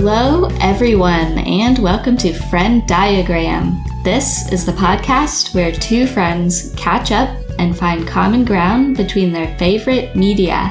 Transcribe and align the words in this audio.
Hello, 0.00 0.44
everyone, 0.60 1.38
and 1.38 1.76
welcome 1.80 2.16
to 2.18 2.32
Friend 2.32 2.86
Diagram. 2.86 3.82
This 4.04 4.50
is 4.52 4.64
the 4.64 4.70
podcast 4.70 5.56
where 5.56 5.72
two 5.72 6.06
friends 6.06 6.72
catch 6.76 7.10
up 7.10 7.36
and 7.58 7.76
find 7.76 8.06
common 8.06 8.44
ground 8.44 8.96
between 8.96 9.32
their 9.32 9.58
favorite 9.58 10.14
media. 10.14 10.70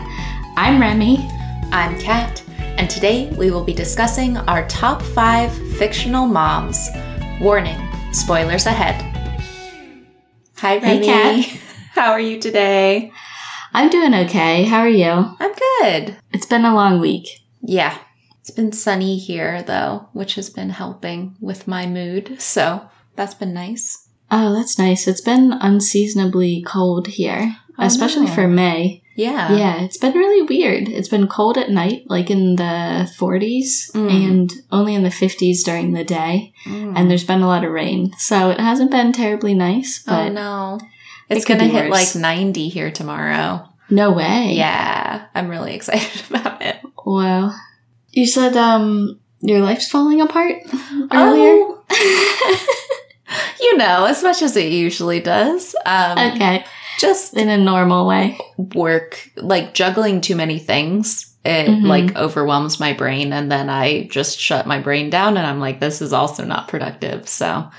I'm 0.55 0.79
Remy. 0.79 1.17
I'm 1.73 1.99
Kat, 1.99 2.41
and 2.57 2.89
today 2.89 3.29
we 3.31 3.51
will 3.51 3.65
be 3.65 3.73
discussing 3.73 4.37
our 4.37 4.65
top 4.69 5.01
five 5.01 5.53
fictional 5.75 6.25
moms. 6.25 6.87
Warning, 7.41 7.85
spoilers 8.13 8.65
ahead. 8.65 8.95
Hi, 10.55 10.77
Remy. 10.77 11.05
Hey. 11.05 11.43
Kat. 11.43 11.59
How 11.91 12.11
are 12.11 12.21
you 12.21 12.39
today? 12.39 13.11
I'm 13.73 13.89
doing 13.89 14.13
okay. 14.13 14.63
How 14.63 14.79
are 14.79 14.87
you? 14.87 15.11
I'm 15.11 15.53
good. 15.81 16.15
It's 16.31 16.45
been 16.45 16.63
a 16.63 16.73
long 16.73 17.01
week. 17.01 17.27
Yeah, 17.61 17.97
it's 18.47 18.55
been 18.55 18.71
sunny 18.71 19.17
here 19.17 19.61
though, 19.61 20.07
which 20.13 20.35
has 20.35 20.49
been 20.49 20.69
helping 20.69 21.35
with 21.41 21.67
my 21.67 21.85
mood, 21.85 22.41
so 22.41 22.87
that's 23.17 23.33
been 23.33 23.53
nice. 23.53 24.07
Oh, 24.31 24.53
that's 24.53 24.79
nice. 24.79 25.05
It's 25.05 25.19
been 25.19 25.51
unseasonably 25.51 26.63
cold 26.65 27.07
here, 27.07 27.57
Oh, 27.77 27.85
especially 27.85 28.27
no. 28.27 28.31
for 28.33 28.47
May. 28.47 29.03
Yeah. 29.17 29.51
Yeah, 29.53 29.81
it's 29.81 29.97
been 29.97 30.13
really 30.13 30.43
weird. 30.43 30.87
It's 30.87 31.09
been 31.09 31.27
cold 31.27 31.57
at 31.57 31.69
night, 31.71 32.03
like 32.07 32.29
in 32.31 32.55
the 32.55 33.11
40s, 33.19 33.91
Mm. 33.93 34.11
and 34.29 34.53
only 34.71 34.95
in 34.95 35.03
the 35.03 35.09
50s 35.11 35.61
during 35.65 35.91
the 35.91 36.05
day. 36.05 36.53
Mm. 36.65 36.93
And 36.95 37.09
there's 37.11 37.25
been 37.25 37.41
a 37.41 37.47
lot 37.47 37.65
of 37.65 37.71
rain. 37.71 38.11
So 38.17 38.49
it 38.51 38.61
hasn't 38.61 38.91
been 38.91 39.11
terribly 39.11 39.53
nice, 39.55 40.01
but 40.07 40.27
oh 40.29 40.33
no. 40.33 40.79
It's 41.29 41.43
could 41.43 41.57
gonna 41.59 41.69
hit 41.69 41.89
worse. 41.89 42.15
like 42.15 42.21
90 42.21 42.69
here 42.69 42.91
tomorrow. 42.91 43.67
no 43.89 44.11
way. 44.11 44.53
Yeah, 44.53 45.25
I'm 45.35 45.49
really 45.49 45.73
excited 45.79 46.21
about 46.29 46.61
it. 46.61 46.77
Wow. 47.05 47.53
You 48.17 48.25
said 48.25 48.57
um 48.57 49.19
your 49.41 49.59
life's 49.59 49.87
falling 49.89 50.21
apart 50.21 50.55
earlier? 51.13 51.53
Oh. 51.91 52.67
you 53.61 53.77
know, 53.77 54.05
as 54.05 54.23
much 54.23 54.41
as 54.41 54.57
it 54.57 54.71
usually 54.71 55.19
does. 55.19 55.75
Um, 55.85 56.17
okay. 56.33 56.65
Just 56.99 57.35
In 57.37 57.47
a 57.47 57.57
normal 57.59 58.07
way. 58.07 58.39
work, 58.73 59.29
like 59.35 59.75
juggling 59.75 60.19
too 60.21 60.35
many 60.35 60.57
things. 60.57 61.35
It 61.45 61.67
Mhm. 61.69 61.83
like 61.85 62.15
overwhelms 62.15 62.79
my 62.79 62.93
brain, 62.93 63.31
and 63.33 63.51
then 63.51 63.69
I 63.69 64.07
just 64.07 64.39
shut 64.39 64.65
my 64.65 64.79
brain 64.79 65.11
down, 65.11 65.37
and 65.37 65.45
I'm 65.45 65.59
like, 65.59 65.79
this 65.79 66.01
is 66.01 66.11
also 66.11 66.43
not 66.43 66.67
productive. 66.67 67.29
So, 67.29 67.69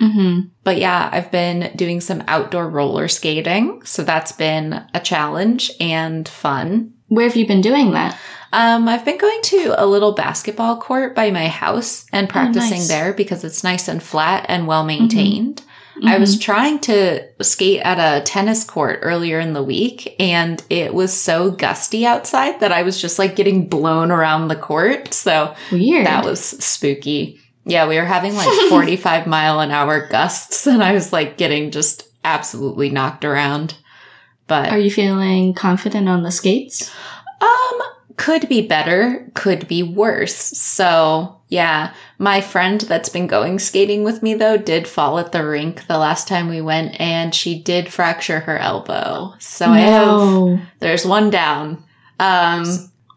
Mm-hmm. 0.00 0.40
but 0.64 0.78
yeah, 0.78 1.08
I've 1.12 1.30
been 1.30 1.70
doing 1.76 2.00
some 2.00 2.24
outdoor 2.26 2.68
roller 2.68 3.06
skating, 3.08 3.82
so 3.84 4.02
that's 4.02 4.32
been 4.32 4.82
a 4.94 5.00
challenge 5.00 5.70
and 5.78 6.26
fun. 6.26 6.94
Where 7.14 7.26
have 7.28 7.36
you 7.36 7.46
been 7.46 7.60
doing 7.60 7.90
that? 7.92 8.18
Um, 8.54 8.88
I've 8.88 9.04
been 9.04 9.18
going 9.18 9.40
to 9.42 9.74
a 9.76 9.84
little 9.86 10.12
basketball 10.12 10.78
court 10.78 11.14
by 11.14 11.30
my 11.30 11.48
house 11.48 12.06
and 12.12 12.26
practicing 12.28 12.78
nice. 12.78 12.88
there 12.88 13.12
because 13.12 13.44
it's 13.44 13.62
nice 13.62 13.86
and 13.88 14.02
flat 14.02 14.46
and 14.48 14.66
well 14.66 14.84
maintained. 14.84 15.62
I 16.06 16.14
Mhm. 16.16 16.20
was 16.20 16.38
trying 16.38 16.78
to 16.80 17.20
skate 17.42 17.80
at 17.82 17.98
a 17.98 18.22
tennis 18.24 18.64
court 18.64 19.00
earlier 19.02 19.38
in 19.40 19.52
the 19.52 19.62
week 19.62 20.14
and 20.18 20.62
it 20.70 20.94
was 20.94 21.12
so 21.12 21.50
gusty 21.50 22.06
outside 22.06 22.60
that 22.60 22.72
I 22.72 22.82
was 22.82 22.98
just 23.00 23.18
like 23.18 23.36
getting 23.36 23.68
blown 23.68 24.10
around 24.10 24.48
the 24.48 24.56
court. 24.56 25.12
So 25.12 25.54
weird. 25.70 26.06
that 26.06 26.24
was 26.24 26.40
spooky. 26.40 27.38
Yeah, 27.66 27.86
we 27.86 27.96
were 27.98 28.06
having 28.06 28.34
like 28.34 28.48
45 28.70 29.26
mile 29.26 29.60
an 29.60 29.70
hour 29.70 30.08
gusts 30.08 30.66
and 30.66 30.82
I 30.82 30.92
was 30.92 31.12
like 31.12 31.36
getting 31.36 31.70
just 31.70 32.04
absolutely 32.24 32.88
knocked 32.88 33.24
around. 33.24 33.74
But 34.52 34.68
Are 34.68 34.78
you 34.78 34.90
feeling 34.90 35.54
confident 35.54 36.10
on 36.10 36.22
the 36.24 36.30
skates? 36.30 36.92
um, 37.40 37.80
could 38.18 38.48
be 38.50 38.60
better, 38.66 39.30
could 39.32 39.66
be 39.66 39.82
worse. 39.82 40.34
So, 40.34 41.40
yeah, 41.48 41.94
my 42.18 42.42
friend 42.42 42.82
that's 42.82 43.08
been 43.08 43.26
going 43.26 43.58
skating 43.58 44.04
with 44.04 44.22
me 44.22 44.34
though 44.34 44.58
did 44.58 44.86
fall 44.86 45.18
at 45.18 45.32
the 45.32 45.42
rink 45.42 45.86
the 45.86 45.96
last 45.96 46.28
time 46.28 46.48
we 46.50 46.60
went 46.60 47.00
and 47.00 47.34
she 47.34 47.58
did 47.58 47.90
fracture 47.90 48.40
her 48.40 48.58
elbow. 48.58 49.32
So 49.38 49.66
I 49.70 49.78
have 49.78 50.06
no. 50.06 50.60
there's 50.80 51.06
one 51.06 51.30
down. 51.30 51.82
Um, 52.20 52.64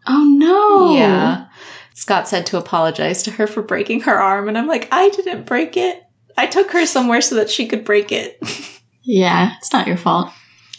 Oh 0.06 0.24
no. 0.38 0.96
yeah. 0.96 1.46
Scott 1.92 2.28
said 2.28 2.46
to 2.46 2.56
apologize 2.58 3.22
to 3.24 3.30
her 3.32 3.46
for 3.46 3.60
breaking 3.62 4.00
her 4.02 4.18
arm 4.18 4.48
and 4.48 4.56
I'm 4.56 4.66
like, 4.66 4.88
"I 4.90 5.10
didn't 5.10 5.44
break 5.44 5.76
it. 5.76 6.02
I 6.38 6.46
took 6.46 6.70
her 6.72 6.86
somewhere 6.86 7.20
so 7.20 7.34
that 7.34 7.50
she 7.50 7.66
could 7.68 7.84
break 7.84 8.10
it." 8.10 8.38
Yeah, 9.08 9.52
it's 9.58 9.72
not 9.72 9.86
your 9.86 9.96
fault. 9.96 10.30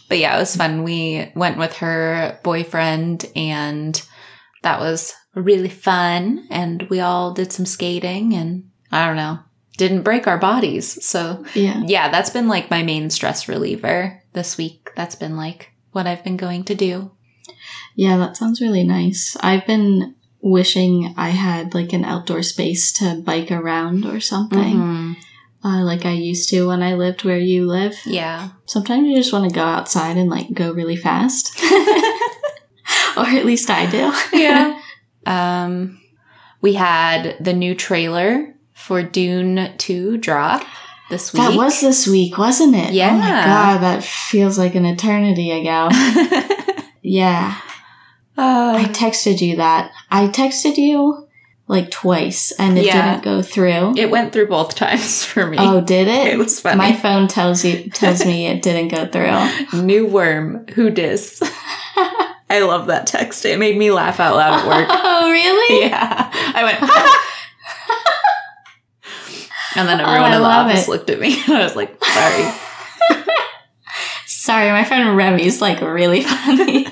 But 0.09 0.19
yeah, 0.19 0.35
it 0.35 0.39
was 0.39 0.55
fun. 0.55 0.83
We 0.83 1.31
went 1.35 1.57
with 1.57 1.77
her 1.77 2.39
boyfriend 2.43 3.25
and 3.35 4.01
that 4.63 4.79
was 4.79 5.13
really 5.35 5.69
fun. 5.69 6.47
And 6.49 6.83
we 6.89 6.99
all 6.99 7.33
did 7.33 7.51
some 7.51 7.65
skating 7.65 8.33
and 8.33 8.69
I 8.91 9.05
don't 9.05 9.17
know, 9.17 9.39
didn't 9.77 10.03
break 10.03 10.27
our 10.27 10.37
bodies. 10.37 11.03
So 11.05 11.43
Yeah. 11.53 11.81
yeah, 11.85 12.09
that's 12.09 12.29
been 12.29 12.47
like 12.47 12.71
my 12.71 12.83
main 12.83 13.09
stress 13.09 13.47
reliever 13.47 14.21
this 14.33 14.57
week. 14.57 14.91
That's 14.95 15.15
been 15.15 15.35
like 15.35 15.71
what 15.91 16.07
I've 16.07 16.23
been 16.23 16.37
going 16.37 16.63
to 16.65 16.75
do. 16.75 17.11
Yeah, 17.95 18.17
that 18.17 18.37
sounds 18.37 18.61
really 18.61 18.83
nice. 18.83 19.35
I've 19.41 19.65
been 19.65 20.15
wishing 20.41 21.13
I 21.17 21.29
had 21.29 21.73
like 21.73 21.91
an 21.93 22.05
outdoor 22.05 22.43
space 22.43 22.91
to 22.93 23.15
bike 23.25 23.51
around 23.51 24.05
or 24.05 24.19
something, 24.19 24.75
Mhm. 24.77 25.15
Uh, 25.63 25.83
like 25.83 26.05
I 26.05 26.11
used 26.11 26.49
to 26.49 26.67
when 26.67 26.83
I 26.83 26.93
lived 26.93 27.23
where 27.23 27.39
you 27.39 27.65
live. 27.65 27.95
Yeah. 28.05 28.49
Sometimes 28.65 29.07
you 29.07 29.15
just 29.15 29.33
want 29.33 29.49
to 29.49 29.55
go 29.55 29.63
outside 29.63 30.17
and 30.17 30.29
like 30.29 30.53
go 30.53 30.71
really 30.71 30.95
fast, 30.95 31.59
or 33.17 33.25
at 33.25 33.45
least 33.45 33.69
I 33.69 33.89
do. 33.89 34.13
yeah. 34.37 34.79
Um, 35.25 35.99
we 36.61 36.73
had 36.73 37.37
the 37.39 37.53
new 37.53 37.75
trailer 37.75 38.55
for 38.73 39.03
Dune 39.03 39.73
2 39.77 40.17
drop 40.17 40.63
this 41.09 41.33
week. 41.33 41.41
that 41.41 41.55
was 41.55 41.81
this 41.81 42.07
week, 42.07 42.37
wasn't 42.37 42.75
it? 42.75 42.93
Yeah. 42.93 43.13
Oh 43.13 43.17
my 43.17 43.29
god, 43.29 43.77
that 43.79 44.03
feels 44.03 44.57
like 44.57 44.75
an 44.75 44.85
eternity 44.85 45.51
ago. 45.51 45.89
yeah. 47.01 47.59
I 48.39 48.83
uh, 48.83 48.87
texted 48.89 49.41
you 49.41 49.55
that. 49.55 49.91
I 50.11 50.27
texted 50.27 50.77
you 50.77 51.26
like 51.69 51.91
twice 51.91 52.51
and 52.53 52.77
it 52.77 52.85
Yeah. 52.85 53.11
didn't 53.11 53.23
go 53.25 53.41
through. 53.41 53.95
it 53.97 54.09
went 54.09 54.31
through 54.31 54.47
both 54.47 54.73
times 54.83 55.23
for 55.25 55.45
me. 55.45 55.57
oh, 55.59 55.81
did 55.81 56.07
it? 56.07 56.27
It 56.33 56.37
was 56.37 56.59
funny. 56.61 56.77
My 56.77 56.93
phone 56.93 57.27
tells 57.27 57.65
you 57.65 57.89
tells 57.89 58.25
me 58.25 58.47
it 58.47 58.61
didn't 58.61 58.87
go 58.89 59.05
through. 59.05 59.81
New 59.83 60.05
worm, 60.07 60.65
who 60.75 60.89
dis? 60.89 61.41
I 62.49 62.61
love 62.61 62.87
that 62.87 63.05
text. 63.07 63.43
It 63.45 63.59
made 63.59 63.77
me 63.77 63.91
laugh 63.91 64.21
out 64.21 64.35
loud 64.37 64.59
at 64.61 64.65
work. 64.67 64.87
Oh, 64.89 65.29
really? 65.29 65.81
yeah. 65.89 66.31
I 66.55 66.63
went, 66.63 66.79
and 69.75 69.87
then 69.87 69.99
Oh, 70.01 70.05
everyone 70.05 70.31
I 70.31 70.35
in 70.37 70.41
the 70.41 70.47
office 70.47 70.87
it. 70.87 70.89
looked 70.91 71.09
at 71.09 71.19
me 71.19 71.37
and 71.43 71.53
I 71.57 71.63
was 71.63 71.75
like, 71.75 72.03
sorry. 72.03 72.53
Sorry, 74.25 74.71
my 74.71 74.85
friend 74.85 75.17
Remy's 75.17 75.61
like 75.61 75.81
really 75.81 76.23
funny. 76.23 76.87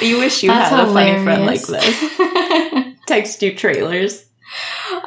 You 0.00 0.18
wish 0.18 0.42
you 0.42 0.48
That's 0.50 0.70
had 0.70 0.88
a 0.88 0.92
funny 0.92 1.22
friend 1.22 1.44
like 1.44 1.60
this. 1.60 2.93
Text 3.06 3.42
you 3.42 3.54
trailers. 3.54 4.24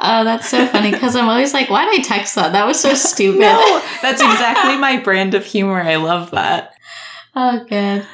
oh, 0.00 0.24
that's 0.24 0.48
so 0.48 0.66
funny 0.66 0.90
because 0.90 1.14
I'm 1.16 1.28
always 1.28 1.54
like, 1.54 1.70
why 1.70 1.84
did 1.84 2.00
I 2.00 2.02
text 2.02 2.34
that? 2.34 2.52
That 2.52 2.66
was 2.66 2.78
so 2.80 2.94
stupid. 2.94 3.40
No, 3.40 3.82
that's 4.02 4.20
exactly 4.22 4.76
my 4.76 4.98
brand 4.98 5.34
of 5.34 5.44
humor. 5.44 5.80
I 5.80 5.96
love 5.96 6.30
that. 6.32 6.74
Oh, 7.34 7.64
good. 7.68 8.06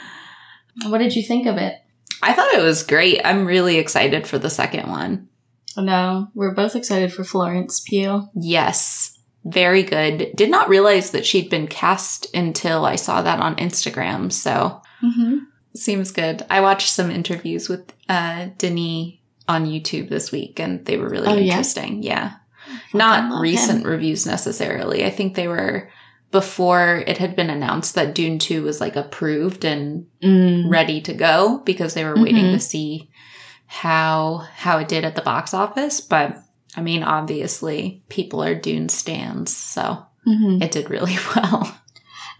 What 0.86 0.98
did 0.98 1.14
you 1.16 1.22
think 1.22 1.46
of 1.46 1.56
it? 1.56 1.74
I 2.22 2.32
thought 2.32 2.54
it 2.54 2.62
was 2.62 2.82
great. 2.82 3.20
I'm 3.24 3.46
really 3.46 3.76
excited 3.78 4.26
for 4.26 4.38
the 4.38 4.50
second 4.50 4.88
one. 4.90 5.28
No, 5.76 6.28
we're 6.34 6.54
both 6.54 6.76
excited 6.76 7.12
for 7.12 7.24
Florence 7.24 7.80
Pugh. 7.80 8.28
Yes, 8.34 9.18
very 9.44 9.82
good. 9.82 10.30
Did 10.36 10.50
not 10.50 10.68
realize 10.68 11.10
that 11.10 11.26
she'd 11.26 11.50
been 11.50 11.66
cast 11.66 12.32
until 12.34 12.84
I 12.84 12.96
saw 12.96 13.22
that 13.22 13.40
on 13.40 13.56
Instagram. 13.56 14.32
So 14.32 14.80
Mm-hmm. 15.02 15.38
seems 15.74 16.12
good. 16.12 16.46
I 16.48 16.60
watched 16.62 16.88
some 16.90 17.10
interviews 17.10 17.68
with 17.68 17.92
uh, 18.08 18.46
Denis 18.56 19.14
on 19.48 19.66
YouTube 19.66 20.08
this 20.08 20.32
week, 20.32 20.58
and 20.60 20.84
they 20.86 20.96
were 20.96 21.08
really 21.08 21.28
Oh, 21.28 21.36
interesting. 21.36 22.02
Yeah, 22.02 22.32
I 22.66 22.96
not 22.96 23.40
recent 23.40 23.82
him. 23.84 23.90
reviews 23.90 24.26
necessarily. 24.26 25.04
I 25.04 25.10
think 25.10 25.34
they 25.34 25.48
were 25.48 25.90
before 26.30 27.04
it 27.06 27.18
had 27.18 27.36
been 27.36 27.50
announced 27.50 27.94
that 27.94 28.14
Dune 28.14 28.38
Two 28.38 28.62
was 28.64 28.80
like 28.80 28.96
approved 28.96 29.64
and 29.64 30.06
Mm. 30.22 30.70
ready 30.70 31.00
to 31.02 31.12
go 31.14 31.60
because 31.64 31.94
they 31.94 32.04
were 32.04 32.16
waiting 32.20 32.46
Mhm. 32.46 32.52
to 32.52 32.60
see 32.60 33.10
how 33.66 34.46
how 34.56 34.78
it 34.78 34.88
did 34.88 35.04
at 35.04 35.14
the 35.16 35.22
box 35.22 35.54
office. 35.54 36.00
But 36.00 36.36
I 36.76 36.80
mean, 36.80 37.02
obviously, 37.02 38.02
people 38.08 38.42
are 38.42 38.54
Dune 38.54 38.88
stands, 38.88 39.54
so 39.56 40.04
hmm 40.24 40.60
it 40.62 40.72
did 40.72 40.90
really 40.90 41.16
well. 41.36 41.76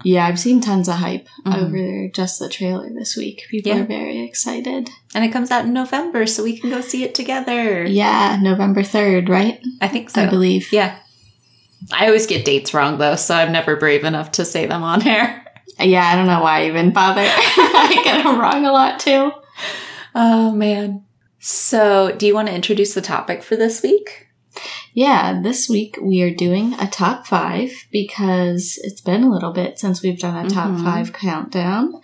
Yeah, 0.02 0.26
I've 0.26 0.38
seen 0.41 0.61
tons 0.61 0.88
of 0.88 0.96
hype 0.96 1.29
Mhm. 1.46 1.62
over 1.62 2.08
just 2.14 2.38
the 2.38 2.49
trailer 2.49 2.91
this 2.93 3.17
week. 3.17 3.43
People 3.50 3.73
Yeah. 3.73 3.81
are 3.82 3.87
very 3.87 4.25
excited. 4.25 4.91
And 5.14 5.25
it 5.25 5.32
comes 5.32 5.50
out 5.50 5.64
in 5.67 5.73
November, 5.73 6.26
so 6.26 6.43
we 6.43 6.58
can 6.58 6.70
go 6.70 6.81
see 6.81 7.05
it 7.05 7.14
together. 7.14 7.85
Yeah, 7.85 8.38
November 8.43 8.82
3rd, 8.82 9.29
right? 9.29 9.61
I 9.81 9.88
think 9.88 10.11
so. 10.11 10.23
I 10.23 10.26
believe. 10.26 10.73
Yeah. 10.73 10.96
I 11.93 12.06
always 12.06 12.26
get 12.26 12.44
dates 12.44 12.73
wrong 12.75 12.99
though, 12.99 13.14
so 13.17 13.35
I'm 13.35 13.52
never 13.52 13.76
brave 13.76 14.05
enough 14.05 14.32
to 14.32 14.44
say 14.44 14.67
them 14.67 14.82
on 14.82 15.02
air. 15.06 15.44
Yeah, 15.79 16.06
I 16.06 16.17
don't 16.17 16.26
know 16.26 16.41
why 16.43 16.61
I 16.62 16.67
even 16.69 16.93
bother. 16.93 17.25
I 17.26 18.00
get 18.05 18.25
them 18.25 18.38
wrong 18.41 18.64
a 18.64 18.73
lot 18.73 18.99
too. 19.00 19.32
Oh 20.14 20.50
man. 20.50 21.02
So, 21.41 22.14
do 22.17 22.26
you 22.26 22.35
want 22.35 22.49
to 22.49 22.55
introduce 22.55 22.94
the 22.94 23.02
topic 23.02 23.43
for 23.43 23.55
this 23.56 23.82
week? 23.82 24.29
Yeah, 24.94 25.41
this 25.43 25.69
week 25.69 25.99
we 26.00 26.23
are 26.23 26.32
doing 26.35 26.75
a 26.75 26.87
top 26.87 27.26
five 27.26 27.73
because 27.91 28.79
it's 28.85 29.00
been 29.00 29.25
a 29.25 29.31
little 29.31 29.52
bit 29.52 29.79
since 29.79 30.02
we've 30.02 30.19
done 30.20 30.46
a 30.46 30.49
top 30.49 30.70
Mhm. 30.70 30.85
five 30.85 31.12
countdown. 31.12 32.00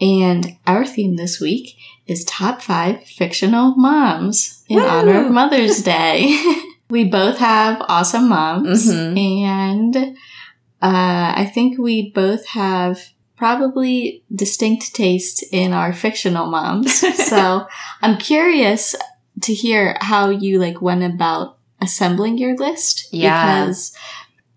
And 0.00 0.56
our 0.66 0.84
theme 0.84 1.16
this 1.16 1.40
week 1.40 1.76
is 2.06 2.22
top 2.24 2.60
five 2.60 3.02
fictional 3.04 3.74
moms 3.76 4.62
in 4.68 4.76
Woo! 4.76 4.86
honor 4.86 5.24
of 5.24 5.32
Mother's 5.32 5.82
Day. 5.94 6.38
we 6.90 7.04
both 7.04 7.38
have 7.38 7.80
awesome 7.88 8.28
moms, 8.28 8.92
Mhm. 8.92 9.18
and 9.18 9.96
uh, 10.82 11.32
I 11.36 11.50
think 11.54 11.78
we 11.78 12.10
both 12.10 12.44
have 12.48 12.98
probably 13.38 14.22
distinct 14.34 14.94
taste 14.94 15.42
in 15.50 15.72
our 15.72 15.94
fictional 15.94 16.46
moms. 16.46 16.92
so 17.30 17.66
I'm 18.02 18.18
curious 18.18 18.94
to 19.40 19.54
hear 19.54 19.96
how 20.02 20.28
you 20.28 20.58
like 20.58 20.82
went 20.82 21.02
about 21.04 21.56
assembling 21.80 22.38
your 22.38 22.56
list 22.56 23.08
Yeah. 23.12 23.64
because 23.64 23.92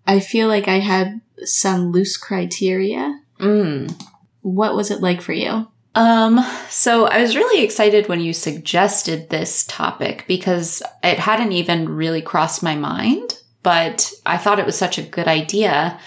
I 0.06 0.20
feel 0.20 0.48
like 0.48 0.68
I 0.68 0.78
had 0.80 1.20
some 1.44 1.92
loose 1.92 2.16
criteria. 2.16 3.20
Mm. 3.40 3.94
What 4.42 4.74
was 4.74 4.90
it 4.90 5.00
like 5.00 5.20
for 5.20 5.32
you? 5.32 5.68
Um, 5.94 6.44
so 6.68 7.06
I 7.06 7.20
was 7.20 7.34
really 7.36 7.64
excited 7.64 8.08
when 8.08 8.20
you 8.20 8.32
suggested 8.32 9.30
this 9.30 9.64
topic 9.66 10.24
because 10.28 10.82
it 11.02 11.18
hadn't 11.18 11.52
even 11.52 11.88
really 11.88 12.22
crossed 12.22 12.62
my 12.62 12.76
mind, 12.76 13.38
but 13.62 14.12
I 14.24 14.36
thought 14.36 14.58
it 14.58 14.66
was 14.66 14.78
such 14.78 14.98
a 14.98 15.02
good 15.02 15.26
idea. 15.26 15.98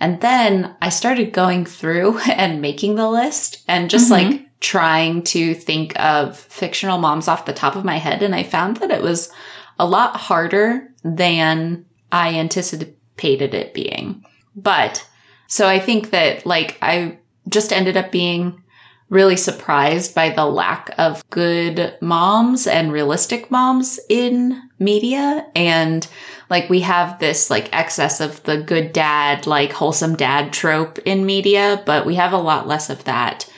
And 0.00 0.20
then 0.20 0.74
I 0.82 0.88
started 0.90 1.32
going 1.32 1.64
through 1.64 2.18
and 2.26 2.60
making 2.60 2.96
the 2.96 3.08
list 3.08 3.62
and 3.68 3.88
just 3.88 4.08
Mhm. 4.08 4.10
like 4.10 4.42
trying 4.60 5.22
to 5.22 5.54
think 5.54 5.98
of 6.00 6.36
fictional 6.36 6.98
moms 6.98 7.28
off 7.28 7.44
the 7.46 7.52
top 7.52 7.76
of 7.76 7.84
my 7.84 7.98
head. 7.98 8.22
And 8.22 8.34
I 8.34 8.42
found 8.42 8.78
that 8.78 8.90
it 8.90 9.02
was 9.02 9.30
a 9.78 9.86
lot 9.86 10.16
harder 10.16 10.88
than 11.02 11.84
I 12.10 12.34
anticipated 12.34 13.54
it 13.54 13.74
being. 13.74 14.24
But 14.54 15.06
so 15.46 15.68
I 15.68 15.78
think 15.78 16.10
that 16.10 16.46
like 16.46 16.78
I 16.82 17.18
just 17.48 17.72
ended 17.72 17.96
up 17.96 18.10
being 18.10 18.62
really 19.08 19.36
surprised 19.36 20.14
by 20.14 20.30
the 20.30 20.44
lack 20.44 20.92
of 20.98 21.28
good 21.30 21.96
moms 22.00 22.66
and 22.66 22.92
realistic 22.92 23.50
moms 23.50 24.00
in 24.08 24.60
media. 24.80 25.46
And 25.54 26.06
like 26.50 26.68
we 26.68 26.80
have 26.80 27.18
this 27.18 27.48
like 27.48 27.72
excess 27.72 28.20
of 28.20 28.42
the 28.42 28.60
good 28.60 28.92
dad, 28.92 29.46
like 29.46 29.72
wholesome 29.72 30.16
dad 30.16 30.52
trope 30.52 30.98
in 31.00 31.24
media, 31.24 31.82
but 31.86 32.04
we 32.04 32.16
have 32.16 32.32
a 32.32 32.38
lot 32.38 32.66
less 32.66 32.90
of 32.90 33.04
that 33.04 33.48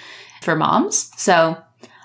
for 0.42 0.54
moms. 0.54 1.10
So 1.16 1.56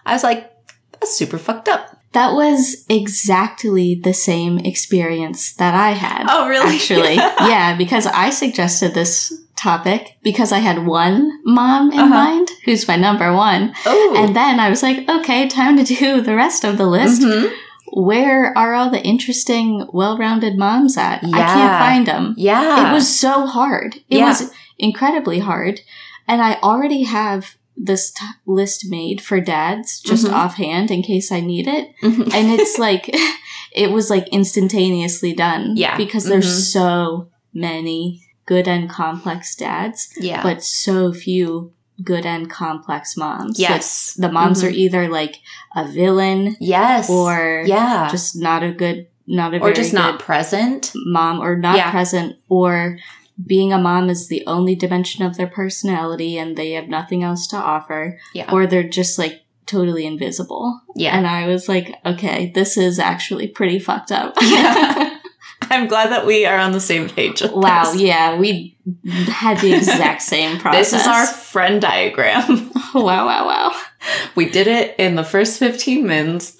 I 0.06 0.14
was 0.14 0.24
like, 0.24 0.50
that's 0.94 1.14
super 1.14 1.38
fucked 1.38 1.68
up. 1.68 1.93
That 2.14 2.34
was 2.34 2.86
exactly 2.90 3.96
the 3.96 4.14
same 4.14 4.60
experience 4.60 5.54
that 5.54 5.74
I 5.74 5.92
had. 5.92 6.26
Oh, 6.30 6.48
really? 6.48 6.76
Actually, 6.76 7.16
yeah, 7.50 7.76
because 7.78 8.06
I 8.08 8.30
suggested 8.30 8.94
this 8.94 9.34
topic 9.56 10.18
because 10.24 10.52
I 10.52 10.60
had 10.60 10.86
one 10.86 11.32
mom 11.46 11.92
in 11.92 12.00
Uh-huh. 12.00 12.10
mind 12.10 12.50
who's 12.66 12.88
my 12.88 12.96
number 12.98 13.34
one. 13.34 13.74
Oh. 13.86 14.16
And 14.18 14.36
then 14.36 14.60
I 14.60 14.70
was 14.70 14.84
like, 14.84 15.08
okay, 15.10 15.48
time 15.48 15.78
to 15.78 15.84
do 15.84 16.22
the 16.22 16.36
rest 16.36 16.64
of 16.64 16.78
the 16.78 16.86
list. 16.88 17.22
Mhm. 17.22 17.52
Where 17.96 18.58
are 18.58 18.74
all 18.74 18.90
the 18.90 19.02
interesting, 19.04 19.88
well 19.94 20.18
rounded 20.18 20.58
moms 20.58 20.98
at? 20.98 21.24
I 21.24 21.30
can't 21.30 21.80
find 21.86 22.06
them. 22.08 22.34
Yeah. 22.38 22.90
It 22.90 22.94
was 22.94 23.08
so 23.20 23.46
hard. 23.46 23.96
It 24.10 24.18
Yeah. 24.20 24.28
was 24.30 24.52
incredibly 24.80 25.40
hard. 25.40 25.82
And 26.28 26.42
I 26.42 26.56
already 26.64 27.04
have 27.04 27.56
this 27.76 28.12
t- 28.12 28.26
list 28.46 28.86
made 28.90 29.20
for 29.22 29.40
dads 29.40 30.00
just 30.00 30.26
Mhm. 30.26 30.34
offhand 30.34 30.92
in 30.92 31.02
case 31.02 31.32
I 31.32 31.40
need 31.40 31.68
it. 31.68 31.90
Mhm. 32.04 32.34
And 32.34 32.60
it's 32.60 32.78
like, 32.88 33.10
it 33.76 33.92
was 33.92 34.10
like 34.10 34.28
instantaneously 34.30 35.34
done. 35.34 35.74
Yeah. 35.76 35.98
Because 35.98 36.26
there's 36.26 36.46
Mhm. 36.48 36.72
so 36.72 37.28
many 37.54 38.22
good 38.46 38.68
and 38.68 38.90
complex 38.90 39.56
dads, 39.56 40.10
yeah. 40.20 40.44
but 40.44 40.64
so 40.64 41.14
few 41.14 41.72
good 42.04 42.26
and 42.26 42.50
complex 42.50 43.16
moms. 43.16 43.60
yes. 43.60 44.16
Like, 44.18 44.28
the 44.30 44.34
moms 44.34 44.64
are 44.64 44.70
either 44.70 45.08
like 45.08 45.38
a 45.76 45.88
villain 45.88 46.58
yes. 46.60 47.10
or 47.10 47.64
yeah. 47.66 48.10
just 48.12 48.36
not 48.36 48.64
a 48.64 48.72
good, 48.72 49.08
not 49.28 49.54
a 49.54 49.58
or 49.58 49.60
very 49.62 49.74
just 49.76 49.92
good 49.92 49.98
not 49.98 50.20
present. 50.20 50.92
mom 50.96 51.40
or 51.40 51.56
not 51.56 51.78
Yeah. 51.78 51.92
present 51.92 52.36
or 52.50 52.98
being 53.46 53.74
a 53.74 53.78
mom 53.78 54.10
is 54.10 54.28
the 54.28 54.44
only 54.48 54.76
dimension 54.76 55.26
of 55.26 55.38
their 55.38 55.48
personality 55.48 56.38
and 56.38 56.56
they 56.56 56.72
have 56.72 56.88
nothing 56.88 57.24
else 57.24 57.48
to 57.48 57.56
offer 57.58 58.20
Yeah. 58.34 58.52
or 58.52 58.68
they're 58.68 58.84
just 58.88 59.18
like 59.18 59.42
totally 59.66 60.06
invisible 60.06 60.82
yeah. 60.96 61.18
and 61.18 61.26
i 61.26 61.48
was 61.48 61.70
like 61.70 61.96
okay 62.06 62.52
this 62.54 62.76
is 62.78 63.00
actually 63.00 63.48
pretty 63.48 63.80
fucked 63.80 64.12
up 64.12 64.34
Yeah. 64.42 65.20
I'm 65.72 65.88
glad 65.88 66.12
that 66.12 66.26
we 66.26 66.46
are 66.46 66.58
on 66.58 66.74
the 66.74 66.82
same 66.82 67.10
page. 67.10 67.42
wow 67.42 67.86
this. 67.92 68.02
yeah 68.02 68.38
we 68.38 68.78
had 69.32 69.60
the 69.60 69.74
exact 69.74 70.22
same 70.36 70.60
process 70.60 70.92
This 70.92 71.02
is 71.02 71.08
our 71.08 71.26
friend 71.26 71.82
diagram. 71.82 72.70
wow 72.94 73.26
wow 73.26 73.48
wow 73.48 73.82
we 74.36 74.50
did 74.50 74.68
it 74.68 74.96
in 75.00 75.16
the 75.16 75.24
first 75.24 75.58
15 75.60 76.06
minutes. 76.06 76.58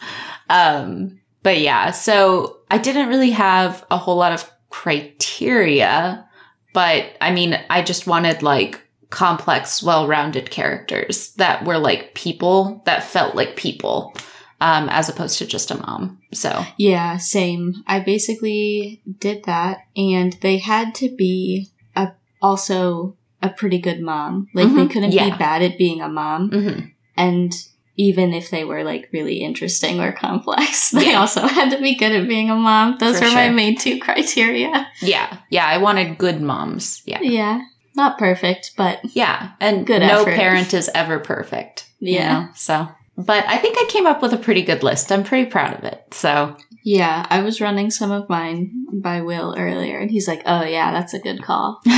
Um, 0.50 1.20
but 1.44 1.60
yeah, 1.60 1.92
so 1.92 2.60
I 2.72 2.78
didn't 2.78 3.10
really 3.10 3.32
have 3.32 3.86
a 3.92 3.98
whole 3.98 4.16
lot 4.16 4.32
of 4.32 4.50
criteria, 4.70 6.26
but 6.74 7.16
I 7.22 7.32
mean, 7.32 7.60
I 7.70 7.82
just 7.82 8.08
wanted 8.08 8.42
like 8.44 8.82
complex, 9.10 9.82
well 9.84 10.08
rounded 10.08 10.50
characters 10.50 11.32
that 11.36 11.64
were 11.66 11.78
like 11.78 12.14
people 12.16 12.82
that 12.86 13.04
felt 13.04 13.36
like 13.36 13.56
people. 13.56 14.14
Um, 14.62 14.88
as 14.90 15.10
opposed 15.10 15.38
to 15.40 15.46
just 15.46 15.72
a 15.72 15.76
mom. 15.78 16.20
So, 16.34 16.64
yeah 16.78 17.18
same 17.18 17.84
i 17.86 18.00
basically 18.00 19.02
did 19.20 19.44
that 19.44 19.80
and 19.98 20.34
they 20.42 20.58
had 20.58 20.96
to 20.96 21.14
be 21.14 21.68
a 21.98 22.14
also 22.42 23.18
a 23.42 23.50
pretty 23.50 23.78
good 23.78 24.00
mom 24.02 24.48
like 24.54 24.70
they 24.70 24.86
Mhm. 24.86 24.90
couldn't 24.90 25.12
Yeah. 25.12 25.32
be 25.32 25.38
bad 25.38 25.62
at 25.64 25.78
being 25.78 26.02
a 26.02 26.08
mom 26.08 26.50
mhm. 26.50 26.92
and 27.18 27.52
even 27.96 28.34
if 28.34 28.50
they 28.50 28.64
were 28.64 28.84
like 28.84 29.10
really 29.14 29.38
interesting 29.38 30.00
or 30.00 30.12
complex, 30.12 30.90
they 30.92 31.12
Yeah. 31.12 31.20
also 31.20 31.42
had 31.48 31.70
to 31.72 31.80
be 31.82 31.96
good 31.96 32.12
at 32.12 32.28
being 32.28 32.50
a 32.50 32.56
mom. 32.56 32.98
Those 33.00 33.20
For 33.20 33.26
were 33.26 33.32
my 33.32 33.50
main 33.50 33.78
two 33.78 34.00
criteria. 34.06 34.88
yeah, 35.02 35.38
yeah, 35.50 35.66
I 35.68 35.78
wanted 35.78 36.18
good 36.18 36.42
moms. 36.42 37.02
Yeah. 37.06 37.20
Yeah. 37.22 37.62
Not 37.96 38.18
perfect, 38.18 38.72
but 38.76 39.00
Yeah, 39.16 39.52
and 39.60 39.86
Good 39.86 40.02
no 40.02 40.22
effort. 40.24 40.34
parent 40.34 40.74
is 40.74 40.90
ever 40.96 41.20
perfect. 41.20 41.86
you 42.00 42.16
Yeah. 42.16 42.34
know, 42.34 42.48
so, 42.56 42.88
but 43.18 43.46
I 43.48 43.58
think 43.58 43.78
I 43.78 43.86
came 43.90 44.08
up 44.08 44.22
with 44.24 44.34
a 44.34 44.38
pretty 44.38 44.64
good 44.64 44.82
list. 44.82 45.12
I'm 45.12 45.24
pretty 45.24 45.48
proud 45.50 45.78
of 45.78 45.84
it. 45.84 46.04
So, 46.12 46.58
yeah, 46.84 47.28
I 47.30 47.42
was 47.44 47.62
running 47.62 47.92
some 47.92 48.10
of 48.10 48.28
mine 48.28 48.88
by 48.92 49.22
Will 49.22 49.54
earlier 49.56 50.00
and 50.00 50.10
he's 50.10 50.28
like, 50.28 50.42
"Oh 50.48 50.64
yeah, 50.64 50.92
that's 50.92 51.14
a 51.14 51.20
good 51.20 51.44
call." 51.44 51.82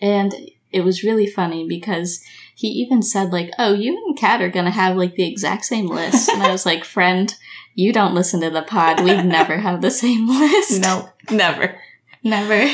And 0.00 0.32
it 0.70 0.82
was 0.82 1.02
really 1.02 1.26
funny 1.26 1.66
because 1.68 2.22
he 2.58 2.66
even 2.68 3.02
said 3.02 3.30
like, 3.32 3.52
"Oh, 3.56 3.72
you 3.72 3.96
and 4.04 4.18
Kat 4.18 4.42
are 4.42 4.50
going 4.50 4.64
to 4.64 4.70
have 4.72 4.96
like 4.96 5.14
the 5.14 5.28
exact 5.30 5.64
same 5.64 5.86
list." 5.86 6.28
and 6.28 6.42
I 6.42 6.50
was 6.50 6.66
like, 6.66 6.84
"Friend, 6.96 7.32
you 7.76 7.92
don't 7.92 8.14
listen 8.14 8.40
to 8.40 8.50
the 8.50 8.62
pod. 8.62 9.04
We'd 9.04 9.24
never 9.24 9.56
have 9.66 9.80
the 9.80 9.92
same 9.92 10.26
list." 10.28 10.80
no, 10.82 11.08
never. 11.30 11.80
Never. 12.24 12.68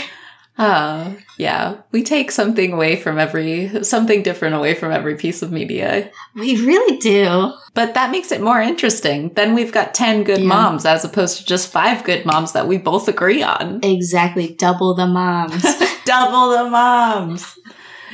Oh, 0.56 1.16
yeah. 1.36 1.78
We 1.90 2.02
take 2.04 2.30
something 2.30 2.72
away 2.72 2.94
from 2.96 3.18
every, 3.18 3.82
something 3.84 4.22
different 4.22 4.54
away 4.54 4.74
from 4.74 4.92
every 4.92 5.16
piece 5.16 5.42
of 5.42 5.50
media. 5.52 6.10
We 6.36 6.56
really 6.64 6.96
do. 6.98 7.52
But 7.74 7.94
that 7.94 8.12
makes 8.12 8.30
it 8.30 8.40
more 8.40 8.60
interesting. 8.60 9.34
Then 9.34 9.54
we've 9.54 9.72
got 9.72 9.94
10 9.94 10.22
good 10.22 10.38
Yeah. 10.40 10.46
moms 10.46 10.86
as 10.86 11.04
opposed 11.04 11.38
to 11.38 11.44
just 11.44 11.72
five 11.72 12.04
good 12.04 12.24
moms 12.24 12.52
that 12.52 12.68
we 12.68 12.78
both 12.78 13.08
agree 13.08 13.42
on. 13.42 13.80
Exactly. 13.82 14.54
Double 14.54 14.94
the 14.94 15.08
moms. 15.08 15.60
Double 16.04 16.50
the 16.50 16.70
moms. 16.70 17.58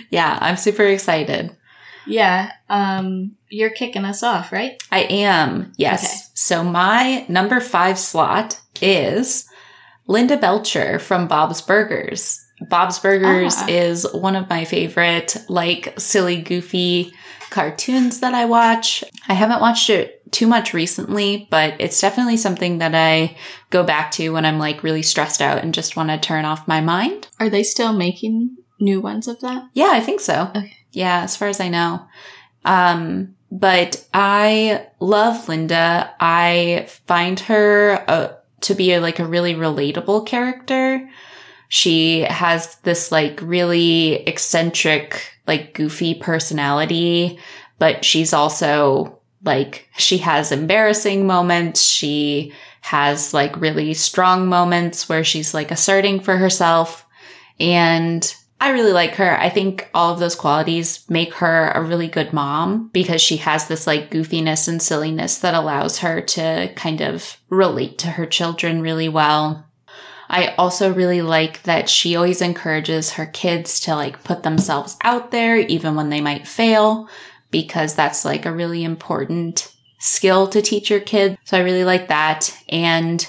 Yeah, 0.09 0.39
I'm 0.41 0.57
super 0.57 0.85
excited. 0.85 1.55
Yeah. 2.11 2.53
Um, 2.69 3.33
you're 3.49 3.71
kicking 3.71 4.05
us 4.05 4.23
off, 4.23 4.53
right? 4.53 4.83
I 4.91 5.01
am, 5.05 5.73
yes. 5.77 6.05
Okay. 6.05 6.15
So 6.35 6.65
my 6.65 7.25
number 7.29 7.61
five 7.61 7.99
slot 7.99 8.61
is 8.81 9.47
Linda 10.07 10.37
Belcher 10.37 10.99
from 10.99 11.29
Bob's 11.29 11.61
Burgers. 11.63 12.45
Bob's 12.69 12.99
Burgers 12.99 13.55
Ah. 13.57 13.67
is 13.69 14.07
one 14.13 14.37
of 14.37 14.49
my 14.51 14.65
favorite, 14.65 15.37
like, 15.49 15.95
silly, 15.99 16.37
goofy 16.43 17.13
cartoons 17.51 18.21
that 18.21 18.35
I 18.35 18.45
watch. 18.45 19.03
I 19.29 19.35
haven't 19.35 19.61
watched 19.61 19.91
it 19.91 20.23
too 20.31 20.47
much 20.47 20.73
recently, 20.73 21.49
but 21.51 21.75
it's 21.81 22.01
definitely 22.01 22.37
something 22.37 22.79
that 22.79 22.95
I 22.95 23.37
go 23.71 23.83
back 23.83 24.13
to 24.13 24.29
when 24.31 24.45
I'm 24.47 24.59
like 24.61 24.83
really 24.85 25.03
stressed 25.03 25.43
out 25.43 25.63
and 25.63 25.75
just 25.75 25.97
want 25.97 26.11
to 26.11 26.19
turn 26.19 26.45
off 26.45 26.69
my 26.69 26.81
mind. 26.81 27.27
Are 27.41 27.49
they 27.51 27.65
still 27.65 27.93
making 27.93 28.57
new 28.79 29.01
ones 29.01 29.27
of 29.27 29.41
that? 29.41 29.65
Yeah, 29.75 29.91
I 29.91 30.01
think 30.01 30.21
so. 30.21 30.53
Okay. 30.55 30.77
Yeah, 30.93 31.23
as 31.23 31.37
far 31.37 31.49
as 31.49 31.61
I 31.61 31.69
know. 31.69 32.07
Um, 32.65 33.35
but 33.51 34.05
I 34.15 34.87
love 35.01 35.49
Linda. 35.49 36.15
I 36.21 36.87
find 37.07 37.39
her 37.41 38.05
uh, 38.09 38.33
to 38.63 38.75
be 38.75 38.93
a, 38.93 39.01
like 39.01 39.19
a 39.19 39.27
really 39.27 39.55
relatable 39.55 40.27
character. 40.27 41.09
She 41.69 42.21
has 42.23 42.77
this 42.83 43.13
like 43.13 43.41
really 43.43 44.15
eccentric, 44.27 45.33
like 45.47 45.75
goofy 45.75 46.15
personality, 46.15 47.39
but 47.79 48.05
she's 48.05 48.33
also 48.33 49.19
Like 49.43 49.89
she 49.97 50.19
has 50.19 50.53
embarrassing 50.53 51.27
moments. 51.27 51.83
She 51.83 52.53
has 52.83 53.33
like 53.33 53.57
really 53.61 53.95
strong 53.95 54.49
moments 54.49 55.09
where 55.09 55.25
she's 55.25 55.55
like 55.55 55.71
asserting 55.71 56.21
for 56.21 56.37
herself. 56.37 57.07
And 57.59 58.35
I 58.63 58.71
really 58.71 58.93
like 58.93 59.15
her. 59.15 59.39
I 59.39 59.49
think 59.49 59.89
all 59.95 60.13
of 60.13 60.21
those 60.21 60.35
qualities 60.35 61.09
make 61.09 61.33
her 61.35 61.71
a 61.71 61.83
really 61.83 62.09
good 62.09 62.35
mom 62.35 62.91
because 62.93 63.23
she 63.23 63.39
has 63.39 63.67
this 63.67 63.87
like 63.87 64.11
goofiness 64.11 64.69
and 64.69 64.83
silliness 64.83 65.39
that 65.39 65.55
allows 65.55 66.01
her 66.01 66.21
to 66.21 66.71
kind 66.77 67.01
of 67.01 67.39
relate 67.49 67.99
to 68.01 68.09
her 68.09 68.27
children 68.27 68.83
really 68.83 69.09
well. 69.09 69.67
I 70.29 70.55
also 70.59 70.93
really 70.93 71.23
like 71.23 71.63
that 71.63 71.89
she 71.89 72.15
always 72.15 72.43
encourages 72.43 73.13
her 73.13 73.27
kids 73.27 73.81
to 73.81 73.97
like 73.97 74.23
put 74.25 74.43
themselves 74.43 74.97
out 75.03 75.31
there 75.31 75.57
even 75.57 75.97
when 75.97 76.11
they 76.11 76.21
might 76.21 76.47
fail 76.47 77.09
because 77.51 77.95
that's 77.95 78.27
like 78.27 78.45
a 78.45 78.53
really 78.53 78.85
important 78.85 79.75
skill 79.99 80.47
to 80.49 80.61
teach 80.63 80.91
your 80.91 81.01
kids. 81.01 81.37
So 81.45 81.57
I 81.57 81.63
really 81.63 81.85
like 81.85 82.09
that. 82.09 82.57
And 82.69 83.27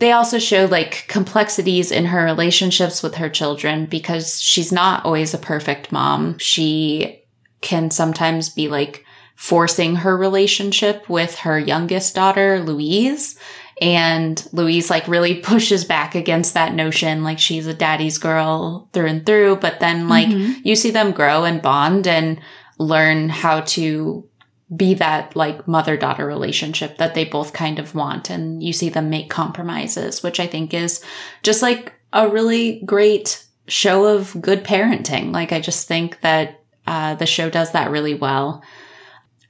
they 0.00 0.12
also 0.12 0.38
show 0.38 0.64
like 0.64 1.04
complexities 1.08 1.92
in 1.92 2.06
her 2.06 2.24
relationships 2.24 3.02
with 3.02 3.16
her 3.16 3.28
children 3.28 3.84
because 3.84 4.40
she's 4.40 4.72
not 4.72 5.04
always 5.04 5.34
a 5.34 5.38
perfect 5.38 5.92
mom. 5.92 6.38
She 6.38 7.22
can 7.60 7.90
sometimes 7.90 8.48
be 8.48 8.68
like 8.68 9.04
forcing 9.36 9.96
her 9.96 10.16
relationship 10.16 11.08
with 11.08 11.36
her 11.40 11.58
youngest 11.58 12.14
daughter, 12.14 12.60
Louise. 12.60 13.38
And 13.82 14.42
Louise 14.52 14.88
like 14.88 15.06
really 15.06 15.34
pushes 15.42 15.84
back 15.84 16.14
against 16.14 16.54
that 16.54 16.74
notion, 16.74 17.22
like 17.22 17.38
she's 17.38 17.66
a 17.66 17.74
daddy's 17.74 18.16
girl 18.16 18.88
through 18.94 19.06
and 19.06 19.26
through. 19.26 19.56
But 19.56 19.80
then 19.80 20.08
like 20.08 20.28
mm-hmm. 20.28 20.66
you 20.66 20.76
see 20.76 20.90
them 20.90 21.12
grow 21.12 21.44
and 21.44 21.60
bond 21.60 22.06
and 22.06 22.40
learn 22.78 23.28
how 23.28 23.60
to 23.60 24.26
be 24.74 24.94
that 24.94 25.34
like 25.34 25.66
mother 25.66 25.96
daughter 25.96 26.26
relationship 26.26 26.98
that 26.98 27.14
they 27.14 27.24
both 27.24 27.52
kind 27.52 27.78
of 27.78 27.94
want. 27.94 28.30
And 28.30 28.62
you 28.62 28.72
see 28.72 28.88
them 28.88 29.10
make 29.10 29.28
compromises, 29.28 30.22
which 30.22 30.38
I 30.38 30.46
think 30.46 30.72
is 30.72 31.04
just 31.42 31.62
like 31.62 31.92
a 32.12 32.28
really 32.28 32.82
great 32.84 33.44
show 33.66 34.04
of 34.04 34.40
good 34.40 34.64
parenting. 34.64 35.32
Like, 35.32 35.52
I 35.52 35.60
just 35.60 35.88
think 35.88 36.20
that 36.20 36.62
uh, 36.86 37.14
the 37.14 37.26
show 37.26 37.50
does 37.50 37.72
that 37.72 37.90
really 37.90 38.14
well. 38.14 38.62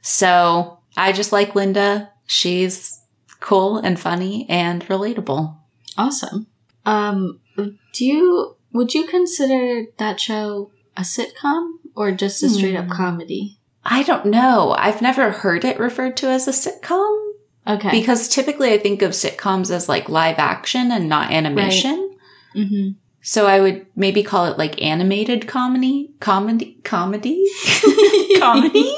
So 0.02 0.78
I 0.96 1.12
just 1.12 1.32
like 1.32 1.54
Linda. 1.54 2.10
She's 2.26 3.00
cool 3.40 3.78
and 3.78 3.98
funny 3.98 4.46
and 4.48 4.86
relatable. 4.86 5.56
Awesome. 5.98 6.46
Um, 6.86 7.40
do 7.56 8.04
you, 8.04 8.56
would 8.72 8.94
you 8.94 9.06
consider 9.06 9.86
that 9.98 10.20
show 10.20 10.70
a 10.96 11.02
sitcom 11.02 11.72
or 11.94 12.12
just 12.12 12.42
a 12.42 12.48
straight 12.48 12.76
up 12.76 12.86
hmm. 12.86 12.92
comedy? 12.92 13.59
I 13.84 14.02
don't 14.02 14.26
know. 14.26 14.74
I've 14.76 15.02
never 15.02 15.30
heard 15.30 15.64
it 15.64 15.78
referred 15.78 16.16
to 16.18 16.28
as 16.28 16.46
a 16.46 16.52
sitcom. 16.52 17.32
Okay. 17.66 17.90
Because 17.90 18.28
typically 18.28 18.72
I 18.72 18.78
think 18.78 19.02
of 19.02 19.12
sitcoms 19.12 19.70
as 19.70 19.88
like 19.88 20.08
live 20.08 20.38
action 20.38 20.90
and 20.90 21.08
not 21.08 21.30
animation. 21.30 22.16
Right. 22.54 22.62
Mm-hmm. 22.62 22.90
So 23.22 23.46
I 23.46 23.60
would 23.60 23.86
maybe 23.94 24.22
call 24.22 24.46
it 24.46 24.58
like 24.58 24.82
animated 24.82 25.46
comedy, 25.46 26.12
comedy, 26.20 26.78
comedy, 26.84 27.46
comedy. 28.38 28.94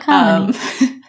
comedy. 0.00 0.54
Um, 0.54 0.54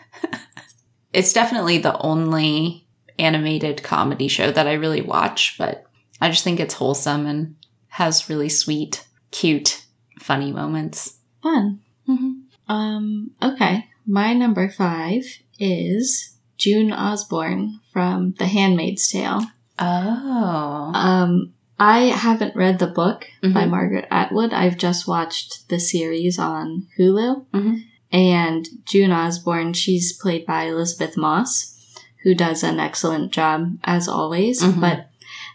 it's 1.14 1.34
definitely 1.34 1.78
the 1.78 1.98
only 2.00 2.88
animated 3.18 3.84
comedy 3.84 4.28
show 4.28 4.52
that 4.52 4.68
I 4.68 4.74
really 4.74 5.02
watch, 5.02 5.56
but 5.58 5.86
I 6.20 6.30
just 6.30 6.44
think 6.44 6.60
it's 6.60 6.74
wholesome 6.74 7.26
and 7.26 7.56
has 7.88 8.30
really 8.30 8.50
sweet, 8.50 9.06
cute, 9.32 9.86
funny 10.20 10.52
moments. 10.52 11.18
Fun. 11.42 11.80
Mm-hmm. 12.08 12.32
Um, 12.74 13.32
okay. 13.42 13.86
My 14.06 14.34
number 14.34 14.70
five 14.70 15.24
is 15.60 16.36
June 16.58 16.92
Osborne 16.92 17.80
from 17.92 18.34
The 18.40 18.48
Handmaid's 18.48 19.10
Tale. 19.10 19.42
Oh. 19.80 20.92
Um, 20.94 21.54
I 21.80 22.06
haven't 22.06 22.56
read 22.56 22.80
the 22.80 22.88
book 22.88 23.28
mm-hmm. 23.42 23.54
by 23.54 23.66
Margaret 23.66 24.08
Atwood. 24.10 24.54
I've 24.54 24.78
just 24.78 25.08
watched 25.08 25.70
the 25.70 25.80
series 25.80 26.38
on 26.40 26.88
Hulu. 26.98 27.46
Mm-hmm. 27.54 27.76
And 28.12 28.68
June 28.86 29.12
Osborne, 29.12 29.74
she's 29.74 30.16
played 30.16 30.46
by 30.46 30.66
Elisabeth 30.66 31.18
Moss, 31.18 31.76
who 32.24 32.36
does 32.36 32.64
an 32.64 32.80
excellent 32.80 33.32
job 33.32 33.78
as 33.84 34.08
always. 34.08 34.62
Mm-hmm. 34.62 34.82
But 34.82 35.10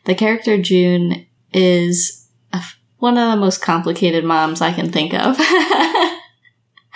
the 0.05 0.15
character 0.15 0.61
June 0.61 1.27
is 1.53 2.29
one 2.99 3.17
of 3.17 3.31
the 3.31 3.37
most 3.37 3.63
complicated 3.63 4.25
moms 4.25 4.61
I 4.61 4.73
can 4.73 4.91
think 4.91 5.15
of. 5.15 5.39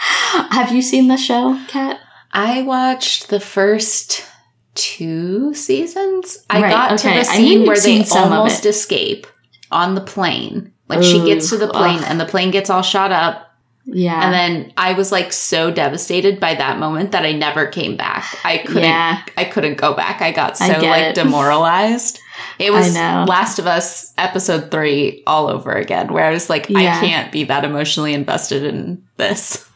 Have 0.50 0.72
you 0.72 0.82
seen 0.82 1.08
the 1.08 1.16
show, 1.16 1.60
Kat? 1.68 2.00
I 2.32 2.62
watched 2.62 3.28
the 3.28 3.40
first 3.40 4.26
two 4.74 5.54
seasons. 5.54 6.44
I 6.50 6.62
right, 6.62 6.70
got 6.70 6.92
okay. 6.92 7.12
to 7.12 7.18
the 7.20 7.24
scene 7.24 7.66
where 7.66 7.78
they 7.78 8.04
almost 8.10 8.66
escape 8.66 9.26
on 9.70 9.94
the 9.94 10.00
plane. 10.00 10.72
Like 10.88 11.00
Ooh, 11.00 11.02
she 11.04 11.24
gets 11.24 11.50
to 11.50 11.56
the 11.56 11.68
plane 11.68 11.98
ugh. 11.98 12.06
and 12.08 12.20
the 12.20 12.26
plane 12.26 12.50
gets 12.50 12.68
all 12.68 12.82
shot 12.82 13.12
up. 13.12 13.48
Yeah. 13.84 14.24
And 14.24 14.32
then 14.32 14.72
I 14.76 14.92
was 14.92 15.12
like 15.12 15.32
so 15.32 15.70
devastated 15.70 16.38
by 16.38 16.54
that 16.54 16.78
moment 16.78 17.12
that 17.12 17.24
I 17.24 17.32
never 17.32 17.66
came 17.66 17.96
back. 17.96 18.24
I 18.44 18.58
couldn't 18.58 18.82
yeah. 18.82 19.24
I 19.36 19.44
couldn't 19.44 19.76
go 19.76 19.94
back. 19.94 20.20
I 20.20 20.32
got 20.32 20.56
so 20.56 20.64
I 20.64 20.78
like 20.78 21.02
it. 21.02 21.14
demoralized. 21.14 22.20
It 22.58 22.72
was 22.72 22.94
Last 22.94 23.58
of 23.58 23.66
Us 23.66 24.12
episode 24.18 24.70
3 24.70 25.24
all 25.26 25.48
over 25.48 25.72
again 25.72 26.12
where 26.12 26.24
I 26.24 26.30
was 26.30 26.48
like 26.48 26.68
yeah. 26.68 26.78
I 26.78 27.06
can't 27.06 27.32
be 27.32 27.44
that 27.44 27.64
emotionally 27.64 28.14
invested 28.14 28.64
in 28.64 29.04
this. 29.16 29.68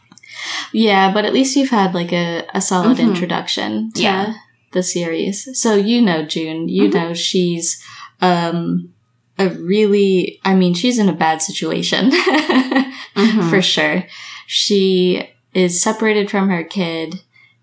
Yeah, 0.71 1.13
but 1.13 1.25
at 1.25 1.33
least 1.33 1.55
you've 1.55 1.69
had 1.69 1.93
like 1.93 2.13
a, 2.13 2.45
a 2.53 2.61
solid 2.61 2.97
mm-hmm. 2.97 3.09
introduction 3.09 3.91
to 3.93 4.01
yeah. 4.01 4.33
the 4.71 4.83
series. 4.83 5.47
So 5.59 5.75
you 5.75 6.01
know 6.01 6.25
June, 6.25 6.69
you 6.69 6.89
mm-hmm. 6.89 6.97
know 6.97 7.13
she's 7.13 7.83
um 8.21 8.93
a 9.39 9.49
really 9.49 10.39
I 10.43 10.55
mean, 10.55 10.73
she's 10.73 10.99
in 10.99 11.09
a 11.09 11.13
bad 11.13 11.41
situation. 11.41 12.11
mm-hmm. 12.11 13.49
For 13.49 13.61
sure. 13.61 14.03
She 14.47 15.29
is 15.53 15.81
separated 15.81 16.29
from 16.29 16.49
her 16.49 16.63
kid 16.63 17.15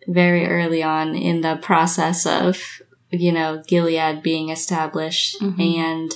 very 0.06 0.46
early 0.46 0.82
on 0.82 1.14
in 1.14 1.40
the 1.40 1.56
process 1.56 2.26
of, 2.26 2.60
you 3.10 3.32
know, 3.32 3.62
Gilead 3.66 4.22
being 4.22 4.50
established 4.50 5.40
mm-hmm. 5.40 5.60
and 5.60 6.12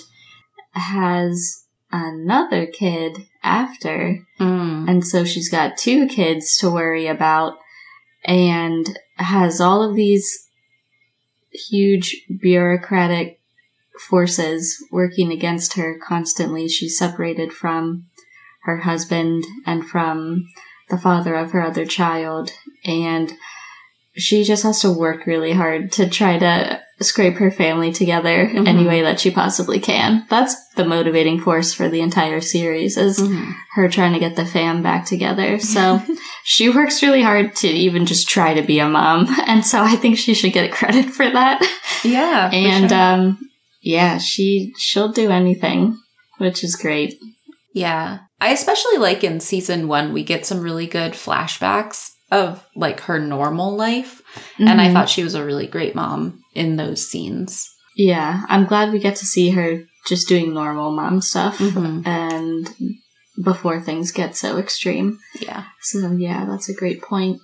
has 0.72 1.64
another 1.90 2.66
kid 2.66 3.27
after. 3.42 4.26
Mm. 4.40 4.88
And 4.88 5.06
so 5.06 5.24
she's 5.24 5.50
got 5.50 5.76
two 5.76 6.06
kids 6.06 6.56
to 6.58 6.70
worry 6.70 7.06
about 7.06 7.58
and 8.24 8.98
has 9.16 9.60
all 9.60 9.82
of 9.82 9.96
these 9.96 10.48
huge 11.50 12.24
bureaucratic 12.40 13.40
forces 14.08 14.84
working 14.90 15.32
against 15.32 15.74
her 15.74 15.98
constantly. 16.02 16.68
She's 16.68 16.98
separated 16.98 17.52
from 17.52 18.06
her 18.62 18.78
husband 18.78 19.44
and 19.66 19.86
from 19.86 20.46
the 20.88 20.98
father 20.98 21.34
of 21.34 21.52
her 21.52 21.62
other 21.62 21.84
child. 21.84 22.52
And 22.84 23.32
she 24.18 24.42
just 24.42 24.64
has 24.64 24.80
to 24.80 24.90
work 24.90 25.26
really 25.26 25.52
hard 25.52 25.92
to 25.92 26.08
try 26.10 26.38
to 26.38 26.82
scrape 27.00 27.36
her 27.36 27.50
family 27.50 27.92
together 27.92 28.46
mm-hmm. 28.46 28.66
any 28.66 28.84
way 28.84 29.02
that 29.02 29.20
she 29.20 29.30
possibly 29.30 29.78
can. 29.78 30.26
That's 30.28 30.56
the 30.74 30.84
motivating 30.84 31.40
force 31.40 31.72
for 31.72 31.88
the 31.88 32.00
entire 32.00 32.40
series 32.40 32.96
is 32.96 33.20
mm-hmm. 33.20 33.52
her 33.74 33.88
trying 33.88 34.14
to 34.14 34.18
get 34.18 34.34
the 34.34 34.44
fam 34.44 34.82
back 34.82 35.06
together. 35.06 35.60
So 35.60 36.02
she 36.44 36.68
works 36.68 37.02
really 37.02 37.22
hard 37.22 37.54
to 37.56 37.68
even 37.68 38.06
just 38.06 38.28
try 38.28 38.54
to 38.54 38.62
be 38.62 38.80
a 38.80 38.88
mom. 38.88 39.26
And 39.48 39.64
so 39.64 39.82
I 39.82 39.96
think 39.96 40.18
she 40.18 40.34
should 40.34 40.52
get 40.52 40.72
credit 40.72 41.06
for 41.06 41.28
that. 41.28 41.62
Yeah. 42.04 42.50
and 42.52 42.90
sure. 42.90 42.98
um 42.98 43.38
yeah, 43.80 44.18
she 44.18 44.74
she'll 44.76 45.12
do 45.12 45.30
anything, 45.30 45.96
which 46.38 46.62
is 46.62 46.76
great. 46.76 47.14
Yeah. 47.72 48.18
I 48.40 48.48
especially 48.48 48.98
like 48.98 49.24
in 49.24 49.40
season 49.40 49.88
1 49.88 50.12
we 50.12 50.24
get 50.24 50.44
some 50.44 50.60
really 50.60 50.86
good 50.86 51.12
flashbacks 51.12 52.10
of 52.30 52.66
like 52.74 53.00
her 53.00 53.18
normal 53.18 53.74
life. 53.76 54.22
Mm-hmm. 54.34 54.68
And 54.68 54.80
I 54.80 54.84
mm-hmm. 54.84 54.94
thought 54.94 55.08
she 55.08 55.24
was 55.24 55.34
a 55.34 55.44
really 55.44 55.66
great 55.66 55.94
mom 55.94 56.42
in 56.54 56.76
those 56.76 57.06
scenes. 57.06 57.68
Yeah, 57.96 58.44
I'm 58.48 58.66
glad 58.66 58.92
we 58.92 59.00
get 59.00 59.16
to 59.16 59.26
see 59.26 59.50
her 59.50 59.84
just 60.06 60.28
doing 60.28 60.54
normal 60.54 60.92
mom 60.92 61.20
stuff 61.20 61.58
mm-hmm. 61.58 62.06
and 62.06 62.70
before 63.42 63.80
things 63.80 64.12
get 64.12 64.36
so 64.36 64.58
extreme. 64.58 65.18
Yeah. 65.40 65.64
So, 65.80 66.12
yeah, 66.12 66.46
that's 66.46 66.68
a 66.68 66.74
great 66.74 67.02
point. 67.02 67.40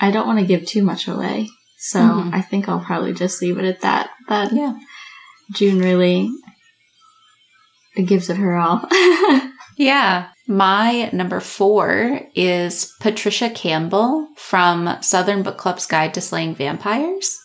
I 0.00 0.10
don't 0.10 0.26
want 0.26 0.40
to 0.40 0.46
give 0.46 0.66
too 0.66 0.82
much 0.82 1.06
away. 1.06 1.48
So, 1.78 2.00
mm-hmm. 2.00 2.34
I 2.34 2.40
think 2.40 2.68
I'll 2.68 2.84
probably 2.84 3.12
just 3.12 3.40
leave 3.40 3.58
it 3.58 3.64
at 3.64 3.82
that. 3.82 4.10
That 4.28 4.52
yeah. 4.52 4.74
June 5.52 5.78
really 5.78 6.30
gives 8.04 8.28
it 8.30 8.36
her 8.36 8.56
all. 8.56 8.88
yeah. 9.76 10.28
My 10.46 11.08
number 11.12 11.40
four 11.40 12.20
is 12.34 12.94
Patricia 13.00 13.50
Campbell 13.50 14.28
from 14.36 14.98
Southern 15.00 15.42
Book 15.42 15.56
Club's 15.56 15.86
Guide 15.86 16.14
to 16.14 16.20
Slaying 16.20 16.54
Vampires. 16.54 17.38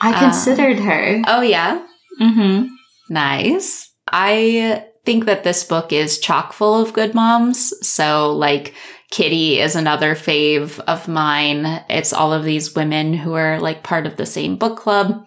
I 0.00 0.18
considered 0.18 0.78
um, 0.78 0.84
her. 0.84 1.22
Oh, 1.26 1.40
yeah? 1.42 1.86
Mm-hmm. 2.20 2.66
Nice. 3.10 3.90
I 4.08 4.84
think 5.04 5.26
that 5.26 5.44
this 5.44 5.64
book 5.64 5.92
is 5.92 6.18
chock 6.18 6.52
full 6.52 6.80
of 6.80 6.92
good 6.92 7.14
moms. 7.14 7.72
So, 7.86 8.32
like, 8.32 8.74
Kitty 9.10 9.60
is 9.60 9.76
another 9.76 10.14
fave 10.14 10.80
of 10.80 11.06
mine. 11.08 11.84
It's 11.88 12.12
all 12.12 12.32
of 12.32 12.44
these 12.44 12.74
women 12.74 13.14
who 13.14 13.34
are 13.34 13.60
like 13.60 13.82
part 13.82 14.06
of 14.06 14.16
the 14.16 14.26
same 14.26 14.56
book 14.56 14.78
club. 14.78 15.26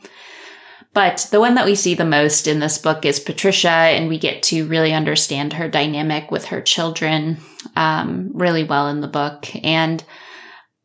But 0.94 1.28
the 1.32 1.40
one 1.40 1.56
that 1.56 1.66
we 1.66 1.76
see 1.76 1.94
the 1.94 2.06
most 2.06 2.48
in 2.48 2.60
this 2.60 2.78
book 2.78 3.06
is 3.06 3.20
Patricia, 3.20 3.70
and 3.70 4.10
we 4.10 4.18
get 4.18 4.42
to 4.44 4.66
really 4.68 4.92
understand 4.92 5.54
her 5.54 5.70
dynamic 5.70 6.32
with 6.32 6.46
her 6.46 6.62
children 6.62 7.38
um, 7.76 8.32
really 8.34 8.64
well 8.64 8.88
in 8.88 9.02
the 9.02 9.08
book. 9.08 9.48
And 9.64 10.04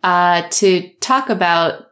uh, 0.03 0.43
to 0.51 0.91
talk 1.01 1.31
about 1.31 1.87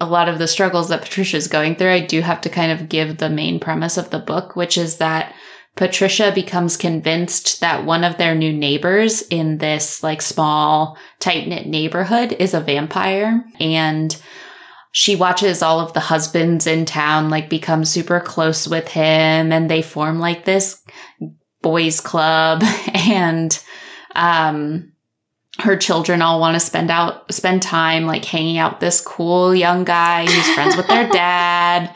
a 0.00 0.06
lot 0.06 0.28
of 0.28 0.38
the 0.38 0.48
struggles 0.48 0.88
that 0.88 1.02
Patricia 1.02 1.36
is 1.36 1.46
going 1.46 1.76
through, 1.76 1.92
I 1.92 2.00
do 2.00 2.22
have 2.22 2.40
to 2.42 2.48
kind 2.48 2.72
of 2.72 2.88
give 2.88 3.18
the 3.18 3.30
main 3.30 3.60
premise 3.60 3.98
of 3.98 4.10
the 4.10 4.18
book, 4.18 4.56
which 4.56 4.78
is 4.78 4.96
that 4.96 5.34
Patricia 5.76 6.32
becomes 6.32 6.76
convinced 6.76 7.60
that 7.60 7.84
one 7.84 8.04
of 8.04 8.16
their 8.16 8.34
new 8.34 8.52
neighbors 8.52 9.22
in 9.22 9.58
this 9.58 10.02
like 10.02 10.22
small, 10.22 10.96
tight 11.18 11.48
knit 11.48 11.66
neighborhood 11.66 12.34
is 12.38 12.54
a 12.54 12.60
vampire. 12.60 13.44
And 13.58 14.16
she 14.96 15.16
watches 15.16 15.60
all 15.60 15.80
of 15.80 15.92
the 15.92 15.98
husbands 15.98 16.68
in 16.68 16.84
town 16.84 17.28
like 17.28 17.50
become 17.50 17.84
super 17.84 18.20
close 18.20 18.68
with 18.68 18.86
him 18.86 19.50
and 19.50 19.68
they 19.68 19.82
form 19.82 20.20
like 20.20 20.44
this 20.44 20.80
boys 21.62 22.00
club 22.00 22.62
and 22.94 23.62
um 24.14 24.92
her 25.58 25.76
children 25.76 26.22
all 26.22 26.38
want 26.38 26.54
to 26.54 26.60
spend 26.60 26.92
out 26.92 27.32
spend 27.32 27.60
time 27.60 28.06
like 28.06 28.24
hanging 28.24 28.56
out 28.56 28.78
this 28.78 29.00
cool 29.00 29.52
young 29.52 29.82
guy 29.82 30.26
who's 30.26 30.54
friends 30.54 30.76
with 30.76 30.86
their 30.86 31.08
dad 31.12 31.92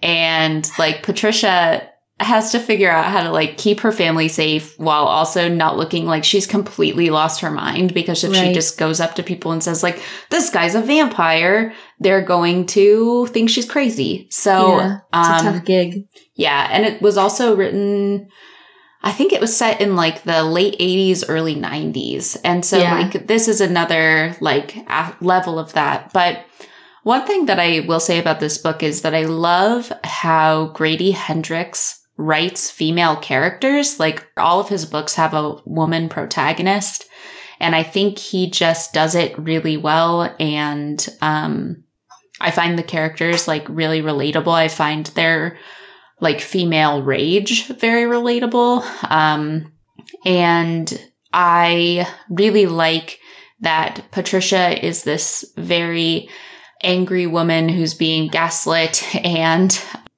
and 0.00 0.70
like 0.78 1.02
Patricia 1.02 1.88
has 2.18 2.52
to 2.52 2.58
figure 2.58 2.90
out 2.90 3.04
how 3.04 3.22
to 3.22 3.30
like 3.30 3.58
keep 3.58 3.80
her 3.80 3.92
family 3.92 4.28
safe 4.28 4.78
while 4.78 5.04
also 5.04 5.48
not 5.48 5.76
looking 5.76 6.06
like 6.06 6.24
she's 6.24 6.46
completely 6.46 7.10
lost 7.10 7.40
her 7.40 7.50
mind 7.50 7.92
because 7.92 8.24
if 8.24 8.32
right. 8.32 8.46
she 8.46 8.54
just 8.54 8.78
goes 8.78 9.00
up 9.00 9.14
to 9.14 9.22
people 9.22 9.52
and 9.52 9.62
says 9.62 9.82
like 9.82 10.00
this 10.30 10.48
guy's 10.48 10.74
a 10.74 10.80
vampire 10.80 11.74
they're 12.00 12.22
going 12.22 12.66
to 12.66 13.26
think 13.26 13.50
she's 13.50 13.68
crazy 13.68 14.26
so 14.30 14.78
yeah, 14.78 14.98
it's 15.14 15.28
um, 15.28 15.46
a 15.46 15.52
tough 15.52 15.64
gig 15.64 16.06
yeah 16.34 16.68
and 16.70 16.84
it 16.84 17.00
was 17.00 17.16
also 17.16 17.56
written 17.56 18.28
i 19.02 19.12
think 19.12 19.32
it 19.32 19.40
was 19.40 19.56
set 19.56 19.80
in 19.80 19.96
like 19.96 20.22
the 20.24 20.42
late 20.42 20.78
80s 20.78 21.24
early 21.28 21.54
90s 21.54 22.36
and 22.44 22.64
so 22.64 22.78
yeah. 22.78 22.94
like 22.94 23.26
this 23.26 23.48
is 23.48 23.60
another 23.60 24.36
like 24.40 24.76
level 25.20 25.58
of 25.58 25.72
that 25.72 26.12
but 26.12 26.44
one 27.06 27.24
thing 27.24 27.46
that 27.46 27.60
I 27.60 27.84
will 27.86 28.00
say 28.00 28.18
about 28.18 28.40
this 28.40 28.58
book 28.58 28.82
is 28.82 29.02
that 29.02 29.14
I 29.14 29.26
love 29.26 29.92
how 30.02 30.72
Grady 30.74 31.12
Hendrix 31.12 32.04
writes 32.16 32.68
female 32.68 33.14
characters. 33.14 34.00
Like 34.00 34.26
all 34.36 34.58
of 34.58 34.68
his 34.68 34.86
books 34.86 35.14
have 35.14 35.32
a 35.32 35.54
woman 35.64 36.08
protagonist. 36.08 37.06
And 37.60 37.76
I 37.76 37.84
think 37.84 38.18
he 38.18 38.50
just 38.50 38.92
does 38.92 39.14
it 39.14 39.38
really 39.38 39.76
well. 39.76 40.34
And, 40.40 41.08
um, 41.20 41.84
I 42.40 42.50
find 42.50 42.78
the 42.78 42.82
characters 42.82 43.48
like 43.48 43.66
really 43.68 44.02
relatable. 44.02 44.52
I 44.52 44.68
find 44.68 45.06
their 45.06 45.58
like 46.20 46.40
female 46.40 47.02
rage 47.02 47.66
very 47.68 48.04
relatable. 48.04 48.82
Um, 49.10 49.72
and 50.24 51.10
I 51.32 52.06
really 52.28 52.66
like 52.66 53.20
that 53.60 54.04
Patricia 54.10 54.84
is 54.84 55.02
this 55.02 55.44
very 55.56 56.28
angry 56.82 57.26
woman 57.26 57.68
who's 57.68 57.94
being 57.94 58.28
gaslit 58.28 59.02
and 59.24 59.72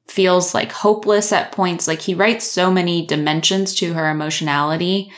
feels 0.09 0.55
like 0.55 0.73
hopeless 0.73 1.33
at 1.33 1.53
points. 1.53 1.87
Like 1.87 2.01
he 2.01 2.15
writes 2.15 2.45
so 2.45 2.71
many 2.71 3.07
dimensions 3.07 3.75
to 3.77 3.95
her 3.95 4.11
emotionality. 4.11 5.13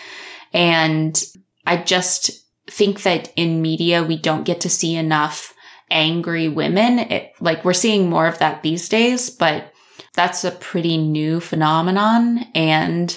And 0.52 1.22
I 1.66 1.78
just 1.78 2.30
think 2.66 3.02
that 3.02 3.32
in 3.36 3.62
media, 3.62 4.02
we 4.02 4.16
don't 4.16 4.44
get 4.44 4.60
to 4.62 4.68
see 4.70 4.96
enough 4.96 5.54
angry 5.90 6.48
women. 6.48 6.98
It, 6.98 7.32
like 7.40 7.64
we're 7.64 7.72
seeing 7.72 8.08
more 8.08 8.26
of 8.26 8.38
that 8.38 8.62
these 8.62 8.88
days, 8.88 9.30
but 9.30 9.72
that's 10.14 10.44
a 10.44 10.50
pretty 10.50 10.96
new 10.96 11.40
phenomenon. 11.40 12.46
And 12.54 13.16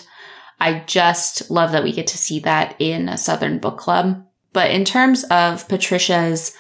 I 0.59 0.83
just 0.86 1.49
love 1.49 1.71
that 1.71 1.83
we 1.83 1.91
get 1.91 2.07
to 2.07 2.17
see 2.17 2.39
that 2.39 2.75
in 2.79 3.09
a 3.09 3.17
Southern 3.17 3.59
book 3.59 3.77
club. 3.77 4.25
But 4.53 4.71
in 4.71 4.86
terms 4.86 5.23
of 5.25 5.67
Patricia's 5.67 6.55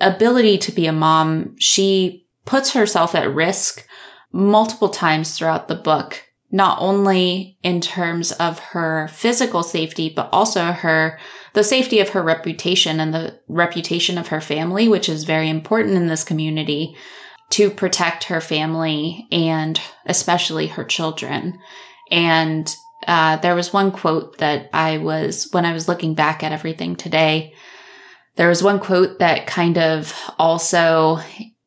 ability 0.00 0.58
to 0.58 0.72
be 0.72 0.86
a 0.86 0.92
mom, 0.92 1.56
she 1.58 2.26
puts 2.44 2.72
herself 2.72 3.14
at 3.14 3.34
risk 3.34 3.86
multiple 4.32 4.88
times 4.88 5.36
throughout 5.36 5.68
the 5.68 5.74
book, 5.74 6.22
not 6.54 6.78
only 6.80 7.58
in 7.64 7.80
terms 7.80 8.30
of 8.30 8.60
her 8.60 9.08
physical 9.08 9.64
safety, 9.64 10.08
but 10.08 10.28
also 10.30 10.66
her, 10.66 11.18
the 11.52 11.64
safety 11.64 11.98
of 11.98 12.10
her 12.10 12.22
reputation 12.22 13.00
and 13.00 13.12
the 13.12 13.36
reputation 13.48 14.16
of 14.16 14.28
her 14.28 14.40
family, 14.40 14.86
which 14.86 15.08
is 15.08 15.24
very 15.24 15.48
important 15.48 15.96
in 15.96 16.06
this 16.06 16.22
community 16.22 16.94
to 17.50 17.68
protect 17.70 18.22
her 18.22 18.40
family 18.40 19.26
and 19.32 19.80
especially 20.06 20.68
her 20.68 20.84
children. 20.84 21.58
And 22.12 22.72
uh, 23.08 23.38
there 23.38 23.56
was 23.56 23.72
one 23.72 23.90
quote 23.90 24.38
that 24.38 24.70
I 24.72 24.98
was, 24.98 25.48
when 25.50 25.66
I 25.66 25.72
was 25.72 25.88
looking 25.88 26.14
back 26.14 26.44
at 26.44 26.52
everything 26.52 26.94
today, 26.94 27.52
there 28.36 28.48
was 28.48 28.62
one 28.62 28.78
quote 28.78 29.18
that 29.18 29.48
kind 29.48 29.76
of 29.76 30.14
also 30.38 31.18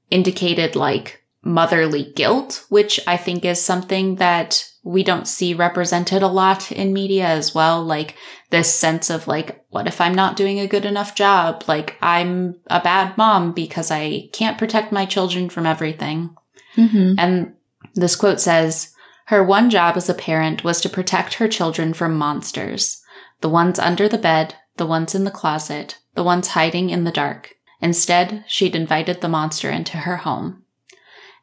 indicated 0.10 0.78
like 0.78 1.22
motherly 1.44 2.12
guilt, 2.16 2.66
which 2.70 3.02
I 3.06 3.18
think 3.18 3.44
is 3.44 3.62
something 3.62 4.16
that 4.16 4.64
we 4.88 5.04
don't 5.04 5.28
see 5.28 5.54
represented 5.54 6.24
a 6.24 6.28
lot 6.28 6.72
in 6.72 6.94
media 6.94 7.26
as 7.28 7.54
well. 7.54 7.84
Like 7.84 8.16
this 8.52 8.74
sense 8.74 9.10
of 9.10 9.28
like, 9.28 9.66
what 9.70 9.86
if 9.86 10.00
I'm 10.00 10.16
not 10.16 10.38
doing 10.38 10.60
a 10.60 10.68
good 10.68 10.86
enough 10.86 11.14
job? 11.14 11.66
Like 11.68 11.98
I'm 12.02 12.56
a 12.68 12.80
bad 12.80 13.18
mom 13.18 13.52
because 13.52 13.92
I 13.92 14.30
can't 14.32 14.58
protect 14.58 14.94
my 14.94 15.06
children 15.06 15.50
from 15.50 15.66
everything. 15.66 16.34
Mm-hmm. 16.78 17.16
And 17.18 17.54
this 17.96 18.16
quote 18.16 18.40
says, 18.40 18.94
her 19.26 19.44
one 19.44 19.70
job 19.70 19.98
as 19.98 20.08
a 20.08 20.14
parent 20.14 20.64
was 20.64 20.80
to 20.80 20.90
protect 20.90 21.34
her 21.34 21.50
children 21.50 21.94
from 21.94 22.16
monsters. 22.16 23.04
The 23.42 23.50
ones 23.50 23.80
under 23.80 24.08
the 24.08 24.18
bed, 24.18 24.56
the 24.78 24.86
ones 24.86 25.14
in 25.14 25.26
the 25.26 25.32
closet, 25.32 26.00
the 26.16 26.24
ones 26.24 26.50
hiding 26.50 26.92
in 26.92 27.04
the 27.04 27.12
dark. 27.12 27.56
Instead, 27.82 28.46
she'd 28.48 28.74
invited 28.74 29.20
the 29.20 29.28
monster 29.28 29.70
into 29.70 29.98
her 29.98 30.18
home. 30.18 30.64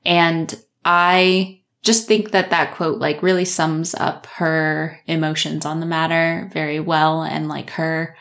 And 0.06 0.58
I 0.82 1.60
just 1.84 2.08
think 2.08 2.30
that 2.30 2.50
that 2.50 2.74
quote 2.74 2.98
like 2.98 3.22
really 3.22 3.44
sums 3.44 3.94
up 3.94 4.26
her 4.26 4.98
emotions 5.06 5.66
on 5.66 5.80
the 5.80 5.86
matter 5.86 6.50
very 6.52 6.80
well 6.80 7.22
and 7.22 7.46
like 7.46 7.70
her 7.70 8.16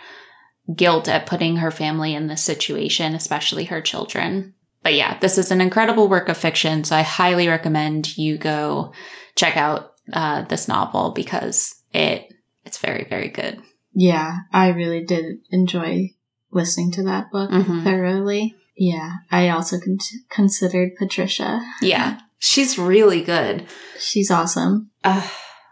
guilt 0.76 1.08
at 1.08 1.26
putting 1.26 1.58
her 1.58 1.71
family 1.71 2.13
in 2.13 2.28
this 2.28 2.43
situation, 2.43 3.15
especially 3.15 3.65
her 3.65 3.82
children. 3.82 4.54
But 4.82 4.95
yeah, 4.95 5.17
this 5.19 5.38
is 5.38 5.49
an 5.49 5.62
incredible 5.62 6.10
work 6.10 6.30
of 6.30 6.38
fiction. 6.38 6.84
So 6.84 6.95
I 6.95 7.02
highly 7.02 7.47
recommend 7.47 8.17
you 8.17 8.38
go 8.38 8.93
check 9.36 9.56
out 9.56 9.93
uh, 10.12 10.43
this 10.43 10.67
novel 10.67 11.12
because 11.12 11.73
it 11.93 12.34
it's 12.65 12.78
very 12.78 13.06
very 13.10 13.30
good. 13.30 13.62
Yeah, 13.93 14.38
I 14.52 14.69
really 14.69 15.06
did 15.06 15.38
enjoy 15.52 16.12
listening 16.52 16.91
to 16.93 17.04
that 17.04 17.32
book 17.32 17.52
mm-hmm. 17.52 17.84
thoroughly. 17.84 18.56
Yeah, 18.76 19.17
I 19.32 19.49
also 19.49 19.80
con- 19.80 19.99
considered 20.30 20.95
Patricia. 20.97 21.62
Yeah, 21.82 22.19
she's 22.43 22.77
really 22.77 23.21
good. 23.21 23.65
She's 23.99 24.29
awesome. 24.29 24.91
Uh, 25.03 25.27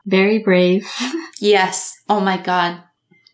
Very 0.05 0.39
brave. 0.39 0.89
yes. 1.41 1.95
Oh 2.09 2.21
my 2.21 2.37
god. 2.37 2.81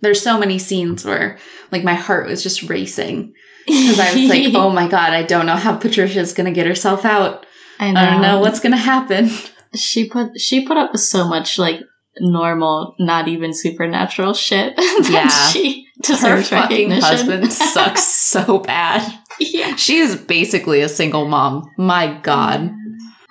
There's 0.01 0.21
so 0.21 0.37
many 0.37 0.59
scenes 0.59 1.05
where 1.05 1.37
like 1.71 1.83
my 1.83 1.93
heart 1.93 2.27
was 2.27 2.43
just 2.43 2.63
racing 2.63 3.33
because 3.65 3.99
I 3.99 4.13
was 4.13 4.29
like, 4.29 4.47
"Oh 4.53 4.69
my 4.69 4.87
god, 4.87 5.13
I 5.13 5.23
don't 5.23 5.45
know 5.45 5.55
how 5.55 5.75
Patricia's 5.75 6.33
going 6.33 6.45
to 6.45 6.53
get 6.53 6.67
herself 6.67 7.03
out. 7.03 7.45
I, 7.79 7.89
I 7.89 8.05
don't 8.11 8.21
know 8.21 8.39
what's 8.39 8.59
going 8.59 8.73
to 8.73 8.77
happen." 8.77 9.29
She 9.75 10.07
put 10.07 10.39
she 10.39 10.65
put 10.65 10.77
up 10.77 10.91
with 10.91 11.01
so 11.01 11.27
much 11.27 11.57
like 11.57 11.81
normal, 12.19 12.95
not 12.99 13.27
even 13.27 13.53
supernatural 13.53 14.33
shit. 14.33 14.73
yeah, 15.09 15.27
she 15.27 15.87
deserves 16.01 16.49
Her 16.49 16.61
fucking 16.61 16.91
husband 16.91 17.51
sucks 17.51 18.05
so 18.05 18.59
bad. 18.59 19.19
Yeah, 19.39 19.75
she 19.75 19.97
is 19.97 20.15
basically 20.15 20.81
a 20.81 20.89
single 20.89 21.27
mom. 21.27 21.69
My 21.77 22.19
God. 22.21 22.71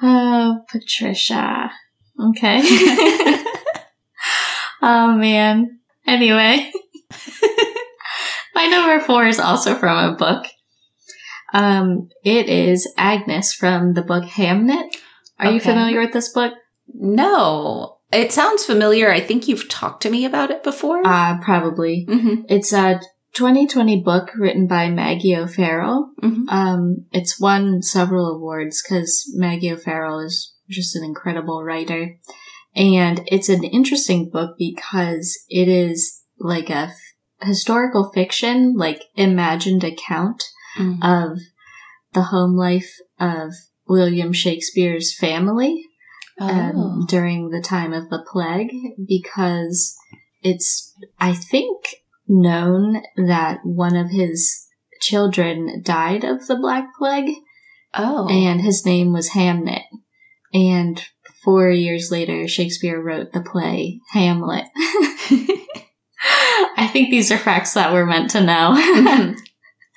Oh, 0.03 0.61
Patricia. 0.71 1.71
Okay. 2.21 2.61
oh 4.83 5.15
man. 5.17 5.81
Anyway, 6.07 6.71
my 8.55 8.67
number 8.67 9.01
four 9.01 9.27
is 9.27 9.41
also 9.41 9.75
from 9.75 10.13
a 10.13 10.17
book. 10.17 10.47
Um, 11.53 12.11
it 12.25 12.49
is 12.49 12.93
Agnes 12.97 13.53
from 13.53 13.95
the 13.95 14.03
book 14.03 14.25
Hamnet. 14.25 14.97
Are 15.39 15.47
okay. 15.47 15.55
you 15.55 15.61
familiar 15.61 16.01
with 16.01 16.13
this 16.13 16.29
book? 16.31 16.55
No. 16.93 17.99
It 18.13 18.33
sounds 18.33 18.65
familiar. 18.65 19.11
I 19.11 19.21
think 19.21 19.49
you've 19.49 19.69
talked 19.69 20.03
to 20.03 20.11
me 20.11 20.25
about 20.25 20.51
it 20.51 20.63
before. 20.63 21.05
Uh, 21.05 21.39
probably. 21.41 22.07
Mm-hmm. 22.09 22.43
It's 22.49 22.73
a 22.73 23.01
2020 23.37 24.01
book 24.03 24.31
written 24.37 24.67
by 24.67 24.89
Maggie 24.89 25.37
O'Farrell. 25.37 26.11
Mm-hmm. 26.23 26.49
Um, 26.49 27.05
it's 27.13 27.39
won 27.39 27.83
several 27.83 28.27
awards 28.35 28.83
because 28.83 29.31
Maggie 29.37 29.73
O'Farrell 29.73 30.21
is 30.21 30.55
just 30.71 30.97
an 30.97 31.05
incredible 31.05 31.63
writer. 31.63 32.17
And 32.75 33.23
it's 33.27 33.49
an 33.49 33.63
interesting 33.65 34.31
book 34.31 34.57
because 34.59 35.39
it 35.49 35.69
is 35.69 36.23
like 36.39 36.71
a 36.71 36.93
historical 37.43 38.11
fiction, 38.15 38.75
like 38.77 39.03
imagined 39.15 39.85
account 39.85 40.43
Mm. 40.79 40.99
of 41.33 41.39
the 42.13 42.25
home 42.25 42.55
life 42.55 42.99
of 43.19 43.53
William 43.89 44.31
Shakespeare's 44.35 45.17
family 45.17 45.85
Oh. 46.39 46.47
um, 46.51 47.07
during 47.09 47.49
the 47.49 47.63
time 47.63 47.95
of 47.95 48.11
the 48.11 48.23
plague 48.31 48.71
because 49.09 49.97
it's, 50.43 50.93
I 51.19 51.33
think, 51.33 51.79
known 52.29 53.03
that 53.17 53.61
one 53.65 53.97
of 53.97 54.11
his 54.11 54.67
children 55.01 55.83
died 55.85 56.25
of 56.25 56.47
the 56.47 56.57
Black 56.57 56.89
Plague 56.99 57.35
oh. 57.95 58.29
and 58.29 58.61
his 58.61 58.85
name 58.85 59.13
was 59.13 59.31
Hamnet. 59.31 59.85
And 60.53 61.03
four 61.45 61.71
years 61.71 62.11
later, 62.11 62.49
Shakespeare 62.49 63.01
wrote 63.01 63.33
the 63.33 63.43
play 63.43 64.01
Hamlet. 64.13 64.65
I 66.79 66.89
think 66.93 67.11
these 67.11 67.31
are 67.31 67.39
facts 67.39 67.75
that 67.75 67.93
we're 67.93 68.07
meant 68.07 68.31
to 68.31 68.41
know. 68.43 69.35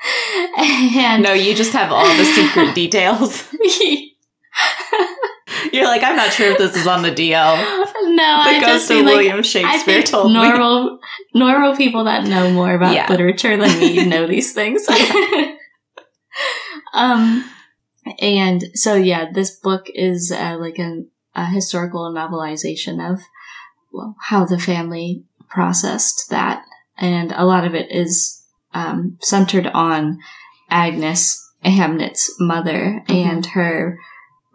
and 0.58 1.24
no, 1.24 1.34
you 1.34 1.54
just 1.54 1.74
have 1.74 1.92
all 1.92 2.06
the 2.18 2.26
secret 2.26 2.74
details. 2.76 3.44
You're 5.80 5.88
like, 5.88 6.04
I'm 6.04 6.18
not 6.18 6.34
sure 6.34 6.52
if 6.52 6.58
this 6.58 6.76
is 6.76 6.88
on 6.88 7.04
the 7.04 7.12
DL. 7.12 7.58
no, 8.04 8.44
The 8.44 8.50
I 8.50 8.60
just 8.60 8.90
ghost 8.90 8.92
of 8.92 8.98
like, 9.06 9.16
William 9.16 9.40
I 9.40 9.42
Shakespeare 9.42 9.94
think 9.96 10.06
told 10.08 10.28
me. 10.28 10.34
normal 10.34 11.00
normal 11.34 11.76
people 11.78 12.04
that 12.04 12.26
know 12.26 12.52
more 12.52 12.74
about 12.74 12.94
Yeah. 12.94 13.08
literature 13.10 13.56
than 13.56 13.80
me 13.80 14.06
know 14.14 14.28
these 14.28 14.52
things. 14.54 14.86
um, 16.94 17.50
and 18.22 18.64
so 18.74 18.96
yeah, 18.96 19.32
this 19.32 19.52
book 19.52 19.88
is 19.94 20.32
uh, 20.36 20.58
like 20.60 20.80
an, 20.80 21.10
a 21.36 21.46
historical 21.46 22.12
novelization 22.14 23.12
of 23.14 23.22
well, 23.92 24.16
how 24.30 24.46
the 24.46 24.60
family 24.60 25.24
processed 25.50 26.30
that, 26.30 26.64
and 26.98 27.32
a 27.32 27.46
lot 27.46 27.66
of 27.66 27.74
it 27.74 27.92
is 27.92 28.44
um, 28.74 29.18
centered 29.22 29.68
on 29.68 30.20
Agnes 30.70 31.44
Hamnet's 31.66 32.34
mother 32.40 33.04
Mhm. 33.08 33.26
and 33.26 33.46
her 33.48 34.00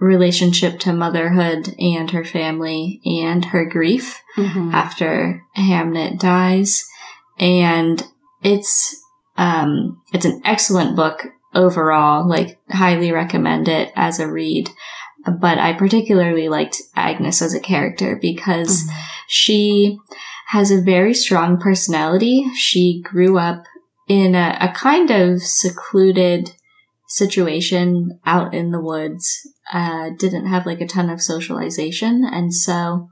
relationship 0.04 0.78
to 0.80 0.92
motherhood 0.92 1.74
and 1.78 2.10
her 2.10 2.24
family 2.24 3.00
and 3.04 3.46
her 3.46 3.64
grief 3.64 4.20
Mhm. 4.36 4.72
after 4.72 5.42
Hamnet 5.56 6.18
dies. 6.18 6.84
And 7.38 8.02
it's, 8.42 8.94
um, 9.36 10.00
it's 10.12 10.24
an 10.24 10.40
excellent 10.44 10.94
book 10.96 11.26
overall, 11.54 12.28
like 12.28 12.58
highly 12.70 13.12
recommend 13.12 13.68
it 13.68 13.92
as 13.96 14.20
a 14.20 14.30
read. 14.30 14.70
But 15.40 15.58
I 15.58 15.72
particularly 15.72 16.48
liked 16.48 16.82
Agnes 16.94 17.40
as 17.40 17.54
a 17.54 17.60
character 17.60 18.18
because 18.20 18.88
she 19.26 19.98
has 20.48 20.70
a 20.70 20.82
very 20.82 21.14
strong 21.14 21.58
personality. 21.58 22.44
She 22.54 23.00
grew 23.02 23.38
up 23.38 23.64
in 24.08 24.34
a, 24.34 24.58
a 24.60 24.68
kind 24.72 25.10
of 25.10 25.42
secluded 25.42 26.52
situation 27.14 28.18
out 28.26 28.52
in 28.52 28.72
the 28.72 28.80
woods, 28.80 29.48
uh, 29.72 30.10
didn't 30.18 30.46
have 30.48 30.66
like 30.66 30.80
a 30.80 30.86
ton 30.86 31.08
of 31.08 31.22
socialization. 31.22 32.24
And 32.24 32.52
so 32.52 33.08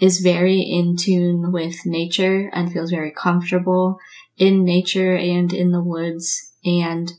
is 0.00 0.18
very 0.18 0.58
in 0.60 0.96
tune 0.96 1.52
with 1.52 1.86
nature 1.86 2.50
and 2.52 2.72
feels 2.72 2.90
very 2.90 3.12
comfortable 3.12 3.98
in 4.36 4.64
nature 4.64 5.14
and 5.16 5.52
in 5.52 5.70
the 5.70 5.82
woods. 5.82 6.50
And 6.64 7.12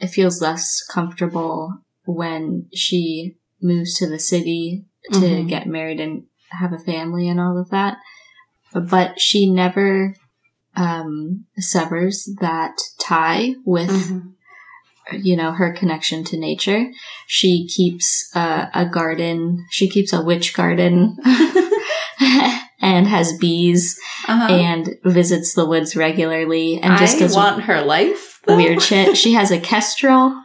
it 0.00 0.08
feels 0.08 0.40
less 0.40 0.80
comfortable 0.88 1.78
when 2.04 2.68
she 2.72 3.34
moves 3.60 3.98
to 3.98 4.08
the 4.08 4.20
city 4.20 4.84
to 5.12 5.18
Mhm. 5.18 5.48
get 5.48 5.66
married 5.66 5.98
and 5.98 6.24
have 6.50 6.72
a 6.72 6.78
family 6.78 7.28
and 7.28 7.40
all 7.40 7.58
of 7.58 7.70
that. 7.70 7.98
But 8.72 9.20
she 9.20 9.50
never 9.50 10.14
um, 10.76 11.44
severs 11.56 12.28
that 12.40 12.76
tie 12.98 13.54
with 13.64 13.90
Mhm. 13.90 14.33
You 15.12 15.36
know, 15.36 15.52
her 15.52 15.72
connection 15.72 16.24
to 16.24 16.36
nature. 16.38 16.86
She 17.26 17.66
keeps 17.66 18.30
uh, 18.34 18.66
a 18.74 18.86
garden. 18.86 19.66
She 19.70 19.88
keeps 19.88 20.12
a 20.12 20.22
witch 20.22 20.54
garden 20.54 21.16
and 22.80 23.06
has 23.06 23.36
bees 23.38 23.98
Uh-huh. 24.28 24.52
and 24.54 24.88
visits 25.04 25.54
the 25.54 25.66
woods 25.66 25.94
regularly 25.96 26.80
and 26.80 26.98
just 26.98 27.20
I 27.20 27.26
want 27.38 27.64
her 27.64 27.82
life. 27.82 28.40
though. 28.46 28.56
weird 28.56 28.80
shit. 28.82 29.16
She 29.16 29.32
has 29.34 29.50
a 29.50 29.58
kestrel. 29.60 30.20
Um, 30.22 30.42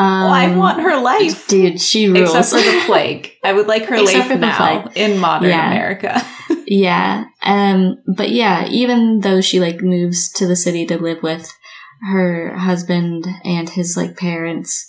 Oh, 0.00 0.28
I 0.28 0.54
want 0.56 0.80
her 0.82 1.00
life. 1.00 1.48
Dude, 1.48 1.80
she 1.80 2.08
rules. 2.08 2.34
Except 2.34 2.48
for 2.64 2.70
the 2.70 2.82
plague. 2.86 3.32
I 3.42 3.52
would 3.52 3.66
like 3.66 3.84
her 3.86 3.96
Except 4.02 4.30
life 4.30 4.38
now 4.38 4.82
plague. 4.82 4.96
in 4.96 5.18
modern 5.18 5.50
Yeah. 5.50 5.70
America. 5.70 6.22
Yeah. 6.70 7.24
Um, 7.42 7.96
but 8.14 8.28
yeah, 8.28 8.66
even 8.68 9.20
though 9.20 9.40
she 9.40 9.58
like 9.58 9.80
moves 9.80 10.30
to 10.34 10.46
the 10.46 10.54
city 10.54 10.84
to 10.86 10.98
live 10.98 11.22
with 11.22 11.50
her 12.02 12.56
husband 12.56 13.26
and 13.44 13.70
his 13.70 13.96
like 13.96 14.16
parents 14.16 14.88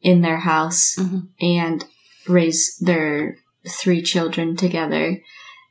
in 0.00 0.20
their 0.20 0.38
house 0.38 0.96
Mhm. 0.98 1.28
and 1.40 1.84
raise 2.28 2.76
their 2.78 3.36
three 3.68 4.02
children 4.02 4.56
together, 4.56 5.20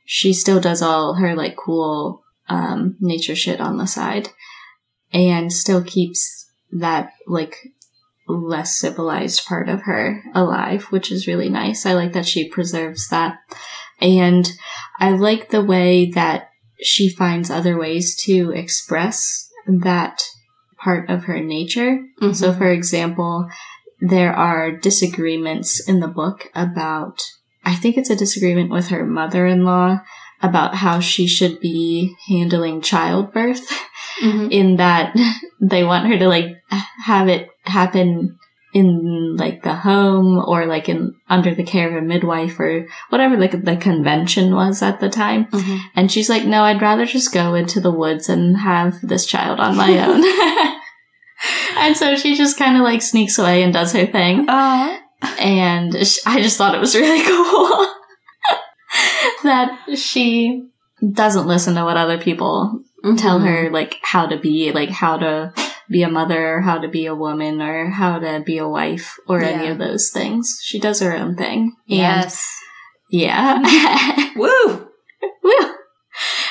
she 0.04 0.32
still 0.32 0.60
does 0.60 0.82
all 0.82 1.14
her 1.14 1.34
like 1.34 1.56
cool 1.56 2.22
um 2.48 2.96
nature 3.00 3.34
shit 3.34 3.60
on 3.60 3.76
the 3.76 3.86
side 3.86 4.28
and 5.12 5.52
still 5.52 5.82
keeps 5.82 6.46
that 6.70 7.12
like 7.26 7.56
less 8.28 8.76
civilized 8.78 9.46
part 9.46 9.68
of 9.68 9.82
her 9.82 10.22
alive, 10.34 10.84
which 10.90 11.10
is 11.12 11.26
really 11.26 11.48
nice. 11.48 11.86
I 11.86 11.94
like 11.94 12.12
that 12.12 12.26
she 12.26 12.48
preserves 12.48 13.08
that. 13.08 13.38
And 14.00 14.50
I 14.98 15.10
like 15.12 15.50
the 15.50 15.64
way 15.64 16.10
that 16.10 16.50
she 16.82 17.08
finds 17.08 17.50
other 17.50 17.78
ways 17.78 18.16
to 18.24 18.50
express 18.50 19.48
that 19.66 20.22
part 20.78 21.08
of 21.10 21.24
her 21.24 21.40
nature. 21.40 22.04
So, 22.20 22.26
Mm-hmm. 22.28 22.58
for 22.58 22.70
example, 22.70 23.48
there 24.00 24.32
are 24.34 24.70
disagreements 24.72 25.80
in 25.88 26.00
the 26.00 26.08
book 26.08 26.50
about, 26.54 27.22
I 27.64 27.74
think 27.74 27.96
it's 27.96 28.10
a 28.10 28.16
disagreement 28.16 28.70
with 28.70 28.88
her 28.88 29.04
mother 29.06 29.46
in 29.46 29.64
law 29.64 30.00
about 30.42 30.74
how 30.76 31.00
she 31.00 31.26
should 31.26 31.60
be 31.60 32.14
handling 32.28 32.80
childbirth, 32.82 33.66
Mhm. 34.20 34.50
in 34.60 34.76
that 34.76 35.14
they 35.60 35.84
want 35.84 36.06
her 36.06 36.18
to 36.18 36.28
like 36.28 36.56
have 37.04 37.28
it 37.28 37.48
happen 37.64 38.38
in 38.80 39.36
like 39.36 39.62
the 39.62 39.74
home 39.74 40.38
or 40.46 40.66
like 40.66 40.86
in 40.88 41.14
under 41.30 41.54
the 41.54 41.62
care 41.64 41.88
of 41.88 41.94
a 42.02 42.06
midwife 42.06 42.60
or 42.60 42.86
whatever 43.08 43.36
like 43.38 43.64
the 43.64 43.76
convention 43.76 44.54
was 44.54 44.82
at 44.82 45.00
the 45.00 45.08
time. 45.08 45.46
Mhm. 45.46 45.78
And 45.94 46.12
she's 46.12 46.28
like, 46.28 46.44
no, 46.44 46.62
I'd 46.62 46.82
rather 46.82 47.06
just 47.06 47.32
go 47.32 47.54
into 47.54 47.80
the 47.80 47.90
woods 48.02 48.28
and 48.28 48.56
have 48.58 49.00
this 49.02 49.24
child 49.24 49.60
on 49.60 49.76
my 49.76 49.92
own. 50.06 50.22
and 51.78 51.96
so 51.96 52.16
she 52.16 52.34
just 52.36 52.58
kind 52.58 52.76
of 52.76 52.82
like 52.82 53.00
sneaks 53.02 53.38
away 53.38 53.62
and 53.62 53.72
does 53.72 53.92
her 53.92 54.06
thing. 54.06 54.44
Aw. 54.48 55.00
And 55.38 56.06
sh- 56.06 56.18
I 56.26 56.42
just 56.42 56.58
thought 56.58 56.74
it 56.74 56.80
was 56.80 56.94
really 57.02 57.24
cool 57.26 57.86
that 59.44 59.78
she 59.96 60.68
doesn't 61.12 61.46
listen 61.46 61.74
to 61.76 61.84
what 61.84 61.96
other 61.96 62.18
people 62.18 62.82
tell 63.16 63.38
Mhm. 63.40 63.46
her, 63.46 63.70
like 63.70 63.98
how 64.02 64.26
to 64.26 64.36
be, 64.38 64.72
like 64.72 64.90
how 64.90 65.16
to 65.18 65.52
be 65.90 66.02
a 66.02 66.08
mother, 66.08 66.56
or 66.56 66.60
how 66.60 66.78
to 66.78 66.88
be 66.88 67.06
a 67.06 67.14
woman, 67.14 67.60
or 67.62 67.90
how 67.90 68.18
to 68.18 68.42
be 68.44 68.58
a 68.58 68.68
wife, 68.68 69.16
or 69.28 69.42
any 69.42 69.68
of 69.68 69.78
those 69.78 70.10
things. 70.10 70.58
She 70.62 70.78
does 70.78 71.00
her 71.00 71.16
own 71.16 71.36
thing. 71.36 71.74
Yes. 71.86 72.46
And 73.12 73.20
yeah. 73.20 74.32
Woo! 74.36 74.88
Woo. 75.42 75.74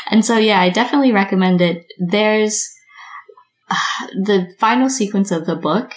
And 0.09 0.23
so, 0.23 0.37
yeah, 0.37 0.61
I 0.61 0.69
definitely 0.69 1.11
recommend 1.11 1.61
it. 1.61 1.85
There's 1.99 2.67
uh, 3.69 4.07
the 4.23 4.53
final 4.59 4.89
sequence 4.89 5.31
of 5.31 5.45
the 5.45 5.55
book, 5.55 5.93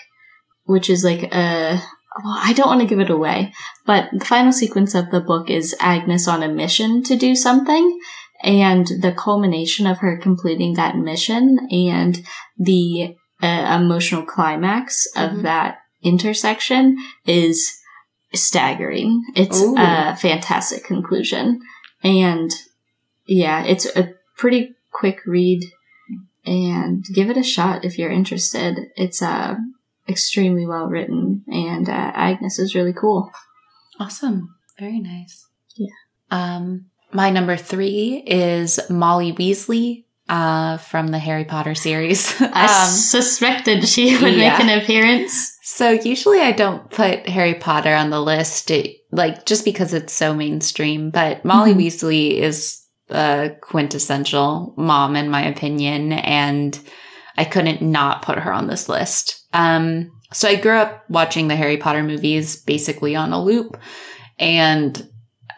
which 0.65 0.91
is 0.91 1.05
like 1.05 1.23
a. 1.33 1.81
Well, 2.25 2.39
I 2.43 2.53
don't 2.53 2.67
want 2.67 2.81
to 2.81 2.87
give 2.87 2.99
it 2.99 3.11
away, 3.11 3.53
but 3.87 4.09
the 4.13 4.25
final 4.25 4.51
sequence 4.51 4.95
of 4.95 5.11
the 5.11 5.21
book 5.21 5.49
is 5.49 5.77
Agnes 5.79 6.27
on 6.27 6.43
a 6.43 6.49
mission 6.49 7.05
to 7.05 7.17
do 7.17 7.37
something, 7.37 8.01
and 8.43 8.87
the 8.87 9.15
culmination 9.17 9.87
of 9.87 9.99
her 9.99 10.19
completing 10.19 10.75
that 10.75 10.97
mission 10.97 11.69
and 11.71 12.21
the 12.57 13.15
uh, 13.43 13.79
emotional 13.81 14.23
climax 14.23 15.07
of 15.17 15.31
Mhm. 15.31 15.43
that 15.43 15.79
intersection 16.03 16.97
is 17.27 17.71
staggering. 18.35 19.23
It's 19.35 19.61
Ooh. 19.61 19.75
a 19.79 20.17
fantastic 20.17 20.85
conclusion. 20.85 21.61
And 22.03 22.51
yeah, 23.27 23.65
it's 23.65 23.87
a 23.97 24.15
pretty 24.37 24.75
quick 24.93 25.21
read 25.27 25.63
and 26.45 27.05
give 27.15 27.31
it 27.31 27.37
a 27.37 27.43
shot 27.43 27.85
if 27.85 27.99
you're 27.99 28.11
interested. 28.11 28.91
It's 28.97 29.23
uh, 29.23 29.57
extremely 30.09 30.67
well 30.67 30.87
written 30.87 31.45
and 31.49 31.89
uh, 31.89 32.13
Agnes 32.15 32.59
is 32.59 32.75
really 32.75 32.93
cool. 32.93 33.31
Awesome. 34.01 34.55
Very 34.79 35.01
nice. 35.01 35.47
Yeah. 35.77 35.95
Um, 36.31 36.87
my 37.13 37.31
number 37.31 37.57
three 37.57 38.23
is 38.27 38.79
Molly 38.89 39.33
Weasley 39.33 40.05
uh, 40.29 40.77
from 40.79 41.09
the 41.09 41.19
Harry 41.19 41.45
Potter 41.45 41.75
series. 41.75 42.35
I 42.41 42.65
Um, 42.87 42.91
suspected 42.91 43.87
she 43.89 44.17
would 44.19 44.35
yeah. 44.35 44.51
make 44.57 44.61
an 44.61 44.83
appearance. 44.83 45.57
so 45.63 45.91
usually 45.91 46.41
I 46.41 46.53
don't 46.53 46.91
put 46.91 47.29
Harry 47.29 47.55
Potter 47.55 47.95
on 47.95 48.11
the 48.11 48.21
list, 48.21 48.71
it, 48.71 48.97
like 49.13 49.47
just 49.47 49.65
because 49.65 49.95
it's 49.95 50.13
so 50.13 50.35
mainstream. 50.35 51.11
But 51.11 51.45
Molly 51.45 51.73
Mhm. 51.75 51.79
Weasley 51.79 52.33
is 52.39 52.79
a 53.11 53.51
quintessential 53.63 54.75
mom, 54.77 55.17
in 55.17 55.31
my 55.31 55.47
opinion, 55.47 56.13
and 56.13 56.79
I 57.39 57.45
couldn't 57.45 57.81
not 57.81 58.23
put 58.23 58.39
her 58.39 58.53
on 58.53 58.67
this 58.67 58.89
list. 58.89 59.45
Um, 59.55 60.11
so 60.33 60.49
I 60.49 60.57
grew 60.57 60.77
up 60.77 61.05
watching 61.09 61.49
the 61.49 61.57
Harry 61.57 61.79
Potter 61.79 62.03
movies 62.03 62.57
basically 62.63 63.17
on 63.17 63.33
a 63.33 63.43
loop, 63.43 63.79
and 64.39 65.09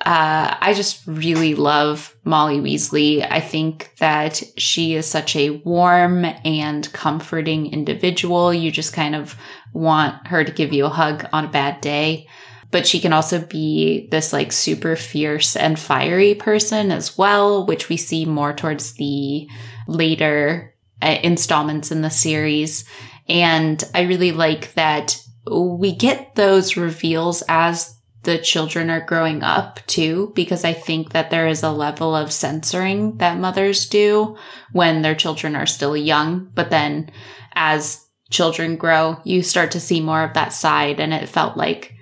uh, 0.03 0.57
I 0.61 0.73
just 0.73 1.07
really 1.07 1.55
love 1.55 2.17
Molly 2.25 2.59
Weasley. 2.59 3.27
I 3.29 3.41
think 3.41 3.95
that 3.99 4.43
she 4.57 4.95
is 4.95 5.05
such 5.05 5.37
a 5.37 5.51
warm 5.51 6.25
and 6.25 6.91
comforting 6.95 7.71
individual. 7.71 8.53
You 8.55 8.71
just 8.71 8.95
kind 8.95 9.15
of 9.15 9.37
want 9.75 10.27
her 10.29 10.43
to 10.43 10.53
give 10.53 10.73
you 10.73 10.87
a 10.87 10.91
hug 10.91 11.27
on 11.35 11.45
a 11.45 11.51
bad 11.51 11.83
day. 11.83 12.27
But 12.71 12.87
she 12.87 13.01
can 13.01 13.13
also 13.13 13.45
be 13.45 14.09
this 14.11 14.33
like 14.33 14.53
super 14.53 14.97
fierce 14.97 15.55
and 15.55 15.79
fiery 15.79 16.35
person 16.35 16.91
as 16.93 17.19
well, 17.19 17.67
which 17.67 17.91
we 17.91 17.99
see 17.99 18.25
more 18.25 18.55
towards 18.55 18.95
the 18.95 19.49
later 19.87 20.75
uh, 21.03 21.19
installments 21.23 21.91
in 21.91 22.01
the 22.01 22.11
series. 22.11 22.89
And 23.29 23.83
I 23.95 24.03
really 24.03 24.33
like 24.33 24.73
that 24.75 25.21
we 25.51 25.95
get 25.95 26.37
those 26.37 26.77
reveals 26.77 27.43
as 27.49 28.00
the 28.23 28.39
children 28.39 28.91
are 28.91 29.01
growing 29.01 29.43
up 29.43 29.81
too, 29.87 30.33
because 30.35 30.65
I 30.65 30.73
think 30.73 31.13
that 31.13 31.31
there 31.31 31.47
is 31.47 31.63
a 31.63 31.71
level 31.71 32.15
of 32.15 32.33
censoring 32.33 33.17
that 33.17 33.39
mothers 33.39 33.89
do 33.89 34.37
when 34.73 35.03
their 35.03 35.15
children 35.15 35.57
are 35.57 35.67
still 35.67 35.97
young. 35.97 36.51
But 36.55 36.71
then 36.71 37.11
as 37.55 38.07
children 38.31 38.77
grow, 38.77 39.19
you 39.25 39.43
start 39.43 39.71
to 39.73 39.81
see 39.81 40.01
more 40.01 40.23
of 40.23 40.35
that 40.35 40.53
side. 40.53 41.01
And 41.01 41.15
it 41.15 41.29
felt 41.29 41.57
like 41.57 41.95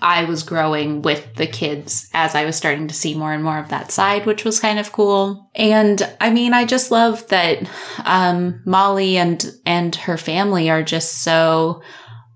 I 0.00 0.24
was 0.24 0.44
growing 0.44 1.02
with 1.02 1.34
the 1.34 1.48
kids 1.48 2.08
as 2.14 2.36
I 2.36 2.44
was 2.44 2.54
starting 2.54 2.86
to 2.88 2.94
see 2.94 3.14
more 3.14 3.32
and 3.32 3.42
more 3.42 3.58
of 3.58 3.70
that 3.70 3.90
side, 3.90 4.24
which 4.24 4.44
was 4.44 4.60
kind 4.60 4.78
of 4.78 4.92
cool. 4.92 5.50
And 5.54 6.08
I 6.20 6.30
mean, 6.30 6.54
I 6.54 6.64
just 6.64 6.92
love 6.92 7.26
that 7.28 7.68
um, 8.04 8.62
Molly 8.64 9.16
and 9.16 9.44
and 9.66 9.94
her 9.96 10.16
family 10.16 10.70
are 10.70 10.84
just 10.84 11.22
so 11.22 11.82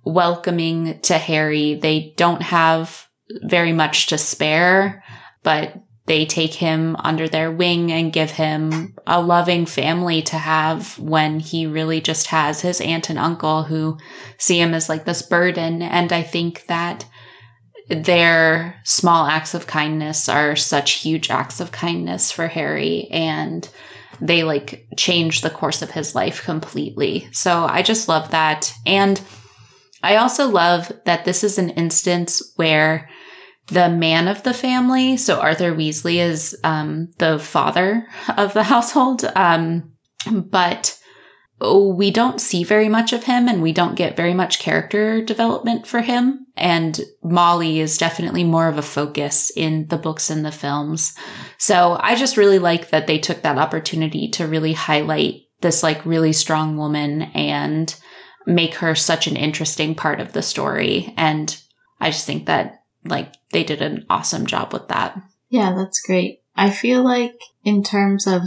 welcoming 0.04 0.98
to 1.02 1.16
Harry. 1.16 1.74
They 1.74 2.14
don't 2.16 2.42
have 2.42 3.07
very 3.42 3.72
much 3.72 4.06
to 4.06 4.18
spare, 4.18 5.02
but 5.42 5.74
they 6.06 6.24
take 6.24 6.54
him 6.54 6.96
under 7.00 7.28
their 7.28 7.52
wing 7.52 7.92
and 7.92 8.12
give 8.12 8.30
him 8.30 8.94
a 9.06 9.20
loving 9.20 9.66
family 9.66 10.22
to 10.22 10.36
have 10.36 10.98
when 10.98 11.38
he 11.38 11.66
really 11.66 12.00
just 12.00 12.28
has 12.28 12.62
his 12.62 12.80
aunt 12.80 13.10
and 13.10 13.18
uncle 13.18 13.64
who 13.64 13.98
see 14.38 14.58
him 14.58 14.72
as 14.72 14.88
like 14.88 15.04
this 15.04 15.20
burden. 15.20 15.82
And 15.82 16.10
I 16.10 16.22
think 16.22 16.64
that 16.66 17.04
their 17.88 18.80
small 18.84 19.26
acts 19.26 19.52
of 19.52 19.66
kindness 19.66 20.30
are 20.30 20.56
such 20.56 20.92
huge 20.92 21.30
acts 21.30 21.60
of 21.60 21.72
kindness 21.72 22.32
for 22.32 22.48
Harry 22.48 23.08
and 23.10 23.68
they 24.20 24.44
like 24.44 24.86
change 24.96 25.42
the 25.42 25.50
course 25.50 25.82
of 25.82 25.90
his 25.90 26.14
life 26.14 26.42
completely. 26.42 27.28
So 27.32 27.64
I 27.64 27.82
just 27.82 28.08
love 28.08 28.30
that. 28.30 28.72
And 28.86 29.20
I 30.02 30.16
also 30.16 30.48
love 30.48 30.90
that 31.04 31.24
this 31.24 31.44
is 31.44 31.58
an 31.58 31.70
instance 31.70 32.42
where 32.56 33.08
the 33.68 33.88
man 33.88 34.28
of 34.28 34.42
the 34.42 34.54
family. 34.54 35.16
So 35.16 35.40
Arthur 35.40 35.74
Weasley 35.74 36.16
is 36.16 36.56
um, 36.64 37.10
the 37.18 37.38
father 37.38 38.06
of 38.36 38.54
the 38.54 38.62
household, 38.74 39.24
um, 39.36 39.92
but 40.30 40.98
we 41.60 42.10
don't 42.10 42.40
see 42.40 42.62
very 42.62 42.88
much 42.88 43.12
of 43.12 43.24
him 43.24 43.48
and 43.48 43.60
we 43.60 43.72
don't 43.72 43.96
get 43.96 44.16
very 44.16 44.32
much 44.32 44.60
character 44.60 45.24
development 45.24 45.86
for 45.86 46.00
him. 46.00 46.46
And 46.56 47.00
Molly 47.22 47.80
is 47.80 47.98
definitely 47.98 48.44
more 48.44 48.68
of 48.68 48.78
a 48.78 48.82
focus 48.82 49.50
in 49.56 49.88
the 49.88 49.96
books 49.96 50.30
and 50.30 50.44
the 50.44 50.52
films. 50.52 51.14
So 51.56 51.98
I 52.00 52.14
just 52.14 52.36
really 52.36 52.60
like 52.60 52.90
that 52.90 53.06
they 53.06 53.18
took 53.18 53.42
that 53.42 53.58
opportunity 53.58 54.28
to 54.30 54.46
really 54.46 54.72
highlight 54.72 55.42
this 55.60 55.82
like 55.82 56.06
really 56.06 56.32
strong 56.32 56.76
woman 56.76 57.22
and 57.34 57.94
make 58.46 58.76
her 58.76 58.94
such 58.94 59.26
an 59.26 59.36
interesting 59.36 59.94
part 59.94 60.20
of 60.20 60.32
the 60.32 60.42
story. 60.42 61.12
And 61.16 61.60
I 62.00 62.10
just 62.10 62.26
think 62.26 62.46
that 62.46 62.77
like 63.04 63.34
they 63.52 63.64
did 63.64 63.82
an 63.82 64.06
awesome 64.08 64.46
job 64.46 64.72
with 64.72 64.88
that. 64.88 65.20
Yeah, 65.48 65.74
that's 65.74 66.00
great. 66.00 66.42
I 66.56 66.70
feel 66.70 67.02
like 67.02 67.38
in 67.64 67.82
terms 67.82 68.26
of 68.26 68.42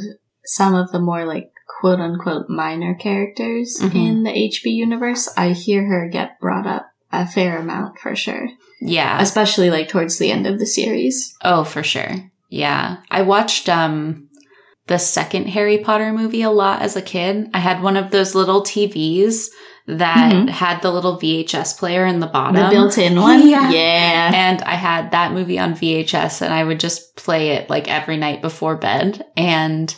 some 0.45 0.75
of 0.75 0.91
the 0.91 0.99
more 0.99 1.25
like 1.25 1.51
quote 1.79 1.99
unquote 1.99 2.49
minor 2.49 2.93
characters 2.93 3.77
mm-hmm. 3.81 3.97
in 3.97 4.23
the 4.23 4.31
HP 4.31 4.65
universe, 4.65 5.29
I 5.37 5.49
hear 5.49 5.85
her 5.85 6.09
get 6.09 6.39
brought 6.39 6.67
up 6.67 6.91
a 7.11 7.27
fair 7.27 7.57
amount 7.57 7.99
for 7.99 8.15
sure. 8.15 8.49
Yeah. 8.81 9.21
Especially 9.21 9.69
like 9.69 9.89
towards 9.89 10.17
the 10.17 10.31
end 10.31 10.47
of 10.47 10.59
the 10.59 10.65
series. 10.65 11.35
Oh, 11.43 11.63
for 11.63 11.83
sure. 11.83 12.31
Yeah. 12.49 12.97
I 13.09 13.21
watched 13.21 13.69
um 13.69 14.27
the 14.87 14.99
second 14.99 15.47
Harry 15.47 15.77
Potter 15.77 16.11
movie 16.11 16.41
a 16.41 16.49
lot 16.49 16.81
as 16.81 16.95
a 16.95 17.01
kid. 17.01 17.49
I 17.53 17.59
had 17.59 17.81
one 17.81 17.95
of 17.95 18.11
those 18.11 18.35
little 18.35 18.61
TVs 18.61 19.47
that 19.91 20.33
mm-hmm. 20.33 20.47
had 20.47 20.81
the 20.81 20.91
little 20.91 21.19
VHS 21.19 21.77
player 21.77 22.05
in 22.05 22.19
the 22.19 22.27
bottom. 22.27 22.55
The 22.55 22.69
built 22.69 22.97
in 22.97 23.19
one? 23.19 23.41
Yeah. 23.51 23.69
yeah. 23.71 24.31
And 24.33 24.61
I 24.61 24.75
had 24.75 25.11
that 25.11 25.33
movie 25.33 25.59
on 25.59 25.73
VHS 25.73 26.41
and 26.41 26.53
I 26.53 26.63
would 26.63 26.79
just 26.79 27.15
play 27.17 27.49
it 27.49 27.69
like 27.69 27.89
every 27.89 28.15
night 28.17 28.41
before 28.41 28.77
bed. 28.77 29.25
And 29.35 29.93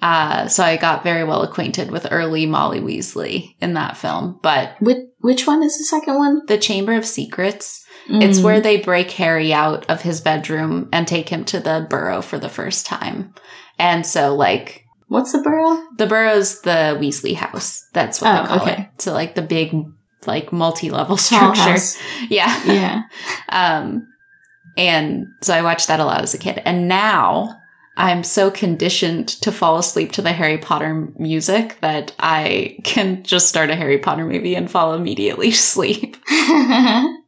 uh, 0.00 0.48
so 0.48 0.64
I 0.64 0.76
got 0.76 1.02
very 1.02 1.24
well 1.24 1.42
acquainted 1.42 1.90
with 1.90 2.06
early 2.10 2.46
Molly 2.46 2.80
Weasley 2.80 3.56
in 3.60 3.74
that 3.74 3.98
film. 3.98 4.38
But 4.42 4.76
which, 4.80 5.04
which 5.18 5.46
one 5.46 5.62
is 5.62 5.76
the 5.76 5.84
second 5.84 6.16
one? 6.16 6.46
The 6.46 6.58
Chamber 6.58 6.94
of 6.94 7.04
Secrets. 7.04 7.86
Mm. 8.08 8.22
It's 8.22 8.40
where 8.40 8.60
they 8.60 8.78
break 8.78 9.10
Harry 9.12 9.52
out 9.52 9.88
of 9.90 10.00
his 10.00 10.22
bedroom 10.22 10.88
and 10.92 11.06
take 11.06 11.28
him 11.28 11.44
to 11.46 11.60
the 11.60 11.86
burrow 11.90 12.22
for 12.22 12.38
the 12.38 12.48
first 12.48 12.86
time. 12.86 13.34
And 13.78 14.06
so 14.06 14.34
like 14.34 14.86
What's 15.10 15.32
the 15.32 15.38
burrow? 15.38 15.82
The 15.96 16.06
burrow's 16.06 16.60
the 16.60 16.96
Weasley 17.00 17.34
house. 17.34 17.84
That's 17.92 18.20
what 18.20 18.30
oh, 18.30 18.42
they 18.42 18.48
call 18.48 18.60
okay. 18.60 18.82
it. 18.82 19.02
So 19.02 19.12
like 19.12 19.34
the 19.34 19.42
big, 19.42 19.74
like 20.24 20.52
multi-level 20.52 21.16
structure. 21.16 21.74
Yeah. 22.30 22.62
Yeah. 22.64 23.02
um, 23.48 24.06
and 24.76 25.26
so 25.40 25.52
I 25.52 25.62
watched 25.62 25.88
that 25.88 25.98
a 25.98 26.04
lot 26.04 26.22
as 26.22 26.32
a 26.32 26.38
kid. 26.38 26.62
And 26.64 26.86
now 26.86 27.56
I'm 27.96 28.22
so 28.22 28.52
conditioned 28.52 29.26
to 29.42 29.50
fall 29.50 29.78
asleep 29.78 30.12
to 30.12 30.22
the 30.22 30.32
Harry 30.32 30.58
Potter 30.58 31.12
music 31.18 31.78
that 31.80 32.14
I 32.20 32.78
can 32.84 33.24
just 33.24 33.48
start 33.48 33.70
a 33.70 33.74
Harry 33.74 33.98
Potter 33.98 34.24
movie 34.24 34.54
and 34.54 34.70
fall 34.70 34.94
immediately 34.94 35.48
asleep. 35.48 36.18
it 36.28 37.18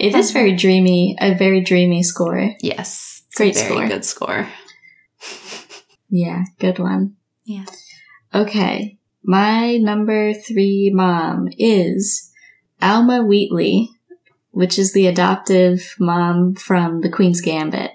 is 0.00 0.32
very 0.32 0.56
dreamy, 0.56 1.16
a 1.20 1.34
very 1.34 1.60
dreamy 1.60 2.02
score. 2.02 2.50
Yes. 2.62 3.22
Great 3.36 3.54
very 3.54 3.68
score. 3.68 3.86
good 3.86 4.04
score. 4.04 4.48
Yeah, 6.08 6.44
good 6.58 6.78
one. 6.78 7.16
Yeah. 7.44 7.64
Okay. 8.34 8.98
My 9.22 9.78
number 9.78 10.34
three 10.34 10.90
mom 10.92 11.48
is 11.58 12.30
Alma 12.82 13.22
Wheatley, 13.22 13.90
which 14.50 14.78
is 14.78 14.92
the 14.92 15.06
adoptive 15.06 15.94
mom 15.98 16.54
from 16.54 17.00
The 17.00 17.08
Queen's 17.10 17.40
Gambit. 17.40 17.92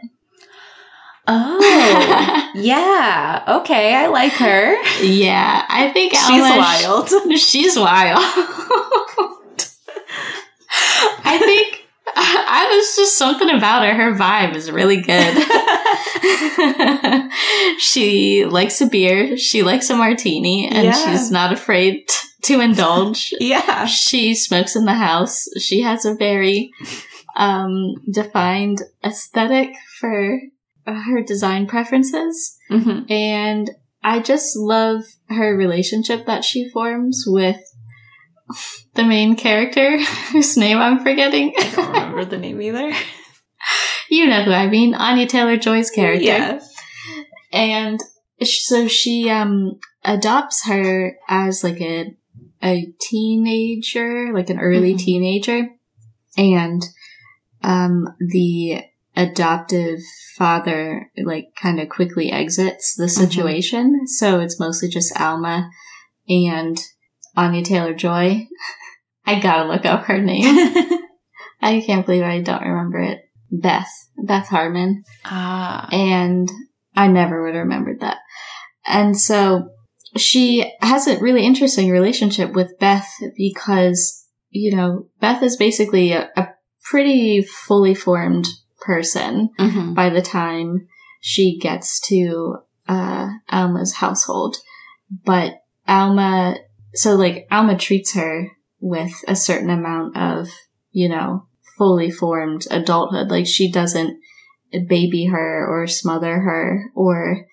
Oh, 1.32 2.52
yeah. 2.56 3.44
Okay, 3.62 3.94
I 3.94 4.08
like 4.08 4.34
her. 4.34 4.82
Yeah, 5.04 5.64
I 5.70 5.92
think 5.92 6.14
she's 6.14 6.42
Alma, 6.42 6.58
wild. 6.58 7.10
She's 7.38 7.78
wild. 7.78 8.18
I 11.24 11.38
think 11.38 11.79
I 12.16 12.68
was 12.76 12.96
just 12.96 13.18
something 13.18 13.50
about 13.50 13.86
her. 13.86 13.94
Her 13.94 14.16
vibe 14.16 14.56
is 14.56 14.72
really 14.72 15.02
good. 15.02 15.38
she 17.80 18.46
likes 18.46 18.82
a 18.82 18.88
beer. 18.88 19.38
She 19.38 19.64
likes 19.64 19.90
a 19.90 19.96
martini, 19.96 20.68
and 20.68 20.86
yeah. 20.86 20.92
she's 20.94 21.32
not 21.32 21.54
afraid 21.54 22.08
t- 22.08 22.28
to 22.44 22.62
indulge. 22.62 23.34
yeah. 23.40 23.86
She 23.86 24.36
smokes 24.36 24.76
in 24.76 24.86
the 24.86 24.94
house. 24.94 25.46
She 25.60 25.82
has 25.82 26.06
a 26.06 26.16
very 26.16 26.72
um, 27.36 27.96
defined 28.12 28.82
aesthetic 29.04 29.70
for 30.00 30.40
her 30.86 31.22
design 31.22 31.68
preferences. 31.68 32.58
Mm-hmm. 32.72 33.12
And 33.12 33.72
I 34.04 34.20
just 34.20 34.56
love 34.56 35.04
her 35.28 35.56
relationship 35.56 36.26
that 36.26 36.44
she 36.44 36.70
forms 36.70 37.26
with 37.28 37.62
the 39.00 39.08
main 39.08 39.36
character, 39.36 39.98
whose 40.32 40.58
name 40.58 40.78
I'm 40.78 41.00
forgetting. 41.00 41.54
I 41.58 41.72
don't 41.72 41.88
remember 41.94 42.26
the 42.26 42.38
name 42.38 42.62
either. 42.62 42.92
you 44.10 44.28
know 44.28 44.44
who 44.44 44.52
I 44.52 44.68
mean, 44.68 44.94
Anya 44.94 45.26
Taylor 45.26 45.58
Joy's 45.58 45.90
character. 45.90 46.24
Yes. 46.24 46.76
And 47.52 48.00
so 48.44 48.88
she 48.88 49.30
um 49.30 49.80
adopts 50.04 50.66
her 50.68 51.18
as 51.30 51.64
like 51.64 51.82
a 51.82 52.16
a 52.62 52.94
teenager, 53.00 54.34
like 54.34 54.50
an 54.50 54.60
early 54.60 54.92
mm-hmm. 54.92 55.06
teenager, 55.06 55.70
and 56.38 56.82
um 57.64 58.06
the 58.20 58.84
adoptive 59.16 60.00
father 60.36 61.12
like 61.24 61.48
kind 61.56 61.80
of 61.80 61.90
quickly 61.90 62.32
exits 62.32 62.96
the 62.96 63.06
mm-hmm. 63.06 63.22
situation. 63.22 63.96
Mm-hmm. 63.96 64.06
So 64.08 64.42
it's 64.42 64.60
mostly 64.60 64.90
just 64.90 65.18
Alma 65.20 65.70
and 66.28 66.78
Anya 67.38 67.64
Taylor 67.64 67.94
Joy. 67.94 68.48
I 69.36 69.40
gotta 69.40 69.68
look 69.68 69.86
up 69.86 70.06
her 70.06 70.20
name. 70.20 70.56
I 71.62 71.82
can't 71.86 72.06
believe 72.06 72.24
I 72.24 72.42
don't 72.42 72.62
remember 72.64 73.00
it. 73.00 73.20
Beth. 73.52 73.90
Beth 74.24 74.48
Harmon. 74.48 75.04
Ah. 75.26 75.88
And 75.92 76.50
I 76.96 77.08
never 77.08 77.44
would 77.44 77.56
have 77.56 77.64
remembered 77.64 78.00
that. 78.00 78.18
And 78.86 79.18
so 79.20 79.70
she 80.18 80.72
has 80.82 81.08
a 81.08 81.20
really 81.20 81.46
interesting 81.46 81.90
relationship 81.92 82.54
with 82.54 82.80
Beth 82.80 83.08
because, 83.38 84.26
you 84.50 84.76
know, 84.76 85.08
Beth 85.20 85.44
is 85.44 85.58
basically 85.58 86.12
a, 86.14 86.30
a 86.36 86.50
pretty 86.84 87.42
fully 87.42 87.94
formed 87.94 88.48
person 88.82 89.50
Mm-hmm. 89.60 89.94
by 89.94 90.10
the 90.10 90.22
time 90.22 90.88
she 91.22 91.60
gets 91.60 92.00
to 92.08 92.58
uh, 92.88 93.28
Alma's 93.52 93.96
household. 93.96 94.56
But 95.26 95.56
Alma, 95.88 96.56
so 96.94 97.16
like 97.16 97.46
Alma 97.52 97.78
treats 97.78 98.14
her 98.16 98.50
with 98.80 99.14
a 99.28 99.36
certain 99.36 99.70
amount 99.70 100.16
of, 100.18 100.50
you 100.92 101.10
know, 101.10 101.48
fully 101.78 102.12
formed 102.12 102.66
adulthood. 102.72 103.30
Like 103.30 103.48
she 103.48 103.72
doesn't 103.72 104.20
baby 104.88 105.26
her 105.26 105.68
or 105.68 105.88
smother 105.88 106.40
her 106.40 106.92
or 106.96 107.46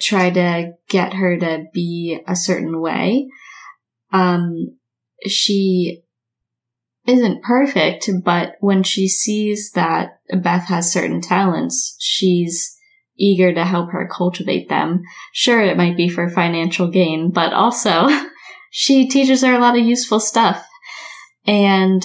try 0.00 0.30
to 0.30 0.72
get 0.88 1.14
her 1.14 1.38
to 1.38 1.64
be 1.72 2.20
a 2.26 2.36
certain 2.36 2.80
way. 2.80 3.28
Um, 4.12 4.76
she 5.26 6.02
isn't 7.06 7.42
perfect, 7.42 8.08
but 8.24 8.54
when 8.60 8.82
she 8.82 9.08
sees 9.08 9.72
that 9.72 10.20
Beth 10.32 10.68
has 10.68 10.92
certain 10.92 11.20
talents, 11.20 11.96
she's 11.98 12.76
eager 13.18 13.52
to 13.52 13.64
help 13.64 13.90
her 13.90 14.08
cultivate 14.10 14.68
them. 14.68 15.02
Sure, 15.32 15.60
it 15.60 15.76
might 15.76 15.96
be 15.96 16.08
for 16.08 16.28
financial 16.28 16.88
gain, 16.88 17.30
but 17.30 17.52
also 17.52 18.08
she 18.76 19.06
teaches 19.06 19.42
her 19.42 19.54
a 19.54 19.60
lot 19.60 19.78
of 19.78 19.86
useful 19.86 20.18
stuff. 20.18 20.66
And 21.46 22.04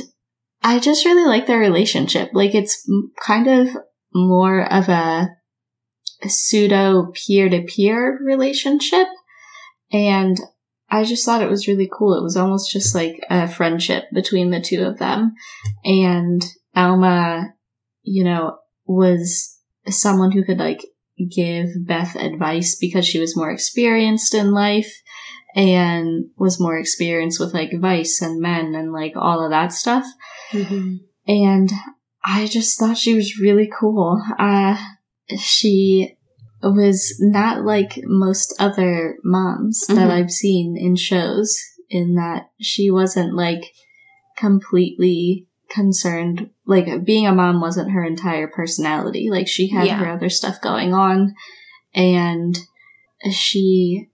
I 0.62 0.78
just 0.78 1.04
really 1.04 1.26
like 1.26 1.48
their 1.48 1.58
relationship. 1.58 2.30
Like 2.32 2.54
it's 2.54 2.88
kind 3.20 3.48
of 3.48 3.70
more 4.14 4.72
of 4.72 4.88
a, 4.88 5.30
a 6.22 6.30
pseudo 6.30 7.12
peer 7.12 7.50
to 7.50 7.64
peer 7.64 8.20
relationship. 8.24 9.08
And 9.92 10.38
I 10.92 11.06
just 11.06 11.26
thought 11.26 11.42
it 11.42 11.50
was 11.50 11.68
really 11.68 11.90
cool. 11.92 12.14
It 12.14 12.22
was 12.22 12.38
almost 12.38 12.72
just 12.72 12.94
like 12.94 13.20
a 13.32 13.48
friendship 13.48 14.04
between 14.14 14.52
the 14.52 14.62
two 14.62 14.84
of 14.84 15.00
them. 15.00 15.34
And 15.84 16.46
Alma, 16.76 17.56
you 18.04 18.24
know, 18.24 18.60
was 18.86 19.58
someone 19.88 20.34
who 20.34 20.46
could 20.46 20.60
like 20.60 20.86
give 21.32 21.70
Beth 21.88 22.16
advice 22.16 22.78
because 22.80 23.08
she 23.08 23.20
was 23.20 23.36
more 23.36 23.50
experienced 23.50 24.36
in 24.36 24.52
life 24.52 24.94
and 25.56 26.26
was 26.38 26.60
more 26.60 26.78
experienced 26.78 27.40
with 27.40 27.54
like 27.54 27.72
vice 27.80 28.22
and 28.22 28.40
men 28.40 28.76
and 28.76 28.94
like 28.94 29.14
all 29.16 29.44
of 29.44 29.50
that 29.52 29.74
stuff. 29.74 30.06
Mm-hmm. 30.52 30.98
And 31.28 31.72
I 32.24 32.48
just 32.48 32.80
thought 32.80 32.98
she 32.98 33.16
was 33.16 33.40
really 33.40 33.70
cool. 33.80 34.22
Uh, 34.38 34.78
she 35.38 36.18
was 36.62 37.16
not 37.20 37.64
like 37.64 38.00
most 38.04 38.54
other 38.60 39.18
moms 39.24 39.86
that 39.88 39.96
Mhm. 39.96 40.12
I've 40.12 40.32
seen 40.32 40.76
in 40.78 40.96
shows 40.96 41.58
in 41.90 42.16
that 42.16 42.50
she 42.60 42.92
wasn't 42.92 43.34
like 43.34 43.72
completely 44.38 45.48
concerned. 45.70 46.50
Like 46.66 47.06
being 47.06 47.28
a 47.28 47.34
mom 47.34 47.62
wasn't 47.62 47.92
her 47.92 48.04
entire 48.04 48.48
personality. 48.48 49.30
Like 49.30 49.48
she 49.48 49.70
had 49.70 49.88
Yeah. 49.88 49.98
her 49.98 50.10
other 50.10 50.30
stuff 50.30 50.60
going 50.62 50.94
on 50.94 51.34
and 51.94 52.58
she 53.32 54.09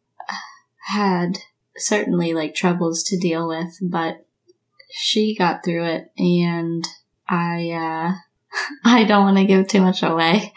had 0.86 1.40
certainly 1.78 2.34
like 2.34 2.56
troubles 2.56 3.04
to 3.04 3.18
deal 3.18 3.48
with, 3.48 3.78
but 3.82 4.26
she 4.92 5.36
got 5.36 5.64
through 5.64 5.86
it 5.86 6.12
and 6.18 6.84
I, 7.28 7.70
uh, 7.72 8.14
I 8.86 9.04
don't 9.04 9.26
want 9.26 9.38
to 9.38 9.46
give 9.46 9.68
too 9.68 9.82
much 9.82 10.04
away, 10.04 10.54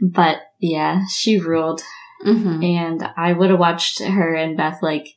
but 0.00 0.38
yeah, 0.58 1.02
she 1.08 1.38
ruled 1.38 1.82
Mm-hmm. 2.24 2.62
and 2.62 3.08
I 3.16 3.32
would 3.32 3.48
have 3.48 3.58
watched 3.58 4.02
her 4.02 4.34
and 4.34 4.56
Beth 4.56 4.82
like 4.82 5.16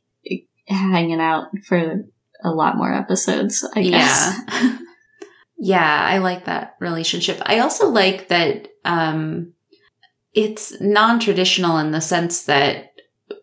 hanging 0.67 1.19
out 1.19 1.47
for 1.67 2.05
a 2.43 2.49
lot 2.49 2.77
more 2.77 2.93
episodes, 2.93 3.67
I 3.75 3.81
guess. 3.81 4.39
Yeah. 4.47 4.77
yeah, 5.57 6.05
I 6.09 6.19
like 6.19 6.45
that 6.45 6.75
relationship. 6.79 7.41
I 7.45 7.59
also 7.59 7.89
like 7.89 8.29
that 8.29 8.69
um 8.85 9.51
it's 10.33 10.79
non-traditional 10.79 11.77
in 11.77 11.91
the 11.91 12.01
sense 12.01 12.45
that 12.45 12.92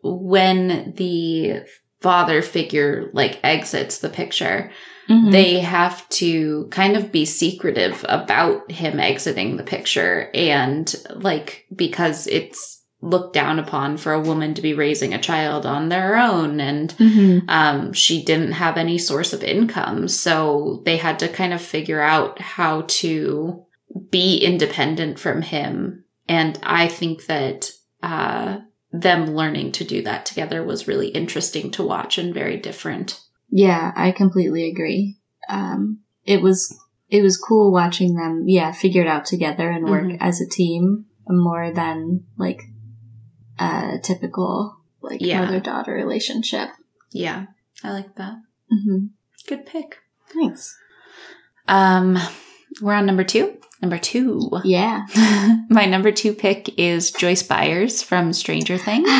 when 0.02 0.94
the 0.96 1.62
father 2.00 2.42
figure 2.42 3.10
like 3.12 3.38
exits 3.42 3.98
the 3.98 4.08
picture, 4.08 4.70
Mhm. 5.08 5.32
they 5.32 5.58
have 5.60 6.08
to 6.08 6.68
kind 6.70 6.96
of 6.96 7.10
be 7.12 7.24
secretive 7.24 8.04
about 8.08 8.70
him 8.70 9.00
exiting 9.00 9.56
the 9.56 9.62
picture 9.62 10.30
and 10.34 10.94
like 11.16 11.66
because 11.74 12.26
it's 12.26 12.78
looked 13.02 13.32
down 13.34 13.58
upon 13.58 13.96
for 13.96 14.12
a 14.12 14.20
woman 14.20 14.52
to 14.54 14.60
be 14.62 14.74
raising 14.74 15.12
a 15.14 15.18
child 15.20 15.64
on 15.66 15.88
their 15.88 16.16
own 16.16 16.60
and 16.60 16.94
Mhm. 16.98 17.42
um, 17.48 17.92
she 17.92 18.22
didn't 18.22 18.52
have 18.52 18.76
any 18.76 18.98
source 18.98 19.32
of 19.32 19.42
income. 19.42 20.06
So 20.06 20.82
they 20.84 20.98
had 20.98 21.18
to 21.20 21.28
kind 21.28 21.52
of 21.54 21.60
figure 21.62 22.00
out 22.00 22.40
how 22.40 22.84
to 22.88 23.64
be 24.10 24.36
independent 24.38 25.18
from 25.18 25.42
him. 25.42 26.04
And 26.28 26.58
I 26.62 26.88
think 26.88 27.26
that 27.26 27.70
uh, 28.02 28.58
them 28.92 29.34
learning 29.36 29.72
to 29.72 29.84
do 29.84 30.02
that 30.02 30.26
together 30.26 30.62
was 30.64 30.88
really 30.88 31.08
interesting 31.08 31.70
to 31.72 31.82
watch 31.82 32.18
and 32.18 32.34
very 32.34 32.56
different. 32.56 33.20
Yeah, 33.50 33.92
I 33.96 34.10
completely 34.12 34.68
agree. 34.68 35.16
Um, 35.48 36.00
it 36.24 36.42
was 36.42 36.76
it 37.08 37.22
was 37.22 37.36
cool 37.36 37.72
watching 37.72 38.14
them, 38.14 38.44
yeah, 38.48 38.70
figure 38.70 39.02
it 39.02 39.08
out 39.08 39.24
together 39.24 39.68
and 39.68 39.84
work 39.88 40.04
Mhm. 40.04 40.18
as 40.20 40.40
a 40.40 40.48
team 40.48 41.06
more 41.28 41.72
than 41.72 42.24
like 42.36 42.62
a 43.58 43.98
typical 44.02 44.76
like 45.02 45.20
Yeah. 45.20 45.44
mother 45.44 45.58
daughter 45.60 45.92
relationship. 45.92 46.70
Yeah, 47.10 47.46
I 47.82 47.90
like 47.92 48.14
that. 48.16 48.36
hmm 48.70 49.06
Good 49.48 49.66
pick. 49.66 49.98
Thanks. 50.32 50.76
Um, 51.66 52.18
we're 52.80 52.94
on 52.94 53.06
number 53.06 53.24
two. 53.24 53.56
Number 53.82 53.98
two. 53.98 54.50
Yeah. 54.64 55.06
My 55.70 55.86
number 55.86 56.12
two 56.12 56.34
pick 56.34 56.78
is 56.78 57.10
Joyce 57.10 57.42
Byers 57.42 58.02
from 58.02 58.32
Stranger 58.32 58.76
Things. 58.76 59.08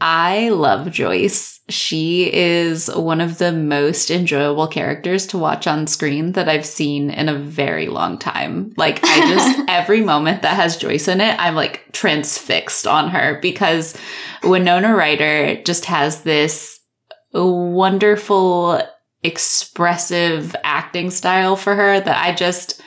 I 0.00 0.50
love 0.50 0.92
Joyce. 0.92 1.60
She 1.68 2.32
is 2.32 2.88
one 2.88 3.20
of 3.20 3.38
the 3.38 3.52
most 3.52 4.10
enjoyable 4.10 4.68
characters 4.68 5.26
to 5.28 5.38
watch 5.38 5.66
on 5.66 5.88
screen 5.88 6.32
that 6.32 6.48
I've 6.48 6.66
seen 6.66 7.10
in 7.10 7.28
a 7.28 7.38
very 7.38 7.88
long 7.88 8.16
time. 8.16 8.72
Like, 8.76 9.00
I 9.02 9.34
just, 9.34 9.60
every 9.68 10.00
moment 10.00 10.42
that 10.42 10.54
has 10.54 10.76
Joyce 10.76 11.08
in 11.08 11.20
it, 11.20 11.34
I'm 11.40 11.56
like 11.56 11.90
transfixed 11.92 12.86
on 12.86 13.10
her 13.10 13.40
because 13.42 13.96
Winona 14.44 14.94
Ryder 14.94 15.62
just 15.64 15.84
has 15.86 16.22
this 16.22 16.78
wonderful, 17.32 18.80
expressive 19.24 20.54
acting 20.62 21.10
style 21.10 21.56
for 21.56 21.74
her 21.74 22.00
that 22.00 22.24
I 22.24 22.34
just, 22.34 22.80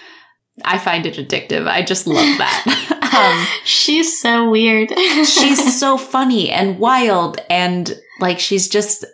I 0.65 0.77
find 0.77 1.05
it 1.05 1.15
addictive. 1.15 1.67
I 1.67 1.81
just 1.83 2.07
love 2.07 2.37
that. 2.37 2.97
um, 3.13 3.61
she's 3.65 4.19
so 4.19 4.49
weird. 4.49 4.89
she's 5.25 5.79
so 5.79 5.97
funny 5.97 6.49
and 6.49 6.79
wild 6.79 7.39
and 7.49 7.93
like 8.19 8.39
she's 8.39 8.67
just 8.67 9.05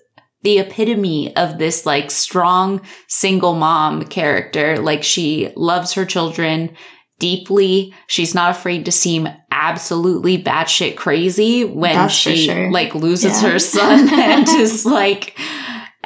the 0.44 0.60
epitome 0.60 1.36
of 1.36 1.58
this 1.58 1.86
like 1.86 2.12
strong 2.12 2.82
single 3.08 3.56
mom 3.56 4.04
character 4.06 4.78
like 4.78 5.04
she 5.04 5.52
loves 5.56 5.94
her 5.94 6.06
children 6.06 6.76
deeply 7.20 7.92
she's 8.06 8.36
not 8.36 8.52
afraid 8.52 8.86
to 8.86 8.92
seem 8.92 9.28
absolutely 9.52 10.42
batshit 10.42 10.96
crazy 10.96 11.66
when 11.66 11.96
That's 11.96 12.14
she 12.14 12.46
sure. 12.46 12.72
like 12.72 12.94
loses 12.94 13.42
Yeah. 13.42 13.50
her 13.52 13.60
son 13.60 14.08
and 14.14 14.48
is 14.48 14.86
like 14.86 15.38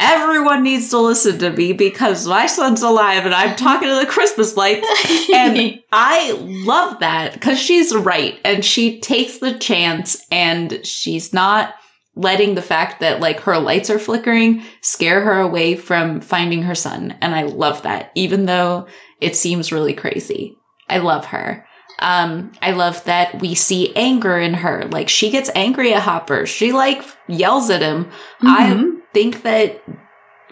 everyone 0.01 0.63
needs 0.63 0.89
to 0.89 0.97
listen 0.97 1.37
to 1.39 1.51
me 1.51 1.71
because 1.73 2.27
my 2.27 2.47
son's 2.47 2.81
alive 2.81 3.23
and 3.25 3.33
i'm 3.33 3.55
talking 3.55 3.87
to 3.87 3.95
the 3.95 4.05
christmas 4.05 4.57
lights 4.57 4.87
and 5.33 5.79
I 5.93 6.31
love 6.39 6.99
that 6.99 7.33
because 7.33 7.59
she's 7.59 7.93
right 7.95 8.39
and 8.45 8.63
she 8.63 8.99
takes 9.01 9.37
the 9.39 9.57
chance 9.57 10.25
and 10.31 10.85
she's 10.85 11.33
not 11.33 11.75
letting 12.15 12.55
the 12.55 12.61
fact 12.61 12.99
that 13.01 13.19
like 13.19 13.39
her 13.41 13.57
lights 13.57 13.89
are 13.89 13.99
flickering 13.99 14.63
scare 14.81 15.21
her 15.21 15.39
away 15.39 15.75
from 15.75 16.21
finding 16.21 16.63
her 16.63 16.75
son. 16.75 17.15
And 17.21 17.35
I 17.35 17.43
love 17.43 17.81
that, 17.83 18.11
even 18.15 18.45
though 18.45 18.87
it 19.19 19.35
seems 19.35 19.71
really 19.71 19.93
crazy. 19.93 20.57
I 20.89 20.97
love 20.99 21.25
her. 21.25 21.65
Um, 21.99 22.51
I 22.61 22.71
love 22.71 23.03
that 23.05 23.39
we 23.41 23.53
see 23.53 23.95
anger 23.95 24.37
in 24.37 24.53
her. 24.55 24.85
Like 24.85 25.07
she 25.09 25.29
gets 25.29 25.49
angry 25.55 25.93
at 25.93 26.01
Hopper. 26.01 26.45
She 26.45 26.71
like 26.71 27.03
yells 27.27 27.69
at 27.69 27.81
him. 27.81 28.05
Mhm. 28.41 28.47
I 28.47 29.00
think 29.13 29.43
that 29.43 29.83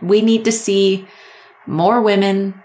we 0.02 0.22
need 0.22 0.46
to 0.46 0.52
see 0.52 1.08
more 1.68 2.02
women 2.02 2.62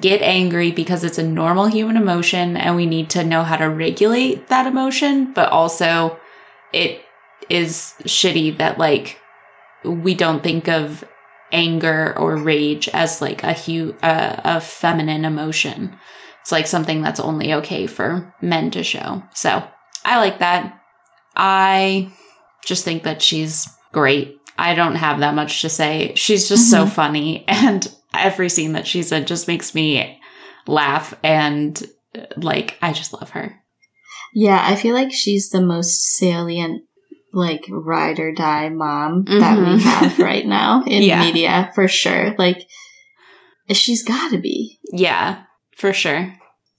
get 0.00 0.20
angry 0.20 0.72
because 0.72 1.04
it's 1.04 1.18
a 1.18 1.22
normal 1.22 1.66
human 1.66 1.96
emotion 1.96 2.56
and 2.56 2.74
we 2.74 2.86
need 2.86 3.08
to 3.10 3.24
know 3.24 3.42
how 3.42 3.56
to 3.56 3.70
regulate 3.70 4.48
that 4.48 4.66
emotion, 4.66 5.32
but 5.32 5.50
also 5.50 6.18
it 6.72 7.00
is 7.48 7.94
shitty 8.02 8.58
that 8.58 8.78
like 8.78 9.20
we 9.84 10.14
don't 10.14 10.42
think 10.42 10.68
of 10.68 11.04
anger 11.52 12.16
or 12.18 12.36
rage 12.36 12.88
as 12.88 13.22
like 13.22 13.42
a 13.44 13.52
hu- 13.52 13.94
uh, 14.02 14.40
a 14.44 14.60
feminine 14.60 15.24
emotion. 15.24 15.96
It's 16.40 16.52
like 16.52 16.66
something 16.66 17.02
that's 17.02 17.20
only 17.20 17.52
okay 17.54 17.86
for 17.86 18.34
men 18.40 18.70
to 18.72 18.82
show. 18.82 19.22
So 19.34 19.62
I 20.04 20.18
like 20.18 20.40
that. 20.40 20.80
I 21.36 22.12
just 22.64 22.84
think 22.84 23.04
that 23.04 23.22
she's 23.22 23.68
great. 23.92 24.40
I 24.58 24.74
don't 24.74 24.96
have 24.96 25.20
that 25.20 25.34
much 25.34 25.60
to 25.62 25.68
say. 25.68 26.12
She's 26.14 26.48
just 26.48 26.70
so 26.70 26.84
Mhm. 26.86 26.90
funny, 26.90 27.44
and 27.48 27.86
every 28.14 28.48
scene 28.48 28.72
that 28.72 28.86
she's 28.86 29.12
in 29.12 29.26
just 29.26 29.48
makes 29.48 29.74
me 29.74 30.18
laugh. 30.66 31.14
And 31.22 31.80
like, 32.36 32.78
I 32.80 32.92
just 32.92 33.12
love 33.12 33.30
her. 33.30 33.60
Yeah, 34.32 34.60
I 34.62 34.74
feel 34.76 34.94
like 34.94 35.12
she's 35.12 35.50
the 35.50 35.60
most 35.60 36.00
salient, 36.16 36.82
like, 37.32 37.64
ride 37.68 38.18
or 38.18 38.32
die 38.32 38.70
mom 38.70 39.24
that 39.26 39.58
we 39.58 39.64
Mhm. 39.76 39.80
have 39.80 40.18
right 40.18 40.46
now 40.58 40.82
in 40.86 41.02
Yeah. 41.02 41.20
media, 41.20 41.70
for 41.74 41.88
sure. 41.88 42.34
Like, 42.38 42.66
she's 43.72 44.02
gotta 44.02 44.38
be. 44.38 44.78
Yeah, 44.92 45.42
for 45.76 45.92
sure. 45.92 46.32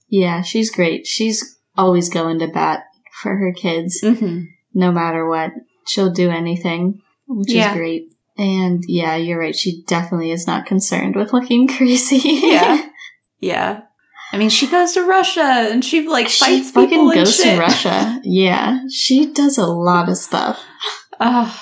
Yeah, 0.08 0.42
she's 0.42 0.70
great. 0.70 1.06
She's 1.06 1.58
always 1.76 2.08
going 2.08 2.38
to 2.40 2.48
bat 2.48 2.84
for 3.22 3.36
her 3.36 3.52
kids, 3.52 4.00
hmm 4.00 4.40
no 4.74 4.92
matter 4.92 5.28
what. 5.28 5.50
She'll 5.86 6.10
do 6.12 6.30
anything, 6.30 7.00
which 7.28 7.52
Yeah. 7.52 7.70
is 7.72 7.76
great. 7.76 8.12
And 8.36 8.84
yeah, 8.86 9.16
you're 9.16 9.38
right. 9.38 9.54
She 9.56 9.82
definitely 9.86 10.30
is 10.30 10.46
not 10.46 10.66
concerned 10.66 11.16
with 11.16 11.32
looking 11.32 11.68
crazy. 11.76 12.18
Yeah. 12.46 12.84
Yeah. 13.40 13.82
I 14.32 14.36
mean, 14.36 14.50
she 14.50 14.66
goes 14.66 14.92
to 14.94 15.06
Russia 15.06 15.40
and 15.70 15.84
she 15.84 16.08
like 16.08 16.28
she 16.28 16.44
fights 16.44 16.70
fucking 16.72 16.88
people 16.90 17.10
and 17.10 17.14
goes 17.24 17.36
to. 17.38 17.56
Russia. 17.56 18.20
Yeah, 18.24 18.80
she 18.92 19.32
does 19.32 19.58
a 19.58 19.64
lot 19.66 20.08
of 20.08 20.16
stuff. 20.18 20.60
Oh, 21.20 21.56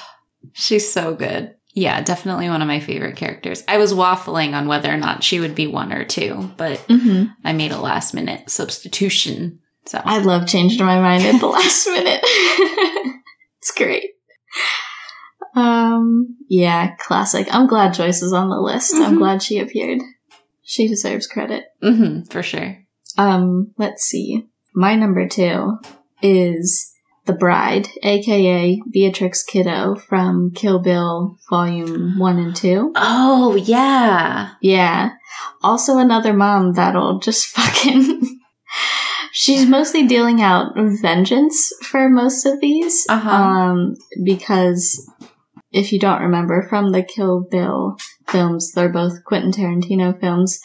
she's 0.54 0.90
so 0.90 1.14
good. 1.14 1.54
Yeah, 1.74 2.00
definitely 2.00 2.48
one 2.48 2.62
of 2.62 2.68
my 2.68 2.80
favorite 2.80 3.16
characters. 3.16 3.62
I 3.68 3.76
was 3.76 3.92
waffling 3.92 4.54
on 4.54 4.66
whether 4.68 4.90
or 4.90 4.96
not 4.96 5.22
she 5.22 5.38
would 5.38 5.54
be 5.54 5.66
one 5.66 5.92
or 5.92 6.04
two, 6.04 6.50
but 6.56 6.78
hmm 6.88 7.24
I 7.44 7.52
made 7.52 7.72
a 7.72 7.78
last 7.78 8.14
minute 8.14 8.48
substitution. 8.48 9.60
So 9.84 10.00
I 10.02 10.18
love 10.18 10.48
changing 10.48 10.84
my 10.84 10.98
mind 10.98 11.24
at 11.24 11.38
the 11.38 11.46
last 11.46 11.86
minute. 11.88 12.20
it's 12.24 13.70
great. 13.76 14.12
Um, 15.56 16.36
yeah, 16.48 16.94
classic. 17.00 17.48
I'm 17.52 17.66
glad 17.66 17.94
Joyce 17.94 18.22
is 18.22 18.32
on 18.32 18.50
the 18.50 18.60
list. 18.60 18.94
I'm 18.94 19.14
Mhm. 19.14 19.18
glad 19.18 19.42
she 19.42 19.58
appeared. 19.58 20.00
She 20.62 20.86
deserves 20.88 21.26
credit. 21.26 21.64
hmm 21.82 22.22
for 22.30 22.42
sure. 22.42 22.78
Um, 23.18 23.72
let's 23.78 24.04
see. 24.04 24.46
My 24.74 24.94
number 24.94 25.26
two 25.26 25.78
is 26.22 26.92
the 27.24 27.32
bride, 27.32 27.88
aka 28.02 28.80
Beatrix 28.92 29.42
Kiddo 29.42 29.94
from 29.96 30.50
Kill 30.54 30.78
Bill 30.78 31.38
Volume 31.48 32.18
1 32.18 32.38
and 32.38 32.54
2. 32.54 32.92
Oh, 32.94 33.56
yeah. 33.56 34.50
Yeah. 34.60 35.10
Also 35.62 35.98
another 35.98 36.32
mom 36.34 36.74
that'll 36.74 37.18
just 37.20 37.46
fucking. 37.56 38.40
She's 39.32 39.66
mostly 39.66 40.06
dealing 40.06 40.40
out 40.40 40.72
vengeance 40.76 41.72
for 41.82 42.08
most 42.08 42.46
of 42.46 42.60
these. 42.60 43.06
Uh-huh. 43.08 43.30
Um, 43.30 43.96
because 44.24 45.08
if 45.76 45.92
you 45.92 45.98
don't 45.98 46.22
remember 46.22 46.66
from 46.68 46.90
the 46.90 47.02
Kill 47.02 47.40
Bill 47.50 47.96
films, 48.26 48.72
they're 48.72 48.88
both 48.88 49.24
Quentin 49.24 49.52
Tarantino 49.52 50.18
films. 50.18 50.58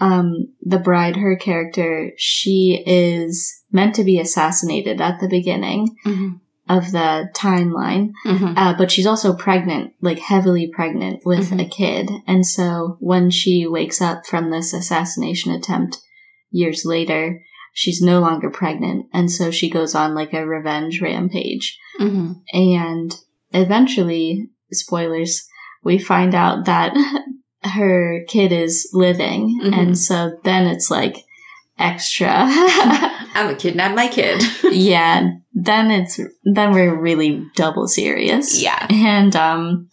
Um, 0.00 0.48
the 0.60 0.78
bride, 0.78 1.16
her 1.16 1.36
character, 1.36 2.12
she 2.16 2.82
is 2.86 3.62
meant 3.70 3.94
to 3.96 4.04
be 4.04 4.18
assassinated 4.18 5.00
at 5.00 5.20
the 5.20 5.28
beginning 5.28 5.96
hmm 6.04 6.28
of 6.66 6.92
the 6.92 7.28
timeline. 7.36 8.10
hmm 8.24 8.54
Uh, 8.56 8.72
but 8.78 8.90
she's 8.90 9.06
also 9.06 9.34
pregnant, 9.34 9.92
like 10.00 10.18
heavily 10.18 10.66
pregnant 10.66 11.20
with 11.26 11.50
Mhm. 11.50 11.60
a 11.60 11.68
kid. 11.68 12.10
And 12.26 12.46
so 12.46 12.96
when 13.00 13.28
she 13.30 13.66
wakes 13.66 14.00
up 14.00 14.24
from 14.26 14.48
this 14.50 14.72
assassination 14.72 15.52
attempt 15.52 15.98
years 16.50 16.86
later, 16.86 17.42
she's 17.74 18.00
no 18.00 18.18
longer 18.20 18.48
pregnant. 18.48 19.04
And 19.12 19.30
so 19.30 19.50
she 19.50 19.68
goes 19.68 19.94
on 19.94 20.14
like 20.14 20.32
a 20.32 20.46
revenge 20.46 21.02
rampage. 21.02 21.78
hmm 21.98 22.32
And 22.54 23.14
eventually, 23.54 24.50
spoilers, 24.72 25.46
we 25.82 25.98
find 25.98 26.34
out 26.34 26.66
that 26.66 26.94
her 27.62 28.24
kid 28.28 28.52
is 28.52 28.88
living. 28.92 29.60
Mhm. 29.62 29.78
And 29.78 29.98
so 29.98 30.38
then 30.44 30.66
it's 30.66 30.90
like 30.90 31.24
extra. 31.78 32.30
I'm 33.34 33.46
gonna 33.46 33.56
kidnap 33.56 33.94
my 33.94 34.08
kid. 34.08 34.42
yeah, 34.72 35.30
then 35.52 35.90
it's 35.90 36.20
then 36.44 36.72
we're 36.72 36.94
really 36.94 37.44
double 37.56 37.88
serious. 37.88 38.62
Yeah. 38.62 38.86
And 38.90 39.34
um 39.34 39.88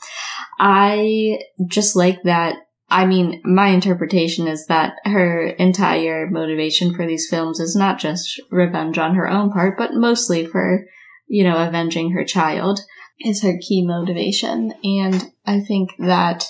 I 0.60 1.40
just 1.68 1.96
like 1.96 2.24
that 2.24 2.56
I 2.90 3.06
mean, 3.06 3.42
my 3.46 3.70
interpretation 3.70 4.48
is 4.50 4.66
that 4.68 4.96
her 5.06 5.48
entire 5.48 6.30
motivation 6.30 6.94
for 6.94 7.08
these 7.08 7.30
films 7.30 7.62
is 7.62 7.74
not 7.74 8.00
just 8.00 8.40
revenge 8.52 8.98
on 8.98 9.16
her 9.16 9.30
own 9.30 9.50
part, 9.50 9.78
but 9.78 9.94
mostly 9.94 10.46
for, 10.46 10.86
you 11.26 11.46
know, 11.46 11.56
avenging 11.66 12.12
her 12.12 12.26
child 12.26 12.82
is 13.26 13.44
her 13.44 13.58
key 13.60 13.86
motivation. 13.86 14.74
And 14.84 15.32
I 15.46 15.60
think 15.60 15.96
that 16.00 16.48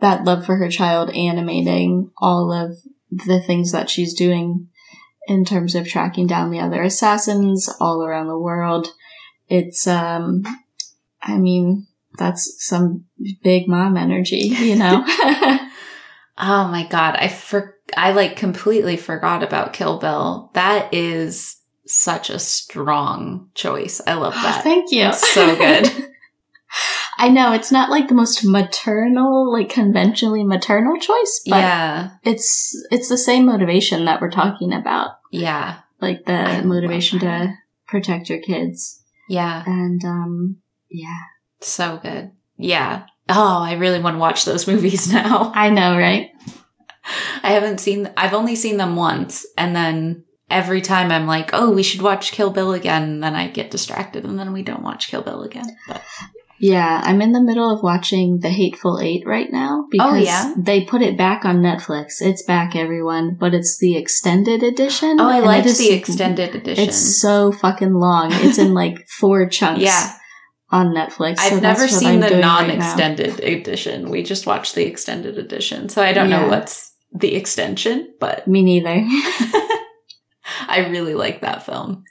that 0.00 0.24
love 0.24 0.44
for 0.44 0.56
her 0.56 0.68
child 0.68 1.10
animating 1.10 2.10
all 2.18 2.52
of 2.52 2.78
the 3.10 3.40
things 3.40 3.72
that 3.72 3.90
she's 3.90 4.14
doing 4.14 4.68
in 5.28 5.44
terms 5.44 5.74
of 5.74 5.86
tracking 5.86 6.26
down 6.26 6.50
the 6.50 6.58
other 6.58 6.82
assassins 6.82 7.68
all 7.80 8.02
around 8.02 8.26
the 8.26 8.38
world. 8.38 8.88
It's, 9.48 9.86
um, 9.86 10.42
I 11.22 11.38
mean, 11.38 11.86
that's 12.18 12.56
some 12.66 13.04
big 13.42 13.68
mom 13.68 13.96
energy, 13.96 14.38
you 14.38 14.76
know? 14.76 15.04
Oh 16.38 16.66
my 16.68 16.86
god, 16.86 17.16
I 17.16 17.28
for 17.28 17.78
I 17.96 18.12
like 18.12 18.36
completely 18.36 18.96
forgot 18.96 19.42
about 19.42 19.72
Kill 19.72 19.98
Bill. 19.98 20.50
That 20.54 20.92
is 20.92 21.56
such 21.86 22.30
a 22.30 22.38
strong 22.38 23.50
choice. 23.54 24.00
I 24.06 24.14
love 24.14 24.34
that. 24.42 24.62
Thank 24.64 24.90
you. 24.92 25.08
It's 25.08 25.32
so 25.32 25.54
good. 25.56 26.08
I 27.22 27.28
know 27.28 27.52
it's 27.52 27.70
not 27.70 27.88
like 27.88 28.08
the 28.08 28.14
most 28.16 28.44
maternal, 28.44 29.52
like 29.52 29.68
conventionally 29.68 30.42
maternal 30.42 30.98
choice, 30.98 31.40
but 31.46 31.58
yeah. 31.58 32.10
it's 32.24 32.74
it's 32.90 33.08
the 33.08 33.16
same 33.16 33.46
motivation 33.46 34.06
that 34.06 34.20
we're 34.20 34.28
talking 34.30 34.72
about, 34.72 35.10
Yeah. 35.30 35.76
like 36.00 36.24
the 36.24 36.32
love 36.32 36.64
motivation 36.64 37.20
to 37.20 37.54
protect 37.86 38.28
your 38.28 38.40
kids, 38.40 39.04
Yeah. 39.28 39.62
and 39.64 40.04
um, 40.04 40.56
yeah, 40.90 41.20
So 41.60 42.00
good. 42.02 42.32
Yeah. 42.56 43.04
Oh, 43.28 43.58
I 43.62 43.74
really 43.74 44.00
want 44.00 44.14
to 44.16 44.20
watch 44.20 44.44
those 44.44 44.66
movies 44.72 45.12
now. 45.12 45.52
I 45.54 45.70
know, 45.70 45.96
right? 45.96 46.30
I 47.44 47.52
haven't 47.52 47.78
seen 47.78 48.10
I've 48.16 48.34
only 48.34 48.56
seen 48.56 48.78
them 48.78 48.96
once 48.96 49.46
and 49.56 49.76
then 49.76 50.24
every 50.50 50.80
time 50.80 51.12
I'm 51.12 51.26
like, 51.28 51.50
"Oh, 51.52 51.70
we 51.70 51.82
should 51.84 52.02
watch 52.02 52.32
Kill 52.32 52.50
Bill 52.50 52.72
again." 52.72 53.02
And 53.04 53.22
then 53.22 53.34
I 53.36 53.46
get 53.48 53.70
distracted 53.70 54.24
and 54.24 54.38
then 54.38 54.52
we 54.52 54.62
don't 54.62 54.82
watch 54.82 55.06
Kill 55.08 55.22
Bill 55.22 55.42
again. 55.42 55.76
But 55.88 56.02
Yeah, 56.64 57.00
I'm 57.02 57.20
in 57.20 57.32
the 57.32 57.42
middle 57.42 57.74
of 57.74 57.82
watching 57.82 58.38
The 58.38 58.48
Hateful 58.50 59.00
Eight 59.00 59.24
right 59.26 59.50
now 59.50 59.86
because 59.90 60.12
Oh, 60.12 60.14
yeah? 60.16 60.54
they 60.56 60.84
put 60.84 61.02
it 61.02 61.18
back 61.18 61.44
on 61.44 61.56
Netflix. 61.56 62.20
It's 62.22 62.44
back, 62.44 62.76
everyone, 62.76 63.36
but 63.38 63.52
it's 63.52 63.78
the 63.78 63.96
extended 63.96 64.62
edition. 64.62 65.16
Oh, 65.20 65.28
I 65.28 65.38
and 65.38 65.46
liked 65.46 65.76
the 65.76 65.90
extended 65.90 66.54
edition. 66.54 66.84
It's 66.88 67.20
so 67.20 67.50
fucking 67.50 67.94
long. 67.94 68.28
It's 68.32 68.58
in 68.58 68.74
like 68.74 69.08
four 69.18 69.48
chunks. 69.48 69.82
yeah. 69.82 70.14
on 70.70 70.94
Netflix. 70.94 71.38
so 71.40 71.56
I've 71.56 71.62
that's 71.62 71.80
never 71.80 71.88
seen 71.88 72.20
the 72.20 72.28
doing 72.28 72.40
right 72.42 72.68
now. 72.68 72.68
non-extended 72.68 73.40
edition. 73.40 74.08
We 74.08 74.22
just 74.22 74.46
watched 74.46 74.76
the 74.76 74.86
extended 74.86 75.38
edition. 75.38 75.88
So 75.88 76.00
I 76.00 76.12
don't 76.12 76.30
know 76.30 76.46
what's 76.46 76.92
the 77.12 77.34
extension, 77.34 78.14
but 78.20 78.46
Me 78.46 78.62
neither. 78.62 79.04
I 80.68 80.86
really 80.90 81.14
like 81.14 81.40
that 81.40 81.66
film. 81.66 82.04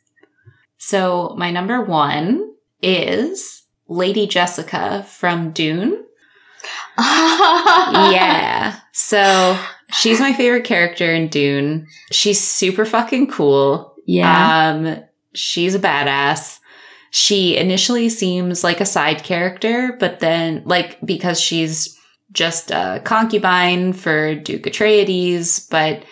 So 0.77 1.35
my 1.37 1.51
number 1.51 1.81
1 1.85 2.53
is 2.81 3.60
Lady 3.91 4.25
Jessica 4.25 5.03
from 5.03 5.51
Dune. 5.51 6.05
yeah. 6.97 8.79
So 8.93 9.59
she's 9.99 10.21
my 10.21 10.31
favorite 10.31 10.63
character 10.63 11.13
in 11.13 11.27
Dune. 11.27 11.87
She's 12.09 12.39
super 12.39 12.85
fucking 12.85 13.27
cool. 13.27 13.93
yeah. 14.05 14.69
Um, 14.69 15.03
she's 15.33 15.75
a 15.75 15.79
badass. 15.79 16.59
She 17.09 17.57
initially 17.57 18.07
seems 18.07 18.63
like 18.63 18.79
a 18.79 18.85
side 18.85 19.25
character, 19.25 19.97
but 19.99 20.21
then, 20.21 20.63
like, 20.65 20.97
because 21.05 21.41
she's 21.41 21.99
just 22.31 22.71
a 22.71 23.01
concubine 23.03 23.91
for 23.91 24.35
Duke 24.35 24.63
Atreides, 24.63 25.69
but 25.69 26.05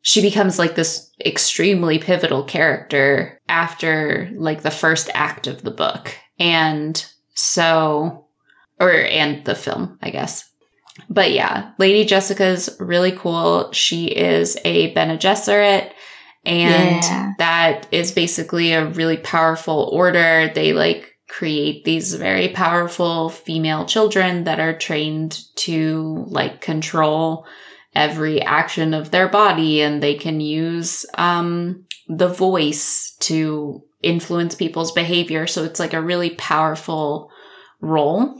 she 0.00 0.22
becomes 0.22 0.58
like 0.58 0.76
this 0.76 1.10
extremely 1.26 1.98
pivotal 1.98 2.42
character 2.42 3.38
after 3.50 4.30
like 4.34 4.62
the 4.62 4.70
first 4.70 5.10
act 5.12 5.46
of 5.46 5.60
the 5.60 5.70
book. 5.70 6.16
And 6.42 7.06
so, 7.34 8.26
or, 8.80 8.90
and 8.92 9.44
the 9.44 9.54
film, 9.54 9.98
I 10.02 10.10
guess. 10.10 10.48
But 11.08 11.32
yeah, 11.32 11.70
Lady 11.78 12.04
Jessica's 12.04 12.76
really 12.80 13.12
cool. 13.12 13.70
She 13.72 14.06
is 14.06 14.58
a 14.64 14.92
Bene 14.92 15.16
Gesserit, 15.18 15.92
and 16.44 17.02
Yeah. 17.02 17.32
that 17.38 17.86
is 17.92 18.10
basically 18.12 18.72
a 18.72 18.86
really 18.86 19.16
powerful 19.16 19.88
order. 19.92 20.50
They 20.52 20.72
like 20.72 21.14
create 21.28 21.84
these 21.84 22.14
very 22.14 22.48
powerful 22.48 23.28
female 23.30 23.86
children 23.86 24.44
that 24.44 24.58
are 24.60 24.76
trained 24.76 25.38
to 25.56 26.24
like 26.28 26.60
control 26.60 27.46
every 27.94 28.40
action 28.40 28.94
of 28.94 29.10
their 29.10 29.28
body 29.28 29.82
and 29.82 30.02
they 30.02 30.14
can 30.14 30.40
use 30.40 31.04
um, 31.14 31.84
the 32.08 32.28
voice 32.28 33.16
to 33.20 33.82
influence 34.02 34.54
people's 34.54 34.92
behavior. 34.92 35.46
So 35.46 35.64
it's 35.64 35.80
like 35.80 35.92
a 35.92 36.02
really 36.02 36.30
powerful 36.30 37.30
role. 37.80 38.34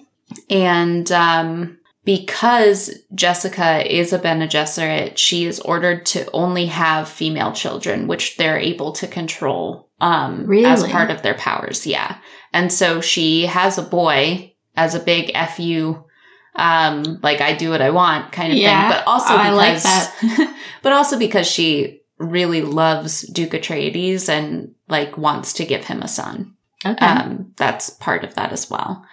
And 0.49 1.11
um, 1.13 1.79
because 2.05 2.91
Jessica 3.15 3.85
is 3.95 4.13
a 4.13 4.19
Bene 4.19 4.49
Gesserit, 4.49 5.17
she 5.19 5.45
is 5.45 5.61
ordered 5.61 6.07
to 6.07 6.29
only 6.33 6.67
have 6.67 7.09
female 7.09 7.53
children, 7.53 8.09
which 8.09 8.37
they're 8.37 8.59
able 8.59 8.93
to 8.93 9.07
control 9.07 9.89
um, 10.01 10.47
Really? 10.47 10.65
as 10.65 10.85
part 10.85 11.11
of 11.11 11.23
their 11.23 11.35
powers. 11.35 11.87
Yeah. 11.87 12.19
And 12.53 12.73
so 12.73 13.01
she 13.01 13.47
has 13.47 13.79
a 13.79 13.83
boy 13.83 14.55
as 14.77 14.95
a 14.95 15.01
big 15.01 15.37
FU, 15.37 16.03
um, 16.55 17.21
like 17.23 17.41
I 17.41 17.55
do 17.55 17.71
what 17.71 17.83
I 17.83 17.91
want 17.91 18.33
kind 18.33 18.53
of 18.53 18.59
Yeah, 18.59 18.89
thing. 18.89 18.99
But 18.99 19.07
also 19.07 19.35
I 19.35 19.51
like 19.51 19.77
because, 19.77 19.83
that. 19.83 20.57
but 20.83 20.93
also 20.93 21.19
because 21.19 21.47
she 21.47 22.03
really 22.19 22.63
loves 22.63 23.23
Duke 23.23 23.51
Atreides 23.53 24.29
and 24.29 24.75
like 24.89 25.17
wants 25.17 25.55
to 25.55 25.65
give 25.65 25.85
him 25.85 26.03
a 26.03 26.09
son. 26.09 26.55
Okay. 26.85 27.05
Um, 27.05 27.53
that's 27.57 27.91
part 27.91 28.25
of 28.25 28.35
that 28.35 28.53
as 28.53 28.69
well. 28.69 29.05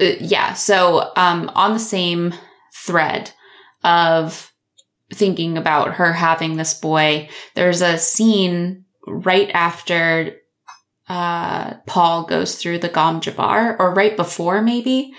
Uh, 0.00 0.16
yeah. 0.20 0.54
So, 0.54 1.12
um, 1.16 1.50
on 1.54 1.72
the 1.72 1.78
same 1.78 2.34
thread 2.74 3.32
of 3.82 4.52
thinking 5.12 5.58
about 5.58 5.94
her 5.94 6.12
having 6.12 6.56
this 6.56 6.74
boy, 6.74 7.28
there's 7.54 7.82
a 7.82 7.98
scene 7.98 8.84
right 9.06 9.50
after 9.52 10.36
uh, 11.08 11.74
Paul 11.86 12.24
goes 12.24 12.56
through 12.56 12.78
the 12.78 12.88
Gom 12.88 13.20
Jabbar, 13.20 13.76
or 13.78 13.92
right 13.92 14.16
before 14.16 14.62
maybe, 14.62 15.12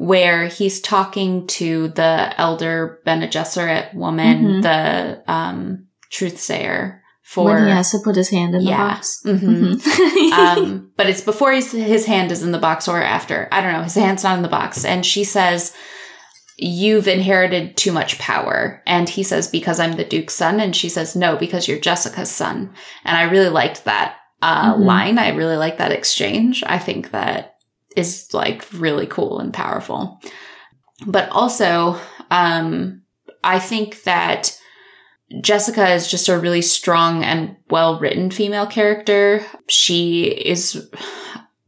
where 0.00 0.46
he's 0.46 0.80
talking 0.80 1.46
to 1.46 1.88
the 1.88 2.32
elder 2.40 3.00
Bene 3.04 3.28
Gesserit 3.28 3.92
woman, 3.94 4.44
Mhm. 4.44 4.62
the 4.62 5.30
um, 5.30 5.84
truthsayer 6.10 7.00
for. 7.22 7.44
when 7.52 7.66
he 7.66 7.70
has 7.70 7.90
to 7.90 7.98
put 7.98 8.16
his 8.16 8.30
hand 8.30 8.54
in 8.54 8.64
the 8.64 8.70
box. 8.70 9.20
Mhm. 9.26 9.74
Mhm. 9.76 10.32
um, 10.32 10.90
but 10.96 11.06
it's 11.06 11.20
before 11.20 11.52
he's, 11.52 11.70
his 11.72 12.06
hand 12.06 12.32
is 12.32 12.42
in 12.42 12.50
the 12.52 12.58
box 12.58 12.88
or 12.88 13.02
after. 13.02 13.46
I 13.52 13.60
don't 13.60 13.74
know. 13.74 13.82
His 13.82 13.94
hand's 13.94 14.24
not 14.24 14.36
in 14.38 14.42
the 14.42 14.48
box. 14.48 14.86
And 14.86 15.04
she 15.04 15.22
says, 15.22 15.74
You've 16.62 17.08
inherited 17.08 17.76
too 17.76 17.92
much 17.92 18.18
power. 18.18 18.82
And 18.86 19.06
he 19.08 19.22
says, 19.22 19.48
Because 19.48 19.78
I'm 19.80 19.92
the 19.92 20.04
Duke's 20.04 20.34
son. 20.34 20.60
And 20.60 20.74
she 20.74 20.88
says, 20.88 21.14
No, 21.14 21.36
because 21.36 21.68
you're 21.68 21.78
Jessica's 21.78 22.30
son. 22.30 22.72
And 23.04 23.16
I 23.18 23.22
really 23.24 23.50
liked 23.50 23.84
that 23.84 24.16
uh, 24.42 24.74
Mhm. 24.74 24.84
line. 24.86 25.18
I 25.18 25.28
really 25.30 25.56
like 25.56 25.76
that 25.76 25.92
exchange. 25.92 26.64
I 26.66 26.78
think 26.78 27.10
that 27.10 27.49
is 27.96 28.32
like 28.32 28.66
really 28.72 29.06
cool 29.06 29.40
and 29.40 29.52
powerful. 29.52 30.20
But 31.06 31.28
also, 31.30 31.98
um, 32.30 33.02
I 33.42 33.58
think 33.58 34.02
that 34.04 34.58
Jessica 35.40 35.92
is 35.92 36.10
just 36.10 36.28
a 36.28 36.38
really 36.38 36.62
strong 36.62 37.22
and 37.24 37.56
well 37.68 37.98
written 37.98 38.30
female 38.30 38.66
character. 38.66 39.44
She 39.68 40.24
is 40.24 40.88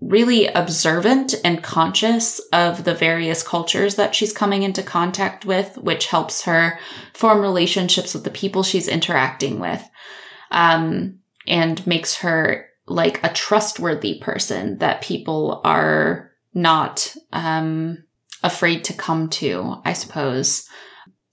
really 0.00 0.48
observant 0.48 1.34
and 1.44 1.62
conscious 1.62 2.40
of 2.52 2.82
the 2.82 2.94
various 2.94 3.42
cultures 3.42 3.94
that 3.94 4.16
she's 4.16 4.32
coming 4.32 4.64
into 4.64 4.82
contact 4.82 5.44
with, 5.44 5.78
which 5.78 6.06
helps 6.06 6.42
her 6.42 6.78
form 7.14 7.40
relationships 7.40 8.12
with 8.12 8.24
the 8.24 8.30
people 8.30 8.64
she's 8.64 8.88
interacting 8.88 9.60
with. 9.60 9.82
Um, 10.50 11.20
and 11.46 11.84
makes 11.86 12.16
her 12.16 12.68
like 12.92 13.22
a 13.24 13.32
trustworthy 13.32 14.18
person 14.18 14.78
that 14.78 15.02
people 15.02 15.60
are 15.64 16.30
not 16.54 17.14
um, 17.32 18.04
afraid 18.42 18.84
to 18.84 18.92
come 18.92 19.28
to, 19.30 19.76
I 19.84 19.92
suppose. 19.94 20.68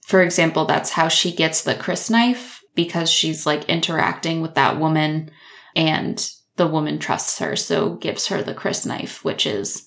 For 0.06 0.22
example, 0.22 0.64
that's 0.64 0.90
how 0.90 1.08
she 1.08 1.32
gets 1.34 1.62
the 1.62 1.74
crysknife 1.74 2.58
because 2.74 3.10
she's 3.10 3.46
like 3.46 3.68
interacting 3.68 4.40
with 4.40 4.54
that 4.54 4.78
woman 4.78 5.30
and 5.76 6.30
the 6.56 6.66
woman 6.66 6.98
trusts 6.98 7.38
her, 7.38 7.56
so 7.56 7.94
gives 7.94 8.26
her 8.26 8.42
the 8.42 8.54
crysknife, 8.54 9.24
which 9.24 9.46
is 9.46 9.86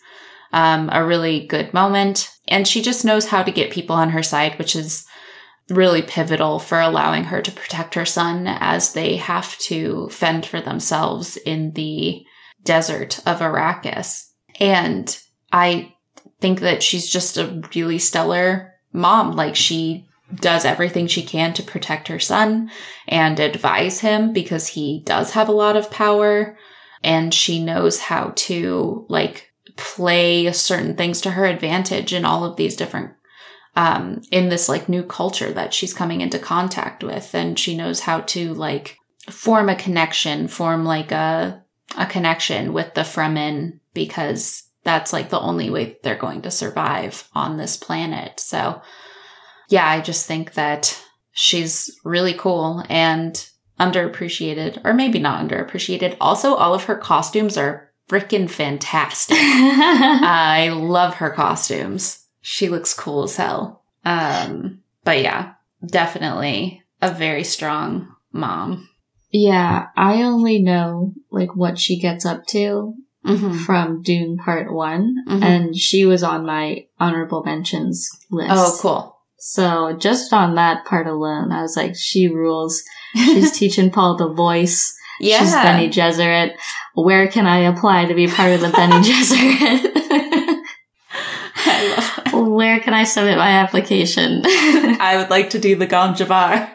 um, 0.51 0.89
a 0.91 1.05
really 1.05 1.45
good 1.45 1.73
moment. 1.73 2.29
And 2.47 2.67
she 2.67 2.81
just 2.81 3.05
knows 3.05 3.27
how 3.27 3.43
to 3.43 3.51
get 3.51 3.71
people 3.71 3.95
on 3.95 4.11
her 4.11 4.23
side, 4.23 4.57
which 4.57 4.75
is 4.75 5.05
really 5.73 6.01
pivotal 6.01 6.59
for 6.59 6.79
allowing 6.79 7.25
her 7.25 7.41
to 7.41 7.51
protect 7.51 7.95
her 7.95 8.05
son 8.05 8.47
as 8.47 8.93
they 8.93 9.17
have 9.17 9.57
to 9.59 10.09
fend 10.09 10.45
for 10.45 10.61
themselves 10.61 11.37
in 11.37 11.71
the 11.73 12.23
desert 12.63 13.19
of 13.25 13.39
Arrakis. 13.39 14.29
And 14.59 15.17
I 15.51 15.93
think 16.39 16.61
that 16.61 16.83
she's 16.83 17.09
just 17.09 17.37
a 17.37 17.61
really 17.75 17.99
stellar 17.99 18.73
mom. 18.91 19.35
Like 19.35 19.55
she 19.55 20.07
does 20.35 20.65
everything 20.65 21.07
she 21.07 21.23
can 21.23 21.53
to 21.53 21.63
protect 21.63 22.07
her 22.07 22.19
son 22.19 22.71
and 23.07 23.39
advise 23.39 23.99
him 23.99 24.33
because 24.33 24.67
he 24.67 25.03
does 25.05 25.31
have 25.31 25.49
a 25.49 25.53
lot 25.53 25.75
of 25.75 25.91
power 25.91 26.57
and 27.03 27.33
she 27.33 27.63
knows 27.63 27.99
how 27.99 28.31
to 28.35 29.05
like 29.09 29.51
play 29.75 30.51
certain 30.51 30.95
things 30.95 31.21
to 31.21 31.31
her 31.31 31.45
advantage 31.45 32.13
in 32.13 32.25
all 32.25 32.45
of 32.45 32.55
these 32.55 32.75
different 32.75 33.11
um 33.75 34.21
in 34.31 34.49
this 34.49 34.69
like 34.69 34.87
new 34.87 35.03
culture 35.03 35.51
that 35.51 35.73
she's 35.73 35.93
coming 35.93 36.21
into 36.21 36.39
contact 36.39 37.03
with 37.03 37.33
and 37.33 37.57
she 37.57 37.75
knows 37.75 38.01
how 38.01 38.19
to 38.21 38.53
like 38.53 38.97
form 39.29 39.69
a 39.69 39.75
connection 39.75 40.47
form 40.47 40.85
like 40.85 41.11
a 41.11 41.63
a 41.97 42.05
connection 42.05 42.73
with 42.73 42.93
the 42.93 43.01
Fremen 43.01 43.79
because 43.93 44.63
that's 44.83 45.13
like 45.13 45.29
the 45.29 45.39
only 45.39 45.69
way 45.69 45.97
they're 46.03 46.15
going 46.15 46.41
to 46.41 46.51
survive 46.51 47.27
on 47.33 47.57
this 47.57 47.77
planet 47.77 48.39
so 48.39 48.81
yeah, 49.69 49.89
I 49.89 50.01
just 50.01 50.27
think 50.27 50.53
that 50.53 51.01
she's 51.31 51.99
really 52.03 52.33
cool 52.33 52.83
and 52.89 53.49
underappreciated, 53.79 54.81
or 54.85 54.93
maybe 54.93 55.19
not 55.19 55.43
underappreciated. 55.43 56.15
Also, 56.21 56.53
all 56.53 56.73
of 56.73 56.83
her 56.83 56.95
costumes 56.95 57.57
are 57.57 57.91
freaking 58.07 58.49
fantastic. 58.49 59.37
I 59.39 60.69
love 60.69 61.15
her 61.15 61.31
costumes. 61.31 62.22
She 62.45 62.67
looks 62.69 62.93
cool 62.93 63.23
as 63.23 63.37
hell. 63.37 63.81
Um, 64.05 64.81
but 65.03 65.21
yeah, 65.23 65.53
definitely 65.85 66.83
a 67.01 67.11
very 67.11 67.43
strong 67.43 68.09
mom. 68.31 68.89
yeah, 69.31 69.87
I 69.97 70.21
only 70.21 70.59
know 70.61 71.13
like 71.31 71.55
what 71.55 71.79
she 71.79 71.97
gets 71.99 72.25
up 72.25 72.45
to 72.47 72.93
Mm-hmm. 73.25 73.59
from 73.59 74.01
Dune 74.01 74.37
Part 74.37 74.69
One, 74.73 75.23
Mhm. 75.29 75.41
and 75.41 75.75
she 75.77 76.03
was 76.05 76.23
on 76.23 76.45
my 76.45 76.87
honorable 76.99 77.41
mentions 77.41 78.09
list. 78.29 78.51
Oh, 78.53 78.77
cool. 78.81 79.17
So 79.37 79.95
just 79.97 80.33
on 80.33 80.55
that 80.55 80.83
part 80.85 81.07
alone, 81.07 81.53
I 81.53 81.61
was 81.61 81.77
like, 81.77 81.95
she 81.95 82.27
rules. 82.27 82.83
She's 83.15 83.57
teaching 83.57 83.91
Paul 83.91 84.17
the 84.17 84.27
voice. 84.33 84.93
yeah. 85.21 85.39
She's 85.39 85.53
Bene 85.53 85.87
Gesserit. 85.89 86.55
Where 86.95 87.29
can 87.29 87.47
I 87.47 87.59
apply 87.59 88.05
to 88.07 88.13
be 88.13 88.27
part 88.27 88.51
of 88.51 88.59
the 88.59 88.69
Bene 88.71 88.95
Gesserit? 89.07 89.93
I 92.53 92.59
love 92.59 92.59
that. 92.59 92.65
Where 92.65 92.79
can 92.79 92.93
I 92.93 93.03
submit 93.03 93.37
my 93.37 93.49
application? 93.49 94.41
I 94.45 95.17
would 95.17 95.29
like 95.29 95.49
to 95.51 95.59
do 95.59 95.75
the 95.75 95.87
Gom 95.87 96.15
Jabbar. 96.15 96.69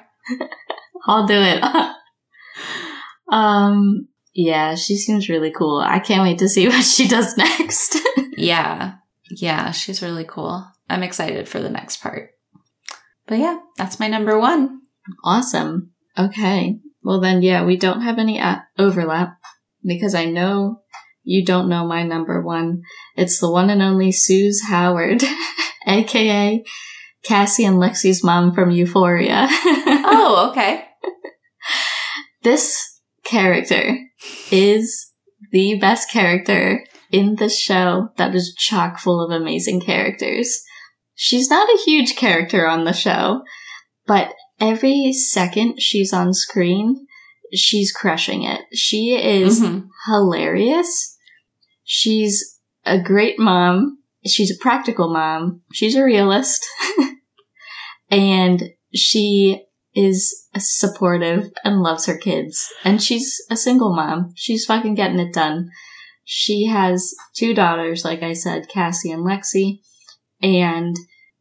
I'll 1.07 1.27
do 1.27 1.35
it. 1.35 1.63
um, 3.33 4.09
yeah, 4.35 4.75
she 4.75 4.97
seems 4.97 5.29
really 5.29 5.51
cool. 5.51 5.79
I 5.79 5.99
can't 6.01 6.23
wait 6.23 6.39
to 6.39 6.49
see 6.49 6.69
what 6.69 6.85
she 6.85 7.09
does 7.09 7.37
next. 7.37 7.97
Yeah. 8.37 8.95
Yeah, 9.31 9.73
she's 9.73 10.03
really 10.03 10.25
cool. 10.25 10.67
I'm 10.89 11.03
excited 11.03 11.49
for 11.49 11.61
the 11.61 11.71
next 11.71 12.03
part. 12.03 12.31
But 13.27 13.39
yeah, 13.39 13.59
that's 13.77 14.01
my 14.01 14.09
number 14.09 14.39
one. 14.39 14.83
awesome. 15.25 15.93
Okay. 16.19 16.81
Well 17.03 17.21
then, 17.21 17.43
yeah, 17.43 17.65
we 17.65 17.77
don't 17.77 18.03
have 18.03 18.19
any 18.19 18.41
uh, 18.41 18.59
overlap 18.79 19.39
because 19.85 20.15
I 20.15 20.27
know 20.27 20.83
you 21.25 21.45
don't 21.45 21.69
know 21.69 21.87
my 21.87 22.03
number 22.05 22.41
one. 22.43 22.83
It's 23.17 23.39
the 23.39 23.51
one 23.51 23.71
and 23.71 23.83
only 23.83 24.13
Suze 24.13 24.63
Howard, 24.69 25.23
aka 25.87 26.65
Cassie 27.25 27.65
and 27.65 27.77
Lexi's 27.77 28.23
mom 28.25 28.53
from 28.55 28.71
Euphoria. 28.71 29.49
Oh, 30.11 30.51
okay. 30.51 30.85
this 32.43 33.01
character 33.25 33.97
is 34.51 35.11
the 35.53 35.79
best 35.79 36.11
character 36.11 36.85
in 37.13 37.37
the 37.37 37.49
show 37.49 38.09
that 38.17 38.35
is 38.35 38.55
chock 38.57 38.99
full 38.99 39.23
of 39.25 39.31
amazing 39.31 39.81
characters. 39.81 40.63
She's 41.15 41.51
not 41.51 41.69
a 41.69 41.81
huge 41.85 42.17
character 42.17 42.67
on 42.67 42.85
the 42.85 42.93
show, 42.93 43.43
but 44.07 44.33
every 44.61 45.13
second 45.13 45.81
she's 45.81 46.13
on 46.13 46.33
screen, 46.35 47.07
she's 47.55 47.93
crushing 47.93 48.43
it. 48.45 48.63
She 48.73 49.15
is 49.15 49.61
Mhm. 49.61 49.89
hilarious. 50.07 51.17
She's 51.85 52.59
a 52.85 53.01
great 53.01 53.39
mom. 53.39 53.98
She's 54.29 54.51
a 54.51 54.61
practical 54.61 55.13
mom. 55.13 55.63
She's 55.73 55.97
a 55.97 56.05
realist. 56.05 56.67
and 58.11 58.71
she 58.95 59.65
is 59.95 60.47
supportive 60.57 61.51
and 61.65 61.83
loves 61.83 62.07
her 62.07 62.17
kids. 62.17 62.73
And 62.85 63.03
she's 63.03 63.37
a 63.51 63.57
single 63.57 63.95
mom. 63.95 64.33
She's 64.37 64.65
fucking 64.65 64.95
getting 64.95 65.19
it 65.19 65.33
done. 65.33 65.71
She 66.25 66.67
has 66.67 67.15
two 67.35 67.55
daughters, 67.55 68.05
like 68.05 68.23
I 68.23 68.35
said, 68.35 68.69
Cassie 68.69 69.11
and 69.11 69.25
Lexi. 69.25 69.81
And 70.43 70.97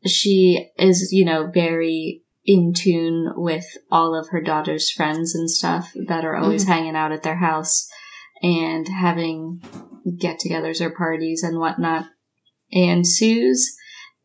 she 0.06 0.70
is, 0.78 1.10
you 1.12 1.26
know, 1.26 1.52
very 1.54 2.24
in 2.46 2.74
tune 2.74 3.34
with 3.36 3.66
all 3.92 4.16
of 4.18 4.30
her 4.30 4.42
daughter's 4.42 4.90
friends 4.90 5.36
and 5.36 5.52
stuff 5.52 5.92
that 6.08 6.24
are 6.24 6.38
always 6.38 6.64
Mhm. 6.64 6.68
hanging 6.70 6.96
out 6.96 7.12
at 7.12 7.24
their 7.24 7.36
house 7.38 7.88
and 8.42 8.88
having 8.88 9.62
get 10.18 10.40
togethers 10.40 10.80
or 10.80 10.90
parties 10.90 11.44
and 11.44 11.60
whatnot. 11.60 12.06
And 12.72 13.08
Suze 13.08 13.76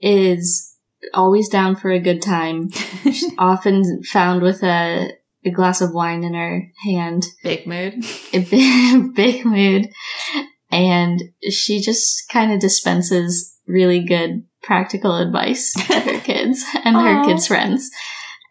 is 0.00 0.76
always 1.14 1.48
down 1.48 1.76
for 1.76 1.90
a 1.90 2.00
good 2.00 2.22
time, 2.22 2.70
She's 3.04 3.32
often 3.38 4.02
found 4.04 4.42
with 4.42 4.62
a, 4.62 5.10
a 5.44 5.50
glass 5.50 5.80
of 5.80 5.92
wine 5.92 6.24
in 6.24 6.34
her 6.34 6.62
hand, 6.84 7.24
Big 7.42 7.66
mood. 7.66 8.04
big, 8.32 9.14
big 9.14 9.44
mood, 9.44 9.88
and 10.70 11.20
she 11.50 11.80
just 11.80 12.28
kind 12.30 12.52
of 12.52 12.60
dispenses 12.60 13.56
really 13.66 14.00
good 14.04 14.44
practical 14.62 15.16
advice 15.16 15.72
to 15.86 16.00
her 16.00 16.20
kids 16.20 16.64
and 16.84 16.96
her 16.96 17.24
kids' 17.24 17.46
friends. 17.46 17.90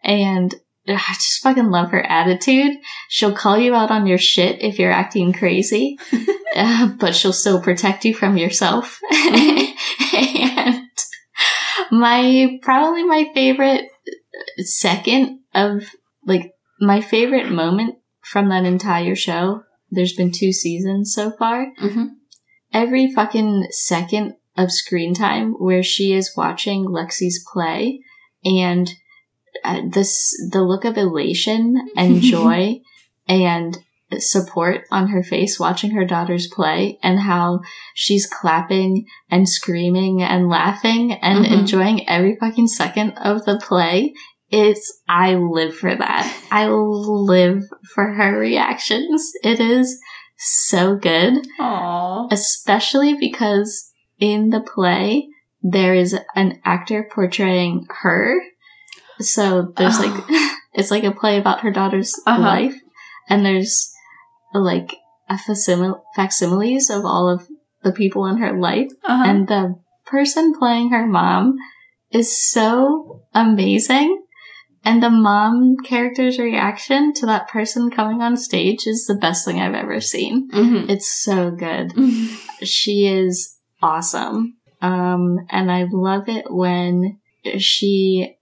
And 0.04 0.54
I 0.88 0.96
just 1.14 1.42
fucking 1.42 1.70
love 1.70 1.90
her 1.90 2.02
attitude. 2.02 2.76
She'll 3.08 3.34
call 3.34 3.56
you 3.56 3.74
out 3.74 3.90
on 3.90 4.06
your 4.06 4.18
shit 4.18 4.60
if 4.62 4.78
you're 4.78 4.90
acting 4.92 5.32
crazy, 5.32 5.96
uh, 6.56 6.88
but 6.98 7.14
she'll 7.14 7.32
still 7.32 7.60
protect 7.62 8.04
you 8.04 8.14
from 8.14 8.36
yourself. 8.36 9.00
And 10.22 10.88
my, 11.90 12.58
probably 12.62 13.04
my 13.04 13.30
favorite 13.34 13.84
second 14.58 15.40
of, 15.54 15.84
like, 16.24 16.52
my 16.80 17.00
favorite 17.00 17.50
moment 17.50 17.96
from 18.22 18.48
that 18.48 18.64
entire 18.64 19.14
show, 19.14 19.62
there's 19.90 20.14
been 20.14 20.32
two 20.32 20.52
seasons 20.52 21.12
so 21.14 21.30
far, 21.30 21.66
Mm-hmm. 21.82 22.06
every 22.72 23.12
fucking 23.12 23.66
second 23.70 24.34
of 24.56 24.70
screen 24.72 25.14
time 25.14 25.52
where 25.54 25.82
she 25.82 26.12
is 26.12 26.34
watching 26.36 26.84
Lexi's 26.86 27.44
play 27.52 28.00
and 28.44 28.90
uh, 29.64 29.80
this 29.90 30.30
the 30.50 30.62
look 30.62 30.84
of 30.84 30.96
elation 30.98 31.88
and 31.96 32.20
joy 32.20 32.80
and 33.28 33.78
support 34.20 34.84
on 34.90 35.08
her 35.08 35.22
face 35.22 35.58
watching 35.60 35.92
her 35.92 36.04
daughters 36.04 36.46
play 36.46 36.98
and 37.02 37.20
how 37.20 37.60
she's 37.94 38.26
clapping 38.26 39.06
and 39.30 39.48
screaming 39.48 40.20
and 40.22 40.48
laughing 40.48 41.12
and 41.12 41.44
Mhm. 41.46 41.60
enjoying 41.60 42.08
every 42.08 42.36
fucking 42.40 42.66
second 42.68 43.12
of 43.12 43.44
the 43.44 43.58
play 43.58 44.12
it's 44.50 45.00
I 45.08 45.34
live 45.36 45.74
for 45.74 45.94
that. 45.96 46.30
I 46.50 46.66
live 46.68 47.62
for 47.94 48.12
her 48.12 48.38
reactions. 48.38 49.32
It 49.42 49.60
is 49.60 49.98
so 50.36 50.94
good 50.96 51.46
Aww. 51.58 52.30
especially 52.30 53.14
because 53.14 53.90
in 54.18 54.50
the 54.50 54.60
play 54.60 55.28
there 55.62 55.94
is 55.94 56.14
an 56.34 56.60
actor 56.66 57.08
portraying 57.14 57.86
her 58.02 58.42
so 59.20 59.72
there's 59.76 59.98
like 59.98 60.12
it's 60.74 60.90
like 60.90 61.04
a 61.04 61.12
play 61.12 61.38
about 61.38 61.60
her 61.60 61.70
daughter's 61.70 62.12
Uh-huh. 62.26 62.40
life 62.42 62.74
and 63.28 63.46
there's 63.46 63.90
like 64.54 64.96
a 65.28 65.38
facsimile 65.38 65.94
facsimiles 66.16 66.90
of 66.90 67.04
all 67.04 67.28
of 67.28 67.48
the 67.82 67.92
people 67.92 68.26
in 68.26 68.36
her 68.38 68.52
life 68.58 68.90
Uh-huh. 69.04 69.24
and 69.26 69.48
the 69.48 69.74
person 70.06 70.52
playing 70.58 70.90
her 70.90 71.06
mom 71.06 71.56
is 72.10 72.36
so 72.50 73.22
amazing 73.34 74.22
and 74.84 75.02
the 75.02 75.10
mom 75.10 75.76
character's 75.84 76.38
reaction 76.38 77.12
to 77.14 77.26
that 77.26 77.48
person 77.48 77.90
coming 77.90 78.20
on 78.20 78.36
stage 78.36 78.86
is 78.86 79.06
the 79.06 79.14
best 79.14 79.44
thing 79.44 79.60
I've 79.60 79.74
ever 79.74 80.00
seen. 80.00 80.50
Mhm. 80.50 80.88
It's 80.88 81.10
so 81.22 81.50
good. 81.50 81.92
She 82.62 83.06
is 83.06 83.56
awesome. 83.82 84.56
Um, 84.80 85.38
and 85.50 85.70
I 85.70 85.86
love 85.90 86.28
it 86.28 86.46
when 86.50 87.18
she 87.58 88.36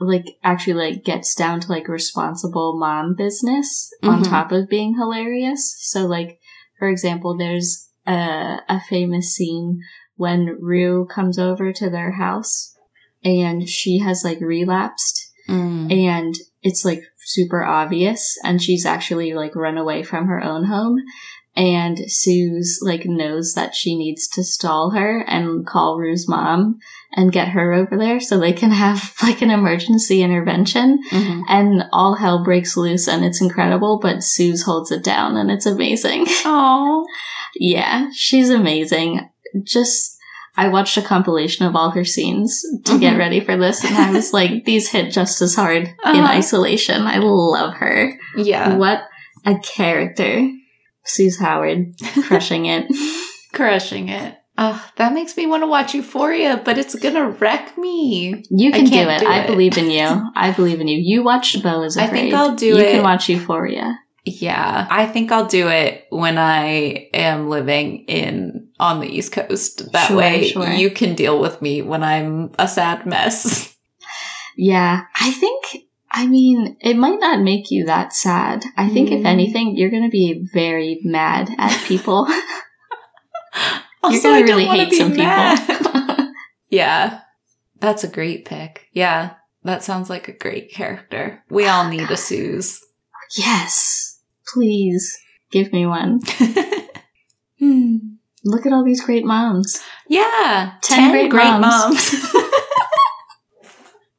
like 0.00 0.38
actually 0.42 0.72
like 0.74 1.04
gets 1.04 1.34
down 1.34 1.60
to 1.60 1.68
like 1.68 1.86
responsible 1.88 2.78
mom 2.78 3.14
business 3.14 3.92
on 4.02 4.22
Mhm. 4.22 4.28
top 4.28 4.50
of 4.52 4.68
being 4.68 4.94
hilarious. 4.96 5.76
So 5.80 6.06
like, 6.06 6.38
for 6.78 6.88
example, 6.88 7.36
there's 7.36 7.88
a, 8.06 8.58
a 8.68 8.80
famous 8.88 9.34
scene 9.34 9.80
when 10.16 10.56
Rue 10.60 11.06
comes 11.06 11.38
over 11.38 11.72
to 11.72 11.90
their 11.90 12.12
house 12.12 12.74
and 13.22 13.68
she 13.68 13.98
has 13.98 14.24
like 14.24 14.40
relapsed 14.40 15.26
Mm. 15.48 15.92
and 15.92 16.34
it's 16.62 16.84
like 16.84 17.02
super 17.24 17.64
obvious 17.64 18.38
and 18.44 18.62
she's 18.62 18.86
actually 18.86 19.32
like 19.34 19.56
run 19.56 19.76
away 19.78 20.02
from 20.02 20.26
her 20.28 20.42
own 20.42 20.64
home 20.64 20.98
and 21.56 21.98
Suze 22.06 22.78
like 22.82 23.04
knows 23.04 23.54
that 23.54 23.74
she 23.74 23.96
needs 23.96 24.28
to 24.28 24.44
stall 24.44 24.90
her 24.90 25.24
and 25.26 25.66
call 25.66 25.98
Rue's 25.98 26.28
mom 26.28 26.78
and 27.12 27.32
get 27.32 27.48
her 27.48 27.72
over 27.72 27.96
there 27.96 28.20
so 28.20 28.38
they 28.38 28.52
can 28.52 28.70
have 28.70 29.12
like 29.22 29.42
an 29.42 29.50
emergency 29.50 30.22
intervention 30.22 31.00
Mhm. 31.10 31.42
and 31.48 31.84
all 31.92 32.14
hell 32.14 32.44
breaks 32.44 32.76
loose 32.76 33.08
and 33.08 33.24
it's 33.24 33.40
incredible 33.40 33.98
but 34.00 34.22
Suze 34.22 34.62
holds 34.62 34.90
it 34.92 35.02
down 35.02 35.36
and 35.36 35.50
it's 35.50 35.66
amazing. 35.66 36.26
Aw. 36.44 37.04
yeah, 37.56 38.08
she's 38.12 38.50
amazing. 38.50 39.28
Just 39.64 40.16
I 40.56 40.68
watched 40.68 40.96
a 40.96 41.02
compilation 41.02 41.64
of 41.64 41.74
all 41.76 41.90
her 41.90 42.04
scenes 42.04 42.60
to 42.84 42.98
get 42.98 43.14
Mhm. 43.14 43.18
ready 43.18 43.40
for 43.40 43.56
this, 43.56 43.84
and 43.84 43.96
I 43.96 44.10
was 44.10 44.32
like, 44.32 44.64
these 44.66 44.88
hit 44.90 45.10
just 45.12 45.40
as 45.40 45.54
hard 45.54 45.84
in 45.84 45.94
Uh-huh. 46.04 46.26
isolation. 46.38 47.02
I 47.02 47.18
love 47.18 47.74
her. 47.74 48.12
Yeah. 48.36 48.76
What 48.76 49.02
a 49.46 49.56
character. 49.58 50.50
Suze 51.04 51.38
Howard, 51.38 51.94
crushing 52.24 52.66
it. 52.66 52.86
Crushing 53.54 54.08
it. 54.10 54.34
Oh, 54.62 54.84
that 54.96 55.14
makes 55.14 55.38
me 55.38 55.46
want 55.46 55.62
to 55.62 55.66
watch 55.66 55.94
Euphoria, 55.94 56.60
but 56.62 56.76
it's 56.76 56.94
gonna 56.94 57.30
wreck 57.30 57.78
me. 57.78 58.44
You 58.50 58.70
can 58.72 58.84
do 58.84 58.98
it. 59.08 59.20
do 59.20 59.26
I 59.26 59.38
it. 59.40 59.46
believe 59.46 59.78
in 59.78 59.90
you. 59.90 60.06
I 60.36 60.52
believe 60.52 60.80
in 60.82 60.86
you. 60.88 60.98
You 60.98 61.22
watched 61.22 61.62
Bo 61.62 61.82
is 61.82 61.96
I 61.96 62.06
think 62.08 62.34
I'll 62.34 62.54
do 62.54 62.66
you 62.66 62.76
it. 62.76 62.78
You 62.86 62.90
can 62.96 63.02
watch 63.02 63.28
Euphoria. 63.30 63.98
Yeah, 64.26 64.86
I 64.90 65.06
think 65.06 65.32
I'll 65.32 65.46
do 65.46 65.68
it 65.68 66.04
when 66.10 66.36
I 66.36 67.08
am 67.14 67.48
living 67.48 68.04
in 68.04 68.68
on 68.78 69.00
the 69.00 69.08
East 69.08 69.32
Coast. 69.32 69.90
That 69.92 70.08
Sure, 70.08 70.18
way 70.18 70.48
sure. 70.48 70.68
you 70.70 70.90
can 70.90 71.14
deal 71.14 71.40
with 71.40 71.62
me 71.62 71.80
when 71.80 72.02
I'm 72.02 72.52
a 72.58 72.68
sad 72.68 73.06
mess. 73.06 73.74
Yeah, 74.56 75.04
I 75.18 75.30
think. 75.30 75.64
I 76.12 76.26
mean, 76.26 76.76
it 76.80 76.96
might 76.98 77.18
not 77.18 77.40
make 77.40 77.70
you 77.70 77.86
that 77.86 78.12
sad. 78.12 78.64
I 78.76 78.90
think, 78.90 79.10
if 79.10 79.20
Mm. 79.22 79.26
anything, 79.26 79.74
you're 79.76 79.88
going 79.90 80.02
to 80.02 80.10
be 80.10 80.44
very 80.52 81.00
mad 81.02 81.48
at 81.56 81.82
people. 81.86 82.28
Also, 84.02 84.28
gonna 84.30 84.36
I 84.36 84.40
really 84.40 84.66
hate 84.66 84.92
some 84.92 85.12
people. 85.12 86.32
yeah, 86.70 87.20
that's 87.78 88.04
a 88.04 88.08
great 88.08 88.44
pick. 88.44 88.88
Yeah, 88.92 89.34
that 89.64 89.82
sounds 89.82 90.08
like 90.08 90.28
a 90.28 90.32
great 90.32 90.72
character. 90.72 91.44
We 91.50 91.66
all 91.66 91.86
oh, 91.86 91.90
need 91.90 92.10
a 92.10 92.16
Suze. 92.16 92.80
yes, 93.36 94.20
please 94.46 95.18
give 95.50 95.72
me 95.72 95.86
one. 95.86 96.20
Hmm. 97.60 97.96
Look 98.42 98.64
at 98.64 98.72
all 98.72 98.82
these 98.82 99.04
great 99.04 99.26
moms. 99.26 99.82
Yeah, 100.08 100.72
Ten 100.82 101.28
great 101.28 101.60
moms. 101.60 101.60
moms. 101.60 102.34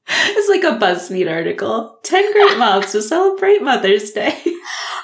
it's 0.07 0.47
like 0.47 0.63
a 0.63 0.77
BuzzFeed 0.77 1.27
article. 1.27 1.97
Ten 2.03 2.31
great 2.31 2.59
moms 2.59 2.91
to 2.91 3.01
celebrate 3.01 3.63
Mother's 3.63 4.11
Day. 4.11 4.39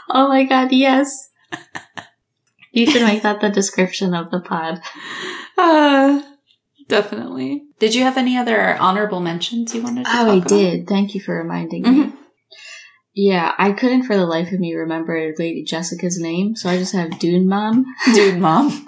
Oh 0.09 0.27
my 0.27 0.43
god, 0.43 0.71
yes. 0.71 1.29
You 2.77 2.85
should 2.91 3.03
make 3.03 3.23
that 3.23 3.41
the 3.41 3.49
description 3.49 4.13
of 4.13 4.31
the 4.31 4.39
pod. 4.39 4.81
Uh, 5.59 6.21
definitely. 6.87 7.63
Did 7.79 7.95
you 7.95 8.03
have 8.03 8.15
any 8.15 8.37
other 8.37 8.75
honorable 8.77 9.19
mentions 9.19 9.73
you 9.73 9.81
wanted 9.81 10.05
to 10.05 10.11
Oh, 10.13 10.29
I 10.31 10.35
about? 10.37 10.47
did. 10.47 10.87
Thank 10.87 11.15
you 11.15 11.21
for 11.21 11.35
reminding 11.35 11.81
me. 11.81 11.89
Mhm. 11.89 12.13
Yeah, 13.15 13.53
I 13.57 13.71
couldn't 13.71 14.03
for 14.03 14.15
the 14.15 14.27
life 14.27 14.51
of 14.51 14.59
me 14.59 14.75
remember 14.75 15.33
Lady 15.39 15.63
Jessica's 15.63 16.19
name, 16.19 16.55
so 16.55 16.69
I 16.69 16.77
just 16.77 16.93
have 16.93 17.17
Dune 17.17 17.47
Mom. 17.49 17.85
Dune 18.13 18.39
mom. 18.39 18.87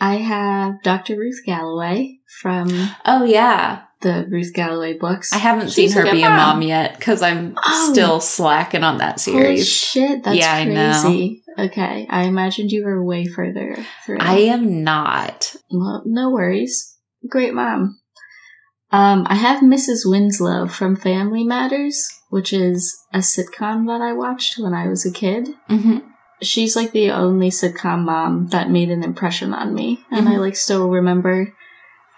I 0.00 0.14
have 0.16 0.82
Dr. 0.82 1.16
Ruth 1.18 1.42
Galloway 1.44 2.20
from 2.40 2.68
Oh 3.04 3.24
yeah, 3.24 3.82
the 4.06 4.26
Ruth 4.30 4.52
Galloway 4.54 4.96
books. 4.96 5.32
I 5.32 5.38
haven't 5.38 5.70
She's 5.72 5.92
seen 5.92 5.92
her 5.92 6.02
a 6.02 6.04
good 6.04 6.12
be 6.12 6.22
a 6.22 6.30
mom 6.30 6.62
yet 6.62 6.96
because 6.96 7.22
I'm 7.22 7.54
Oh. 7.66 7.90
still 7.92 8.20
slacking 8.20 8.84
on 8.84 8.98
that 8.98 9.20
Holy 9.24 9.38
series. 9.58 9.68
shit, 9.68 10.22
that's 10.22 10.36
Yeah, 10.38 10.52
I 10.54 10.64
know. 10.64 11.02
crazy. 11.02 11.42
Okay, 11.58 12.06
I 12.10 12.22
imagined 12.24 12.70
you 12.70 12.84
were 12.84 13.02
way 13.02 13.26
further 13.26 13.76
through. 14.04 14.18
I 14.20 14.38
am 14.40 14.84
not. 14.84 15.54
Well, 15.70 16.02
no 16.06 16.30
worries. 16.30 16.94
Great 17.28 17.54
mom. 17.54 17.98
Um, 18.92 19.26
I 19.28 19.34
have 19.34 19.62
Mrs. 19.62 20.00
Winslow 20.04 20.68
from 20.68 20.94
Family 20.96 21.42
Matters, 21.44 22.06
which 22.30 22.52
is 22.52 22.96
a 23.12 23.18
sitcom 23.18 23.86
that 23.88 24.00
I 24.00 24.12
watched 24.12 24.58
when 24.58 24.74
I 24.74 24.86
was 24.88 25.04
a 25.04 25.10
kid. 25.12 25.48
hmm 25.68 25.98
She's 26.42 26.76
like 26.76 26.92
the 26.92 27.10
only 27.10 27.48
sitcom 27.48 28.04
mom 28.04 28.48
that 28.48 28.70
made 28.70 28.90
an 28.90 29.02
impression 29.02 29.54
on 29.54 29.74
me, 29.74 30.04
and 30.10 30.28
I 30.28 30.32
Mhm. 30.34 30.40
like 30.40 30.56
still 30.56 30.88
remember 30.90 31.54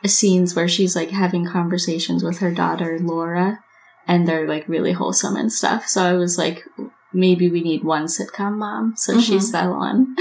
scenes 0.06 0.54
where 0.54 0.68
she's 0.68 0.94
like 0.94 1.10
having 1.10 1.46
conversations 1.46 2.22
with 2.22 2.38
her 2.38 2.52
daughter 2.52 2.98
Laura, 3.00 3.58
and 4.06 4.28
they're 4.28 4.46
like 4.46 4.68
really 4.68 4.92
wholesome 4.92 5.36
and 5.36 5.52
stuff. 5.52 5.86
So 5.88 6.02
I 6.02 6.12
was 6.12 6.38
like, 6.38 6.64
maybe 7.12 7.50
we 7.50 7.60
need 7.62 7.82
one 7.84 8.04
sitcom 8.04 8.58
mom, 8.58 8.94
so 8.96 9.14
Mhm. 9.14 9.22
she's 9.22 9.50
that 9.52 9.70
one. 9.70 10.14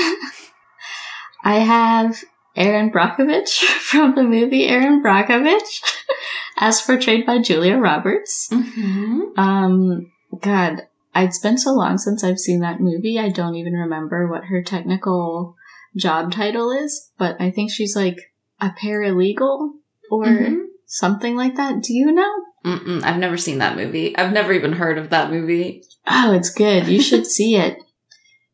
I 1.43 1.59
have 1.59 2.17
Erin 2.55 2.91
Brockovich 2.91 3.59
from 3.63 4.15
the 4.15 4.23
movie 4.23 4.67
Erin 4.67 5.03
Brockovich, 5.03 5.82
as 6.57 6.82
portrayed 6.82 7.25
by 7.25 7.39
Julia 7.39 7.78
Roberts. 7.78 8.49
Mm-hmm. 8.51 9.39
Um, 9.39 10.11
God, 10.41 10.88
it's 11.15 11.39
been 11.39 11.57
so 11.57 11.73
long 11.73 11.97
since 11.97 12.23
I've 12.23 12.39
seen 12.39 12.59
that 12.61 12.80
movie. 12.82 13.19
I 13.19 13.30
don't 13.30 13.55
even 13.55 13.73
remember 13.73 14.28
what 14.28 14.45
her 14.45 14.61
technical 14.63 15.55
job 15.95 16.32
title 16.32 16.71
is, 16.71 17.11
but 17.17 17.39
I 17.39 17.51
think 17.51 17.71
she's 17.71 17.95
like 17.95 18.17
a 18.60 18.70
paralegal 18.70 19.72
or 20.12 20.26
Mhm. 20.26 20.66
something 20.86 21.36
like 21.36 21.55
that. 21.55 21.82
Do 21.84 21.93
you 21.93 22.12
know? 22.12 22.34
Mm-mm, 22.66 23.03
I've 23.03 23.20
never 23.20 23.38
seen 23.38 23.60
that 23.60 23.78
movie. 23.78 24.18
I've 24.18 24.34
never 24.34 24.51
even 24.53 24.74
heard 24.74 24.97
of 24.97 25.10
that 25.12 25.32
movie. 25.32 25.84
Oh, 26.08 26.34
it's 26.34 26.49
good. 26.49 26.88
You 26.88 27.01
should 27.01 27.26
see 27.38 27.55
it. 27.55 27.78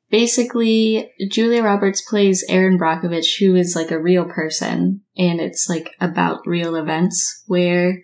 Basically, 0.10 1.12
Julia 1.32 1.64
Roberts 1.64 2.02
plays 2.08 2.46
Erin 2.48 2.78
Brockovich, 2.78 3.40
who 3.40 3.56
is 3.56 3.76
like 3.76 3.90
a 3.90 4.00
real 4.00 4.26
person, 4.26 5.02
and 5.18 5.42
it's 5.42 5.68
like 5.68 5.90
about 6.00 6.46
real 6.46 6.76
events 6.76 7.44
where 7.48 8.04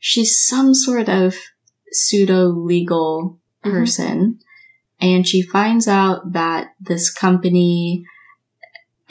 she's 0.00 0.42
some 0.46 0.72
sort 0.72 1.10
of 1.10 1.36
pseudo 1.90 2.46
legal 2.46 3.38
Mhm. 3.64 3.70
person, 3.70 4.38
and 4.98 5.28
she 5.28 5.42
finds 5.42 5.86
out 5.86 6.32
that 6.32 6.68
this 6.80 7.10
company, 7.12 8.02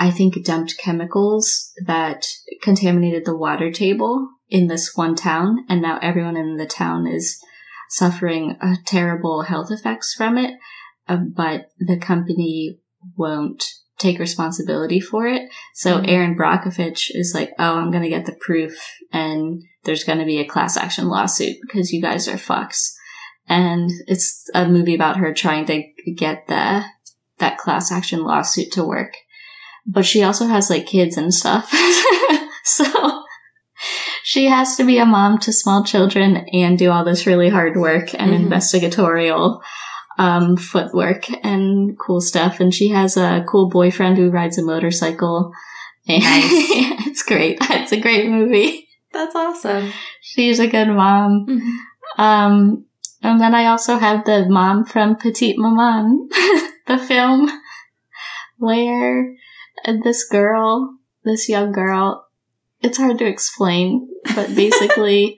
I 0.02 0.10
think, 0.10 0.44
dumped 0.44 0.80
chemicals 0.80 1.72
that 1.86 2.26
contaminated 2.64 3.24
the 3.24 3.38
water 3.38 3.72
table 3.72 4.28
in 4.50 4.66
this 4.66 4.94
one 4.96 5.14
town, 5.14 5.64
and 5.70 5.80
now 5.80 6.00
everyone 6.02 6.36
in 6.36 6.58
the 6.58 6.66
town 6.66 7.06
is 7.06 7.40
suffering 7.88 8.58
uh, 8.60 8.78
terrible 8.84 9.44
health 9.44 9.70
effects 9.70 10.16
from 10.16 10.40
it, 10.40 10.56
uh, 11.08 11.18
but 11.18 11.68
the 11.78 11.98
company 11.98 12.80
won't 13.16 13.64
take 14.00 14.18
responsibility 14.18 15.00
for 15.00 15.28
it. 15.28 15.44
So 15.76 16.00
Mhm. 16.00 16.08
Erin 16.08 16.36
Brockovich 16.36 17.12
is 17.14 17.34
like, 17.36 17.52
oh, 17.60 17.76
I'm 17.76 17.92
going 17.92 18.02
to 18.02 18.10
get 18.10 18.26
the 18.26 18.34
proof 18.42 18.74
and 19.14 19.62
there's 19.84 20.04
going 20.04 20.18
to 20.18 20.26
be 20.26 20.40
a 20.40 20.46
class 20.46 20.78
action 20.78 21.10
lawsuit 21.10 21.58
because 21.62 21.92
you 21.92 22.02
guys 22.02 22.28
are 22.28 22.38
fucks. 22.38 22.92
And 23.48 23.92
it's 24.08 24.50
a 24.56 24.68
movie 24.68 24.96
about 24.96 25.18
her 25.18 25.32
trying 25.32 25.66
to 25.68 25.84
get 26.16 26.48
the, 26.48 26.84
that 27.38 27.60
class 27.60 27.92
action 27.92 28.24
lawsuit 28.24 28.72
to 28.72 28.84
work. 28.84 29.14
But 29.86 30.06
she 30.06 30.24
also 30.24 30.46
has 30.48 30.70
like 30.70 30.86
kids 30.86 31.18
and 31.18 31.34
stuff. 31.34 31.72
so 32.64 32.86
she 34.24 34.46
has 34.46 34.76
to 34.78 34.84
be 34.86 34.98
a 35.00 35.06
mom 35.06 35.40
to 35.40 35.52
small 35.52 35.84
children 35.84 36.46
and 36.54 36.78
do 36.78 36.92
all 36.92 37.04
this 37.04 37.26
really 37.26 37.50
hard 37.50 37.76
work 37.78 38.14
and 38.14 38.32
Mhm. 38.32 38.44
investigatorial 38.44 39.62
um, 40.20 40.56
footwork 40.58 41.26
and 41.44 41.98
cool 41.98 42.22
stuff. 42.22 42.60
And 42.60 42.74
she 42.74 42.90
has 42.90 43.18
a 43.18 43.44
cool 43.48 43.70
boyfriend 43.70 44.18
who 44.18 44.30
rides 44.30 44.58
a 44.60 44.64
motorcycle. 44.64 45.52
And 46.08 46.22
Nice. 46.24 46.44
it's 47.08 47.24
great. 47.24 47.58
It's 47.62 47.92
a 47.92 48.00
great 48.00 48.30
movie. 48.30 48.88
That's 49.14 49.36
awesome. 49.36 49.92
She's 50.22 50.60
a 50.60 50.68
good 50.68 50.90
mom. 50.90 51.48
Um, 52.18 52.86
and 53.24 53.42
then 53.42 53.56
I 53.56 53.66
also 53.66 53.98
have 53.98 54.26
the 54.26 54.46
mom 54.48 54.86
from 54.86 55.16
Petite 55.16 55.58
Maman, 55.58 56.30
the 56.88 56.98
film, 56.98 57.50
where 58.58 59.36
this 60.04 60.28
girl, 60.28 60.98
this 61.24 61.50
young 61.50 61.72
girl, 61.72 62.28
it's 62.82 62.98
hard 62.98 63.20
to 63.20 63.26
explain, 63.26 64.08
but 64.36 64.56
basically 64.56 65.38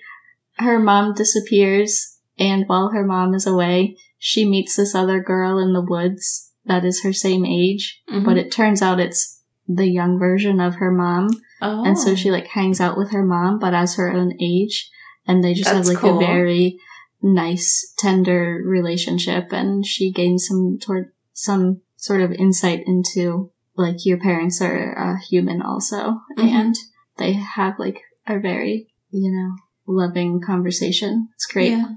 her 0.57 0.79
mom 0.79 1.13
disappears 1.13 2.17
and 2.39 2.65
while 2.67 2.89
her 2.89 3.03
mom 3.05 3.33
is 3.33 3.45
away, 3.47 3.97
she 4.17 4.47
meets 4.47 4.75
this 4.75 4.95
other 4.95 5.21
girl 5.21 5.59
in 5.59 5.73
the 5.73 5.81
woods 5.81 6.51
that 6.65 6.85
is 6.85 7.03
her 7.03 7.13
same 7.13 7.45
age, 7.45 8.01
Mhm. 8.09 8.23
but 8.25 8.37
it 8.37 8.51
turns 8.51 8.81
out 8.81 8.99
it's 8.99 9.41
the 9.67 9.87
young 9.89 10.17
version 10.19 10.59
of 10.59 10.75
her 10.75 10.91
mom. 10.91 11.29
oh. 11.61 11.83
And 11.85 11.97
so 11.97 12.15
she 12.15 12.29
like 12.31 12.47
hangs 12.47 12.81
out 12.81 12.97
with 12.97 13.11
her 13.11 13.23
mom, 13.25 13.59
but 13.59 13.73
as 13.73 13.95
her 13.95 14.11
own 14.11 14.33
age. 14.41 14.89
And 15.25 15.41
they 15.43 15.53
just 15.53 15.69
have 15.69 15.85
like 15.87 15.97
cool. 15.99 16.17
a 16.17 16.25
very 16.25 16.77
nice, 17.21 17.93
tender 17.97 18.61
relationship. 18.65 19.53
And 19.53 19.85
she 19.85 20.11
gains 20.11 20.47
some 20.47 20.77
toward 20.81 21.13
some 21.31 21.79
sort 21.95 22.19
of 22.19 22.33
insight 22.33 22.83
into 22.85 23.51
like 23.75 24.05
your 24.05 24.19
parents 24.19 24.61
are 24.61 24.97
uh, 24.97 25.17
human 25.29 25.61
also. 25.61 26.21
Mhm. 26.37 26.49
And 26.49 26.75
they 27.17 27.33
have 27.33 27.79
like 27.79 28.01
a 28.27 28.39
very, 28.39 28.87
you 29.11 29.31
know, 29.31 29.55
loving 29.87 30.41
conversation. 30.41 31.29
It's 31.35 31.45
great. 31.45 31.71
Yeah. 31.71 31.89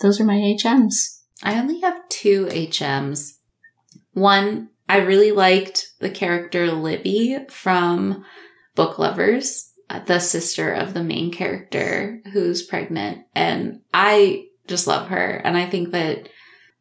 Those 0.00 0.20
are 0.20 0.24
my 0.24 0.36
HMs. 0.36 1.20
I 1.42 1.58
only 1.58 1.80
have 1.80 2.08
two 2.08 2.46
HMs. 2.46 3.34
One, 4.12 4.70
I 4.88 4.98
really 4.98 5.32
liked 5.32 5.88
the 6.00 6.10
character 6.10 6.70
Libby 6.70 7.38
from 7.48 8.24
Book 8.74 8.98
Lovers, 8.98 9.72
uh, 9.90 10.00
the 10.00 10.18
sister 10.18 10.72
of 10.72 10.94
the 10.94 11.02
main 11.02 11.32
character 11.32 12.20
who's 12.32 12.62
pregnant. 12.62 13.24
And 13.34 13.80
I 13.92 14.46
just 14.66 14.86
love 14.86 15.08
her. 15.08 15.30
And 15.44 15.56
I 15.56 15.68
think 15.68 15.92
that 15.92 16.28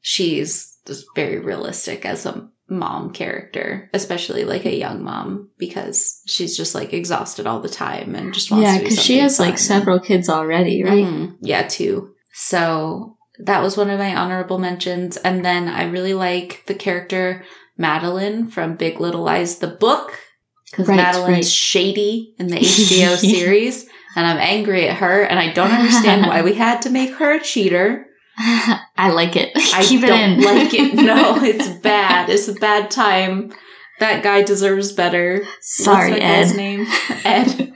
she's 0.02 0.78
just 0.86 1.06
very 1.16 1.40
realistic 1.40 2.06
as 2.06 2.26
a 2.26 2.50
mom 2.68 3.12
character, 3.12 3.90
especially 3.94 4.44
like 4.44 4.66
a 4.66 4.76
young 4.76 5.04
mom, 5.04 5.50
because 5.58 6.22
she's 6.26 6.58
just 6.58 6.74
like 6.74 6.94
exhausted 6.94 7.46
all 7.46 7.60
the 7.60 7.70
time 7.70 8.16
and 8.16 8.34
just 8.34 8.50
wants 8.52 8.64
Yeah, 8.66 8.80
because 8.80 9.02
she 9.02 9.20
has 9.20 9.40
like 9.40 9.58
several 9.58 10.00
kids 10.00 10.30
already, 10.30 10.84
right? 10.84 11.06
Mhm. 11.06 11.38
Yeah, 11.42 11.68
two. 11.68 12.14
So 12.34 13.18
that 13.40 13.62
was 13.62 13.78
one 13.78 13.90
of 13.90 14.00
my 14.00 14.16
honorable 14.16 14.58
mentions. 14.58 15.18
And 15.18 15.46
then 15.46 15.68
I 15.68 15.84
really 15.86 16.14
like 16.14 16.64
the 16.66 16.74
character 16.74 17.44
Madeline 17.78 18.48
from 18.48 18.76
Big 18.78 19.00
Little 19.00 19.24
Lies, 19.24 19.60
the 19.60 19.68
book, 19.68 20.18
because 20.72 20.88
Right, 20.88 20.98
Madeline's 20.98 21.28
right. 21.36 21.46
shady 21.46 22.34
in 22.40 22.48
the 22.48 22.58
HBO 22.60 23.16
series. 23.18 23.86
And 24.18 24.26
I'm 24.26 24.38
angry 24.38 24.88
at 24.88 24.98
her, 24.98 25.24
and 25.24 25.38
I 25.38 25.52
don't 25.52 25.72
understand 25.72 26.26
why 26.26 26.42
we 26.42 26.54
had 26.54 26.82
to 26.84 26.90
make 26.90 27.12
her 27.16 27.34
a 27.36 27.44
cheater. 27.44 28.08
I 28.98 29.12
like 29.14 29.36
it. 29.36 29.52
I 29.74 29.84
Keep 29.88 30.04
it 30.04 30.08
don't 30.08 30.20
in. 30.20 30.42
like 30.42 30.74
it. 30.74 30.94
No, 31.06 31.42
it's 31.44 31.70
bad. 31.80 32.30
It's 32.30 32.48
a 32.48 32.54
bad 32.54 32.92
time. 32.92 33.54
That 34.00 34.24
guy 34.24 34.42
deserves 34.44 34.92
better. 34.92 35.46
Sorry, 35.62 36.12
What's 36.12 36.22
guy's 36.22 36.56
name? 36.58 36.86
Ed. 37.24 37.74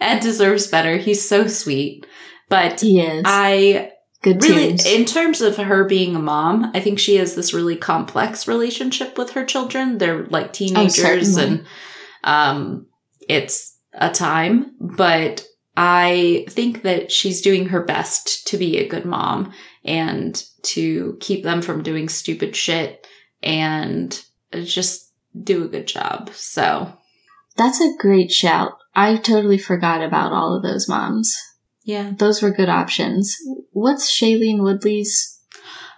Ed 0.00 0.20
deserves 0.20 0.66
better. 0.68 0.96
He's 0.96 1.26
so 1.28 1.46
sweet. 1.48 2.06
But 2.48 2.80
He 2.80 3.00
is. 3.00 3.22
I 3.26 3.90
Good 4.22 4.42
really, 4.42 4.68
tunes. 4.68 4.86
in 4.86 5.04
terms 5.04 5.40
of 5.42 5.56
her 5.56 5.84
being 5.84 6.16
a 6.16 6.18
mom, 6.20 6.70
I 6.74 6.80
think 6.80 6.98
she 6.98 7.16
has 7.16 7.34
this 7.34 7.52
really 7.52 7.76
complex 7.76 8.48
relationship 8.48 9.18
with 9.18 9.30
her 9.32 9.44
children. 9.44 9.98
They're 9.98 10.24
like 10.26 10.52
teenagers 10.54 11.36
Oh, 11.36 11.42
and 11.42 11.66
um, 12.22 12.86
it's 13.28 13.76
a 13.92 14.10
time, 14.10 14.74
but 14.80 15.44
I 15.76 16.46
think 16.48 16.82
that 16.82 17.10
she's 17.10 17.40
doing 17.40 17.66
her 17.66 17.82
best 17.82 18.46
to 18.48 18.56
be 18.56 18.78
a 18.78 18.88
good 18.88 19.04
mom 19.04 19.52
and 19.84 20.42
to 20.62 21.16
keep 21.20 21.42
them 21.42 21.62
from 21.62 21.82
doing 21.82 22.08
stupid 22.08 22.54
shit 22.54 23.06
and 23.42 24.22
just 24.52 25.10
do 25.42 25.64
a 25.64 25.68
good 25.68 25.86
job. 25.86 26.30
So, 26.32 26.96
That's 27.56 27.80
a 27.80 27.94
great 27.98 28.30
shout. 28.30 28.72
I 28.94 29.16
totally 29.16 29.58
forgot 29.58 30.00
about 30.02 30.32
all 30.32 30.56
of 30.56 30.62
those 30.62 30.88
moms. 30.88 31.36
yeah. 31.84 32.12
Those 32.16 32.40
were 32.40 32.50
good 32.52 32.68
options. 32.68 33.36
What's 33.72 34.10
Shailene 34.10 34.62
Woodley's 34.62 35.32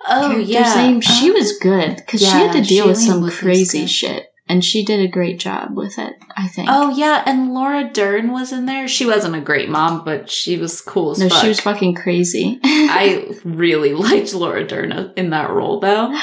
Oh, 0.09 0.39
yeah. 0.39 0.75
name? 0.77 1.01
She 1.01 1.31
was 1.31 1.59
good 1.59 1.97
because 1.97 2.21
she 2.21 2.27
had 2.27 2.53
to 2.53 2.59
yeah, 2.61 2.65
deal 2.65 2.87
with 2.87 2.97
some 2.99 3.21
Woodley's 3.21 3.39
crazy 3.41 3.81
good. 3.81 3.91
shit, 3.91 4.27
and 4.49 4.65
she 4.65 4.85
did 4.85 5.01
a 5.01 5.09
great 5.09 5.39
job 5.39 5.77
with 5.77 5.99
it. 5.99 6.15
I 6.37 6.47
think. 6.49 6.69
Oh 6.71 6.91
yeah, 6.91 7.23
and 7.27 7.53
Laura 7.53 7.91
Dern 7.93 8.33
was 8.33 8.53
in 8.53 8.67
there. 8.67 8.87
She 8.87 9.05
wasn't 9.07 9.35
a 9.37 9.41
great 9.41 9.69
mom, 9.69 10.05
but 10.05 10.31
she 10.31 10.57
was 10.57 10.81
cool 10.81 11.13
as 11.13 11.19
no, 11.19 11.29
fuck. 11.29 11.41
she 11.41 11.49
was 11.49 11.61
fucking 11.61 11.95
crazy. 11.95 12.61
I 12.63 13.35
really 13.45 13.93
liked 13.95 14.35
Laura 14.35 14.67
Dern 14.67 15.13
in 15.17 15.31
that 15.31 15.51
role 15.51 15.81
though. 15.81 16.17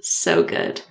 So 0.00 0.42
good. 0.42 0.82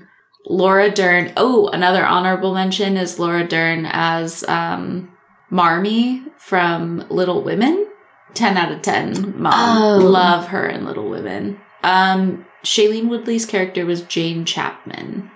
Laura 0.45 0.89
Dern. 0.89 1.31
Oh, 1.37 1.67
another 1.67 2.05
honorable 2.05 2.53
mention 2.53 2.97
is 2.97 3.19
Laura 3.19 3.47
Dern 3.47 3.85
as 3.85 4.43
um 4.45 5.11
Marmee 5.51 6.23
from 6.37 7.05
Little 7.09 7.43
Women. 7.43 7.87
10 8.33 8.57
out 8.57 8.71
of 8.71 8.81
10 8.81 9.39
mom. 9.39 9.53
Oh. 9.53 9.97
Love 9.99 10.47
her 10.47 10.67
in 10.67 10.85
Little 10.85 11.07
Women. 11.07 11.59
Um 11.83 12.45
Shailene 12.63 13.09
Woodley's 13.09 13.45
character 13.45 13.85
was 13.85 14.01
Jane 14.01 14.43
Chapman. 14.45 15.29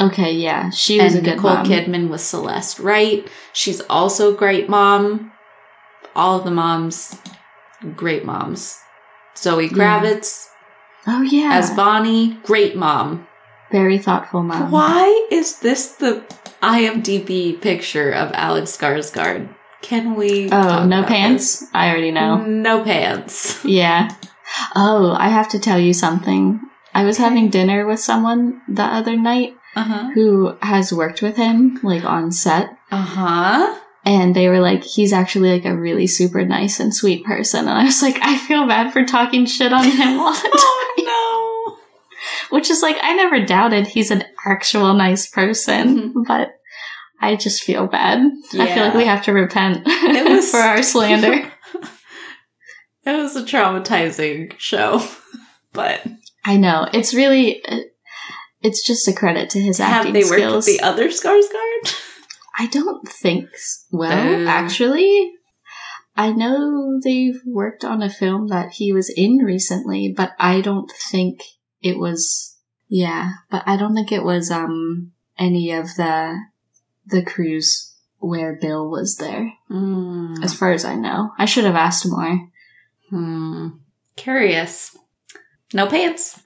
Okay, 0.00 0.32
yeah, 0.32 0.70
she 0.70 1.00
was 1.00 1.14
and 1.14 1.26
a 1.26 1.30
good 1.30 1.36
Nicole 1.36 1.54
mom. 1.56 1.66
Kidman 1.66 2.08
was 2.08 2.22
Celeste 2.22 2.78
Wright. 2.78 3.28
She's 3.52 3.80
also 3.82 4.32
a 4.34 4.36
great 4.36 4.68
mom. 4.68 5.32
All 6.14 6.38
of 6.38 6.44
the 6.44 6.50
moms, 6.50 7.20
great 7.94 8.24
moms. 8.24 8.78
Zoe 9.36 9.68
Yeah. 9.68 10.50
Oh 11.06 11.22
yeah, 11.22 11.50
as 11.52 11.70
Bonnie, 11.70 12.38
great 12.42 12.74
mom. 12.76 13.26
very 13.70 13.98
thoughtful 13.98 14.42
mom. 14.42 14.70
Why 14.70 15.28
is 15.30 15.58
this 15.60 15.92
the 15.92 16.24
IMDb 16.62 17.60
picture 17.60 18.10
of 18.10 18.32
Alex 18.32 18.76
Skarsgård? 18.76 19.48
Can 19.82 20.14
we? 20.14 20.50
Oh, 20.50 20.84
no 20.86 21.04
pants. 21.04 21.64
I 21.74 21.90
already 21.90 22.10
know. 22.10 22.38
No 22.44 22.82
pants. 22.82 23.64
Yeah. 23.64 24.10
Oh, 24.74 25.14
I 25.18 25.28
have 25.28 25.48
to 25.50 25.58
tell 25.58 25.78
you 25.78 25.92
something. 25.92 26.60
I 26.94 27.04
was 27.04 27.18
having 27.18 27.50
dinner 27.50 27.86
with 27.86 28.00
someone 28.00 28.62
the 28.68 28.84
other 28.84 29.16
night 29.16 29.55
Uh 29.76 29.82
huh. 29.84 30.10
who 30.14 30.56
has 30.62 30.92
worked 30.92 31.20
with 31.22 31.36
him 31.36 31.78
like 31.82 32.04
on 32.04 32.32
set. 32.32 32.70
Uh 32.90 32.96
huh. 33.02 33.78
And 34.04 34.34
they 34.34 34.48
were 34.48 34.60
like, 34.60 34.82
he's 34.84 35.12
actually 35.12 35.50
like 35.52 35.64
a 35.64 35.76
really 35.76 36.06
super 36.06 36.44
nice 36.44 36.80
and 36.80 36.94
sweet 36.94 37.24
person. 37.24 37.60
And 37.68 37.78
I 37.78 37.84
was 37.84 38.00
like, 38.02 38.18
I 38.22 38.38
feel 38.38 38.66
bad 38.66 38.92
for 38.92 39.04
talking 39.04 39.44
shit 39.46 39.72
on 39.72 39.84
him 39.84 40.18
all 40.20 40.32
the 40.32 40.38
time. 40.42 40.50
Oh 40.58 41.76
no. 42.50 42.56
Which 42.56 42.70
is 42.70 42.82
like, 42.82 42.96
I 43.02 43.14
never 43.14 43.44
doubted 43.44 43.86
he's 43.86 44.10
an 44.10 44.24
actual 44.46 44.94
nice 44.94 45.28
person, 45.28 46.12
Mhm. 46.14 46.26
but 46.26 46.52
I 47.20 47.34
just 47.36 47.62
feel 47.62 47.86
bad. 47.86 48.20
Yeah. 48.52 48.62
I 48.64 48.74
feel 48.74 48.84
like 48.84 48.94
we 48.94 49.04
have 49.06 49.24
to 49.24 49.32
repent 49.32 49.82
It 49.86 50.30
was- 50.36 50.50
for 50.50 50.58
our 50.58 50.82
slander. 50.82 51.52
It 53.04 53.12
was 53.22 53.36
a 53.36 53.42
traumatizing 53.44 54.52
show, 54.58 55.00
but 55.72 56.04
I 56.44 56.56
know. 56.56 56.88
It's 56.92 57.14
really, 57.14 57.64
uh, 57.64 57.78
it's 58.62 58.84
just 58.86 59.06
a 59.08 59.12
credit 59.12 59.50
to 59.50 59.60
his 59.60 59.80
acting 59.80 60.14
have 60.14 60.14
they 60.14 60.28
worked 60.28 60.40
skills. 60.42 60.66
with 60.66 60.78
the 60.78 60.84
other 60.84 61.08
Skarsgård? 61.08 62.02
I 62.58 62.66
don't 62.66 63.06
think 63.08 63.50
s- 63.54 63.84
well, 63.90 64.10
Oh. 64.12 64.46
actually. 64.48 65.32
I 66.16 66.32
know 66.32 66.98
they've 67.04 67.40
worked 67.46 67.84
on 67.84 68.00
a 68.02 68.08
film 68.08 68.48
that 68.48 68.72
he 68.72 68.90
was 68.92 69.10
in 69.14 69.38
recently, 69.38 70.10
but 70.16 70.32
I 70.38 70.62
don't 70.62 70.90
think 70.90 71.40
it 71.82 71.98
was 71.98 72.56
yeah, 72.88 73.32
but 73.50 73.62
I 73.66 73.76
don't 73.76 73.94
think 73.94 74.10
it 74.12 74.24
was 74.24 74.50
um 74.50 75.12
any 75.38 75.70
of 75.72 75.94
the 75.96 76.38
the 77.04 77.22
crews 77.22 77.94
where 78.18 78.56
Bill 78.58 78.88
was 78.90 79.16
there. 79.16 79.52
Mm. 79.70 80.42
As 80.42 80.54
far 80.54 80.72
as 80.72 80.84
I 80.86 80.94
know. 80.94 81.32
I 81.38 81.44
should 81.44 81.64
have 81.64 81.76
asked 81.76 82.08
more. 82.08 82.48
Hmm. 83.10 83.68
Curious. 84.16 84.96
No 85.74 85.86
pants. 85.86 86.40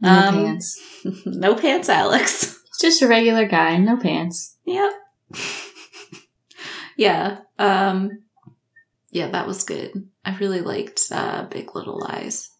No 0.00 0.10
Um, 0.10 0.34
pants. 0.34 0.80
no 1.26 1.54
pants, 1.54 1.88
Alex. 1.88 2.58
Just 2.80 3.02
a 3.02 3.08
regular 3.08 3.46
guy, 3.46 3.76
no 3.78 3.96
pants. 3.96 4.56
Yep. 4.66 4.92
yeah. 6.96 7.38
Um 7.58 8.22
yeah, 9.10 9.28
that 9.30 9.46
was 9.46 9.64
good. 9.64 10.08
I 10.24 10.36
really 10.38 10.60
liked 10.60 11.00
uh 11.10 11.44
Big 11.50 11.74
Little 11.74 11.98
Lies. 12.00 12.50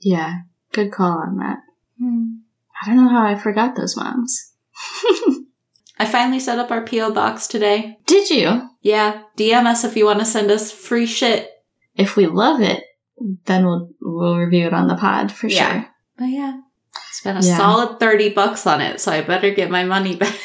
Yeah. 0.00 0.40
Good 0.72 0.90
call 0.92 1.18
on 1.18 1.36
that. 1.38 1.58
I 2.00 2.86
don't 2.86 2.96
know 2.96 3.08
how 3.08 3.24
I 3.24 3.36
forgot 3.36 3.76
those 3.76 3.96
moms. 3.96 4.52
I 5.98 6.06
finally 6.06 6.40
set 6.40 6.58
up 6.58 6.72
our 6.72 6.84
PO 6.84 7.12
box 7.12 7.46
today. 7.46 7.98
Did 8.06 8.28
you? 8.30 8.68
Yeah, 8.80 9.22
DM 9.38 9.66
us 9.66 9.84
if 9.84 9.96
you 9.96 10.04
want 10.06 10.18
to 10.18 10.24
send 10.24 10.50
us 10.50 10.72
free 10.72 11.06
shit. 11.06 11.48
if 11.94 12.16
we 12.16 12.26
love 12.26 12.60
it, 12.60 12.82
then 13.44 13.64
we'll 13.66 13.90
we'll 14.00 14.36
review 14.38 14.66
it 14.66 14.74
on 14.74 14.88
the 14.88 14.96
pod 14.96 15.30
for 15.30 15.46
Yeah. 15.46 15.72
sure. 15.82 15.88
But 16.22 16.28
yeah, 16.30 16.60
spent 17.10 17.44
a 17.44 17.46
Yeah. 17.46 17.56
solid 17.56 17.98
30 17.98 18.28
bucks 18.30 18.64
on 18.64 18.80
it, 18.80 19.00
so 19.00 19.10
I 19.10 19.22
better 19.22 19.50
get 19.50 19.70
my 19.72 19.82
money 19.82 20.14
back. 20.22 20.38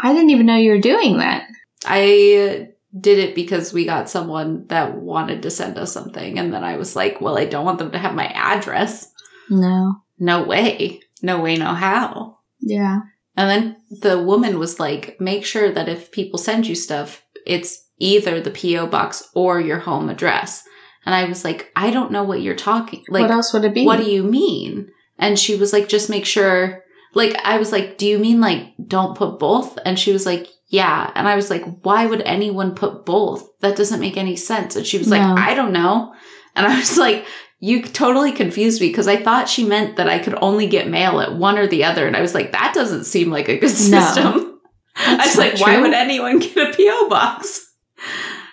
I 0.00 0.12
didn't 0.12 0.30
even 0.30 0.46
know 0.46 0.56
you 0.56 0.72
were 0.72 0.80
doing 0.80 1.18
that. 1.18 1.46
I 1.86 2.70
did 2.98 3.18
it 3.20 3.36
because 3.36 3.72
we 3.72 3.84
got 3.84 4.10
someone 4.10 4.66
that 4.70 4.96
wanted 4.96 5.42
to 5.42 5.50
send 5.52 5.78
us 5.78 5.92
something, 5.92 6.36
and 6.36 6.52
then 6.52 6.64
I 6.64 6.78
was 6.78 6.96
like, 6.96 7.20
well, 7.20 7.38
I 7.38 7.44
don't 7.44 7.64
want 7.64 7.78
them 7.78 7.92
to 7.92 7.98
have 7.98 8.16
my 8.16 8.26
address. 8.26 9.08
No. 9.48 9.94
No 10.18 10.42
way. 10.42 11.00
No 11.22 11.40
way, 11.40 11.54
no 11.56 11.74
how. 11.74 12.38
Yeah. 12.60 13.00
And 13.36 13.48
then 13.48 13.76
the 14.02 14.20
woman 14.20 14.58
was 14.58 14.80
like, 14.80 15.20
make 15.20 15.44
sure 15.44 15.70
that 15.70 15.88
if 15.88 16.10
people 16.10 16.38
send 16.40 16.66
you 16.66 16.74
stuff, 16.74 17.24
it's 17.46 17.88
either 18.00 18.40
the 18.40 18.50
P.O. 18.50 18.88
box 18.88 19.28
or 19.32 19.60
your 19.60 19.78
home 19.78 20.08
address. 20.10 20.64
And 21.06 21.14
I 21.14 21.24
was 21.26 21.44
like, 21.44 21.70
I 21.76 21.90
don't 21.90 22.10
know 22.10 22.24
what 22.24 22.42
you're 22.42 22.56
talking 22.56 23.04
like 23.08 23.22
what 23.22 23.30
else 23.30 23.52
would 23.52 23.64
it 23.64 23.74
be? 23.74 23.84
what 23.84 23.98
do 23.98 24.10
you 24.10 24.22
mean? 24.24 24.88
And 25.18 25.38
she 25.38 25.56
was 25.56 25.72
like, 25.72 25.88
just 25.88 26.10
make 26.10 26.26
sure. 26.26 26.82
Like, 27.14 27.36
I 27.44 27.58
was 27.58 27.70
like, 27.72 27.96
do 27.98 28.06
you 28.06 28.18
mean 28.18 28.40
like 28.40 28.74
don't 28.86 29.16
put 29.16 29.38
both? 29.38 29.78
And 29.86 29.98
she 29.98 30.12
was 30.12 30.26
like, 30.26 30.48
yeah. 30.68 31.10
And 31.14 31.28
I 31.28 31.36
was 31.36 31.50
like, 31.50 31.62
why 31.82 32.06
would 32.06 32.22
anyone 32.22 32.74
put 32.74 33.06
both? 33.06 33.48
That 33.60 33.76
doesn't 33.76 34.00
make 34.00 34.16
any 34.16 34.34
sense. 34.36 34.74
And 34.76 34.84
she 34.86 34.98
was 34.98 35.06
No. 35.08 35.16
like, 35.18 35.38
I 35.38 35.54
don't 35.54 35.72
know. 35.72 36.12
And 36.56 36.66
I 36.66 36.76
was 36.78 36.96
like, 37.06 37.24
you 37.60 37.82
totally 37.82 38.32
confused 38.32 38.80
me 38.80 38.88
because 38.88 39.06
I 39.08 39.22
thought 39.22 39.48
she 39.48 39.64
meant 39.64 39.96
that 39.96 40.08
I 40.08 40.18
could 40.18 40.36
only 40.42 40.66
get 40.66 40.88
mail 40.88 41.20
at 41.20 41.36
one 41.36 41.56
or 41.56 41.66
the 41.68 41.84
other. 41.84 42.06
And 42.06 42.16
I 42.16 42.20
was 42.20 42.34
like, 42.34 42.52
that 42.52 42.74
doesn't 42.74 43.04
seem 43.04 43.30
like 43.30 43.48
a 43.48 43.54
good 43.58 43.62
No. 43.70 44.00
system. 44.00 44.60
I 44.96 45.24
was 45.26 45.36
like, 45.38 45.60
why 45.60 45.80
would 45.80 45.92
anyone 45.94 46.40
get 46.40 46.56
a 46.74 46.76
P.O. 46.76 47.08
box? 47.08 47.60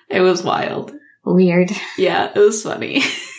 It 0.09 0.19
was 0.19 0.43
wild. 0.43 0.91
Weird. 1.23 1.71
Yeah, 1.97 2.31
it 2.35 2.39
was 2.39 2.63
funny. 2.63 3.01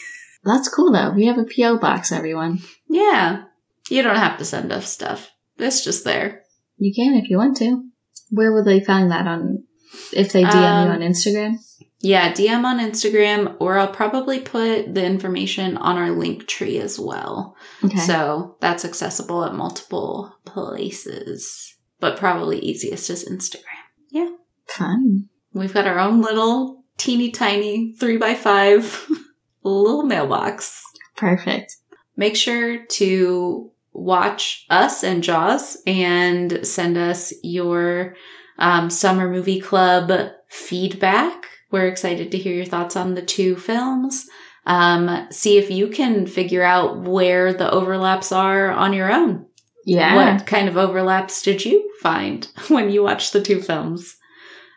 That's 0.45 0.69
cool 0.69 0.93
though. 0.93 1.11
We 1.11 1.27
have 1.27 1.39
a 1.39 1.45
PO 1.45 1.79
box, 1.79 2.13
everyone. 2.13 2.61
Yeah. 2.89 3.45
You 3.89 4.03
don't 4.03 4.17
have 4.17 4.39
to 4.39 4.45
send 4.45 4.73
us 4.73 4.91
stuff. 4.91 5.31
It's 5.59 5.85
just 5.85 6.05
there. 6.05 6.43
You 6.79 6.93
can 6.95 7.15
if 7.15 7.29
you 7.31 7.37
want 7.37 7.57
to. 7.59 7.85
Where 8.31 8.53
would 8.53 8.65
they 8.65 8.81
find 8.81 9.11
that 9.11 9.27
on? 9.27 9.65
If 10.13 10.33
they 10.33 10.43
DM 10.45 10.55
Um, 10.55 10.87
you 10.89 10.95
on 10.95 11.01
Instagram. 11.01 11.57
Yeah, 12.01 12.33
DM 12.33 12.65
on 12.65 12.81
Instagram, 12.81 13.57
or 13.61 13.79
I'll 13.79 13.93
probably 13.93 14.41
put 14.41 14.93
the 14.93 15.05
information 15.05 15.77
on 15.77 15.97
our 15.97 16.11
link 16.11 16.49
tree 16.49 16.79
as 16.79 16.99
well. 16.99 17.55
Okay. 17.85 17.99
So 17.99 18.57
that's 18.61 18.85
accessible 18.85 19.45
at 19.45 19.55
multiple 19.55 20.35
places, 20.45 21.77
but 22.01 22.17
probably 22.19 22.59
easiest 22.59 23.09
is 23.09 23.29
Instagram. 23.29 23.85
Yeah. 24.11 24.31
Fun. 24.67 25.29
We've 25.53 25.73
got 25.73 25.87
our 25.87 26.01
own 26.01 26.23
little 26.23 26.83
teeny 26.97 27.31
tiny 27.31 27.95
three 27.95 28.17
by 28.17 28.35
five 28.35 29.07
little 29.69 30.03
mailbox. 30.05 30.83
Perfect. 31.17 31.77
make 32.17 32.37
sure 32.37 32.85
to 32.87 33.71
watch 33.93 34.65
us 34.71 35.05
and 35.05 35.23
Jaws 35.23 35.77
and 35.87 36.67
send 36.67 36.97
us 36.97 37.33
your 37.43 38.17
um, 38.59 38.91
summer 38.91 39.29
movie 39.31 39.61
club 39.61 40.11
feedback. 40.49 41.47
We're 41.71 41.89
excited 41.89 42.31
to 42.33 42.39
hear 42.39 42.55
your 42.55 42.65
thoughts 42.65 42.97
on 42.97 43.15
the 43.15 43.23
two 43.23 43.57
films. 43.57 44.27
Um, 44.67 45.27
see 45.31 45.59
if 45.59 45.71
you 45.71 45.89
can 45.89 46.27
figure 46.27 46.63
out 46.63 47.01
where 47.03 47.53
the 47.53 47.71
overlaps 47.71 48.31
are 48.33 48.71
on 48.71 48.93
your 48.93 49.13
own. 49.13 49.47
Yeah. 49.85 50.35
What 50.37 50.47
kind 50.47 50.69
of 50.69 50.77
overlaps 50.77 51.43
did 51.43 51.65
you 51.65 51.91
find 52.01 52.47
when 52.69 52.91
you 52.91 53.03
watched 53.03 53.33
the 53.33 53.43
two 53.43 53.61
films? 53.61 54.17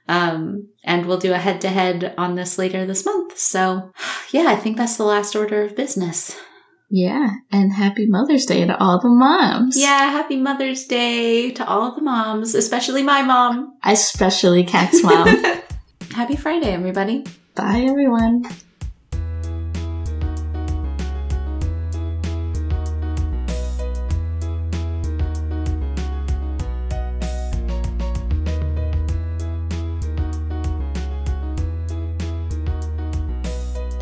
Um, 0.08 0.70
and 0.84 1.06
we'll 1.06 1.18
do 1.18 1.34
a 1.34 1.38
head 1.38 1.62
to 1.62 1.70
head 1.70 2.14
on 2.18 2.36
this 2.36 2.58
later 2.58 2.86
this 2.86 3.06
month. 3.06 3.38
So, 3.38 3.92
yeah, 4.32 4.46
I 4.48 4.56
think 4.56 4.78
that's 4.78 4.98
the 4.98 5.04
last 5.04 5.36
order 5.36 5.64
of 5.64 5.76
business. 5.76 6.40
Yeah. 6.90 7.30
And 7.52 7.74
happy 7.74 8.06
Mother's 8.08 8.46
Day 8.46 8.66
to 8.66 8.78
all 8.78 9.02
the 9.02 9.10
moms. 9.10 9.78
Yeah, 9.78 10.12
happy 10.12 10.38
Mother's 10.38 10.86
Day 10.86 11.52
to 11.52 11.68
all 11.68 11.96
the 11.96 12.02
moms, 12.02 12.54
especially 12.54 13.02
my 13.02 13.24
mom. 13.24 13.78
Especially 13.84 14.64
Kat's 14.64 15.04
mom. 15.04 15.28
happy 16.12 16.36
Friday, 16.36 16.72
everybody. 16.72 17.26
Bye, 17.56 17.86
everyone. 17.88 18.46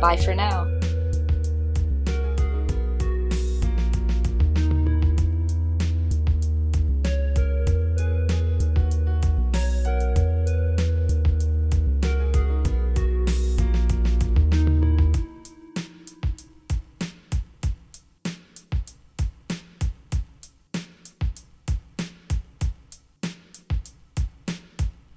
Bye 0.00 0.16
for 0.16 0.34
now. 0.34 0.79